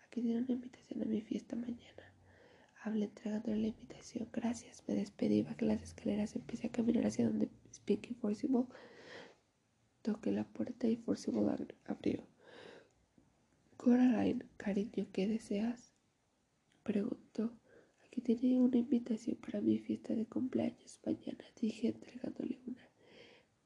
Aquí 0.07 0.23
tiene 0.23 0.41
una 0.43 0.53
invitación 0.53 1.03
a 1.03 1.05
mi 1.07 1.21
fiesta 1.21 1.57
mañana. 1.57 2.13
Hablé 2.83 3.05
entregándole 3.05 3.59
la 3.59 3.69
invitación. 3.69 4.29
Gracias. 4.33 4.83
Me 4.89 4.95
despedí, 4.95 5.43
bajé 5.43 5.67
las 5.67 5.83
escaleras, 5.83 6.35
empecé 6.37 6.67
a 6.67 6.73
caminar 6.73 7.07
hacia 7.07 7.27
donde 7.27 7.49
Pinky 7.85 8.15
Forcible. 8.15 8.67
Toqué 10.03 10.33
la 10.33 10.45
puerta 10.45 10.89
y 10.89 10.97
Forcible 10.97 11.57
abrió. 11.85 12.32
Coraline, 13.83 14.45
cariño, 14.59 15.09
¿qué 15.13 15.27
deseas? 15.27 15.93
Preguntó. 16.85 17.59
Aquí 18.07 18.21
tiene 18.21 18.61
una 18.61 18.77
invitación 18.77 19.35
para 19.39 19.61
mi 19.61 19.81
fiesta 19.81 20.15
de 20.15 20.25
cumpleaños 20.25 21.01
mañana, 21.05 21.45
dije 21.61 21.89
entregándole 21.89 22.61
una. 22.65 22.89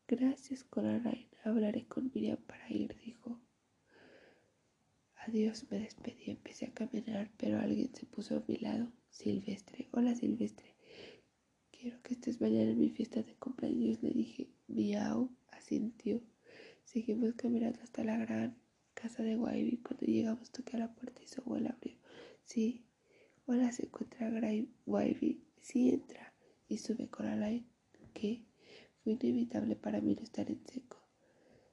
Gracias, 0.09 0.65
Coraline. 0.65 1.29
Hablaré 1.45 1.85
con 1.85 2.11
Miriam 2.15 2.39
para 2.47 2.67
ir, 2.73 2.97
dijo. 3.05 3.39
Adiós, 5.17 5.67
me 5.71 5.81
despedí. 5.81 6.31
Empecé 6.31 6.65
a 6.65 6.73
caminar, 6.73 7.31
pero 7.37 7.61
alguien 7.61 7.95
se 7.95 8.07
puso 8.07 8.39
a 8.39 8.45
mi 8.49 8.57
lado. 8.57 8.91
Silvestre. 9.11 9.91
Hola, 9.93 10.15
Silvestre. 10.15 10.77
Quiero 11.71 12.01
que 12.01 12.15
estés 12.15 12.41
mañana 12.41 12.71
en 12.71 12.79
mi 12.79 12.89
fiesta 12.89 13.23
de 13.23 13.35
cumpleaños, 13.35 14.03
le 14.03 14.13
dije. 14.13 14.49
Miau, 14.67 15.31
asintió. 15.49 16.23
Seguimos 16.85 17.35
caminando 17.35 17.81
hasta 17.83 18.03
la 18.03 18.17
gran 18.17 18.57
casa 18.97 19.23
de 19.23 19.37
Wavy. 19.37 19.79
Cuando 19.85 20.07
llegamos 20.07 20.51
toqué 20.51 20.77
a 20.77 20.81
la 20.81 20.95
puerta 20.95 21.23
y 21.23 21.29
su 21.29 21.41
abuela 21.43 21.71
abrió. 21.71 21.97
Sí. 22.45 22.85
Hola, 23.47 23.71
se 23.71 23.87
encuentra 23.87 24.29
Wavy. 24.87 25.45
Sí, 25.61 25.91
entra. 25.91 26.35
Y 26.69 26.79
sube 26.79 27.09
Coraline. 27.09 27.69
¿Qué? 28.15 28.45
Fue 29.05 29.13
inevitable 29.13 29.77
para 29.77 30.01
mí 30.01 30.15
no 30.17 30.23
estar 30.23 30.51
en 30.51 30.67
seco. 30.67 30.99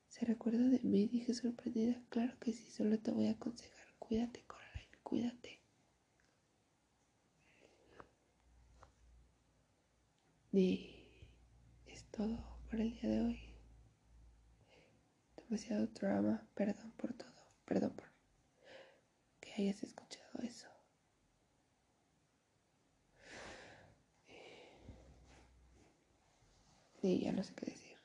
¿Se 0.07 0.25
recuerda 0.25 0.67
de 0.67 0.79
mí? 0.83 1.07
Dije 1.07 1.33
sorprendida. 1.33 2.03
Claro 2.09 2.37
que 2.39 2.53
sí, 2.53 2.69
solo 2.69 2.99
te 2.99 3.11
voy 3.11 3.27
a 3.27 3.31
aconsejar. 3.31 3.87
Cuídate, 3.97 4.43
Coraline, 4.45 4.97
cuídate. 5.01 5.61
Y 10.51 10.91
es 11.87 12.03
todo 12.11 12.37
por 12.69 12.79
el 12.79 12.91
día 12.91 13.09
de 13.09 13.21
hoy. 13.21 13.52
Demasiado 15.53 15.85
drama. 15.85 16.41
Perdón 16.55 16.91
por 16.93 17.13
todo. 17.13 17.31
Perdón 17.65 17.91
por 17.91 18.09
que 19.39 19.53
hayas 19.53 19.83
escuchado 19.83 20.39
eso. 20.41 20.67
Y 27.03 27.19
ya 27.19 27.31
no 27.33 27.43
sé 27.43 27.53
qué 27.53 27.67
decir. 27.67 27.97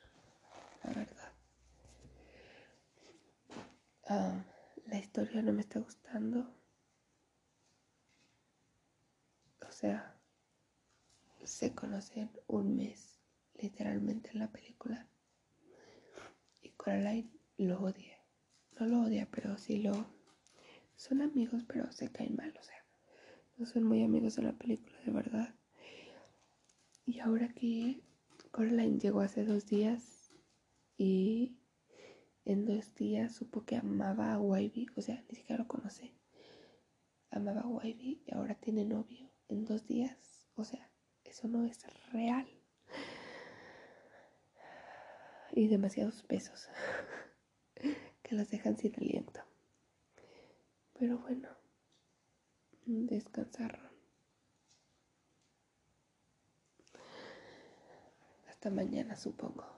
La 0.85 0.93
verdad. 0.93 1.33
Ah, 4.09 4.45
la 4.85 4.99
historia 4.99 5.41
no 5.41 5.55
me 5.55 5.63
está 5.63 5.81
gustando. 5.81 6.55
O 9.67 9.73
sea, 9.73 10.21
se 11.45 11.75
conocen 11.75 12.31
un 12.47 12.77
mes, 12.77 13.19
literalmente 13.55 14.33
en 14.33 14.41
la 14.41 14.53
película. 14.53 15.09
Y 16.61 16.73
Coraline 16.73 17.38
lo 17.67 17.81
odia. 17.81 18.17
No 18.79 18.87
lo 18.87 19.03
odia, 19.03 19.29
pero 19.31 19.59
sí 19.59 19.79
lo... 19.79 20.07
Son 20.97 21.23
amigos, 21.23 21.65
pero 21.67 21.91
se 21.93 22.11
caen 22.11 22.37
mal, 22.37 22.55
o 22.59 22.63
sea. 22.63 22.85
No 23.57 23.67
son 23.67 23.85
muy 23.85 24.03
amigos 24.05 24.39
en 24.39 24.45
la 24.45 24.53
película, 24.53 24.97
de 25.05 25.11
verdad. 25.11 25.55
Y 27.05 27.21
ahora 27.21 27.49
que 27.55 28.03
Coraline 28.51 28.99
llegó 28.99 29.21
hace 29.21 29.45
dos 29.45 29.67
días 29.67 30.31
y 30.97 31.57
en 32.45 32.65
dos 32.67 32.95
días 32.95 33.35
supo 33.35 33.65
que 33.65 33.77
amaba 33.77 34.33
a 34.33 34.41
Wavy, 34.41 34.87
o 34.97 35.03
sea, 35.03 35.25
ni 35.29 35.37
siquiera 35.37 35.63
lo 35.63 35.69
conoce. 35.69 36.15
Amaba 37.31 37.63
a 37.63 37.67
Wavy 37.67 38.23
y 38.27 38.35
ahora 38.35 38.55
tiene 38.55 38.85
novio 38.85 39.31
en 39.49 39.65
dos 39.65 39.87
días, 39.87 40.47
o 40.55 40.65
sea, 40.65 40.91
eso 41.25 41.49
no 41.49 41.65
es 41.65 41.79
real. 42.13 42.49
Y 45.53 45.67
demasiados 45.69 46.27
besos 46.29 46.69
que 48.29 48.35
los 48.35 48.51
dejan 48.51 48.77
sin 48.77 48.95
aliento. 48.95 49.41
Pero 50.99 51.17
bueno, 51.19 51.49
descansaron. 52.85 53.89
Hasta 58.49 58.69
mañana, 58.69 59.17
supongo. 59.17 59.78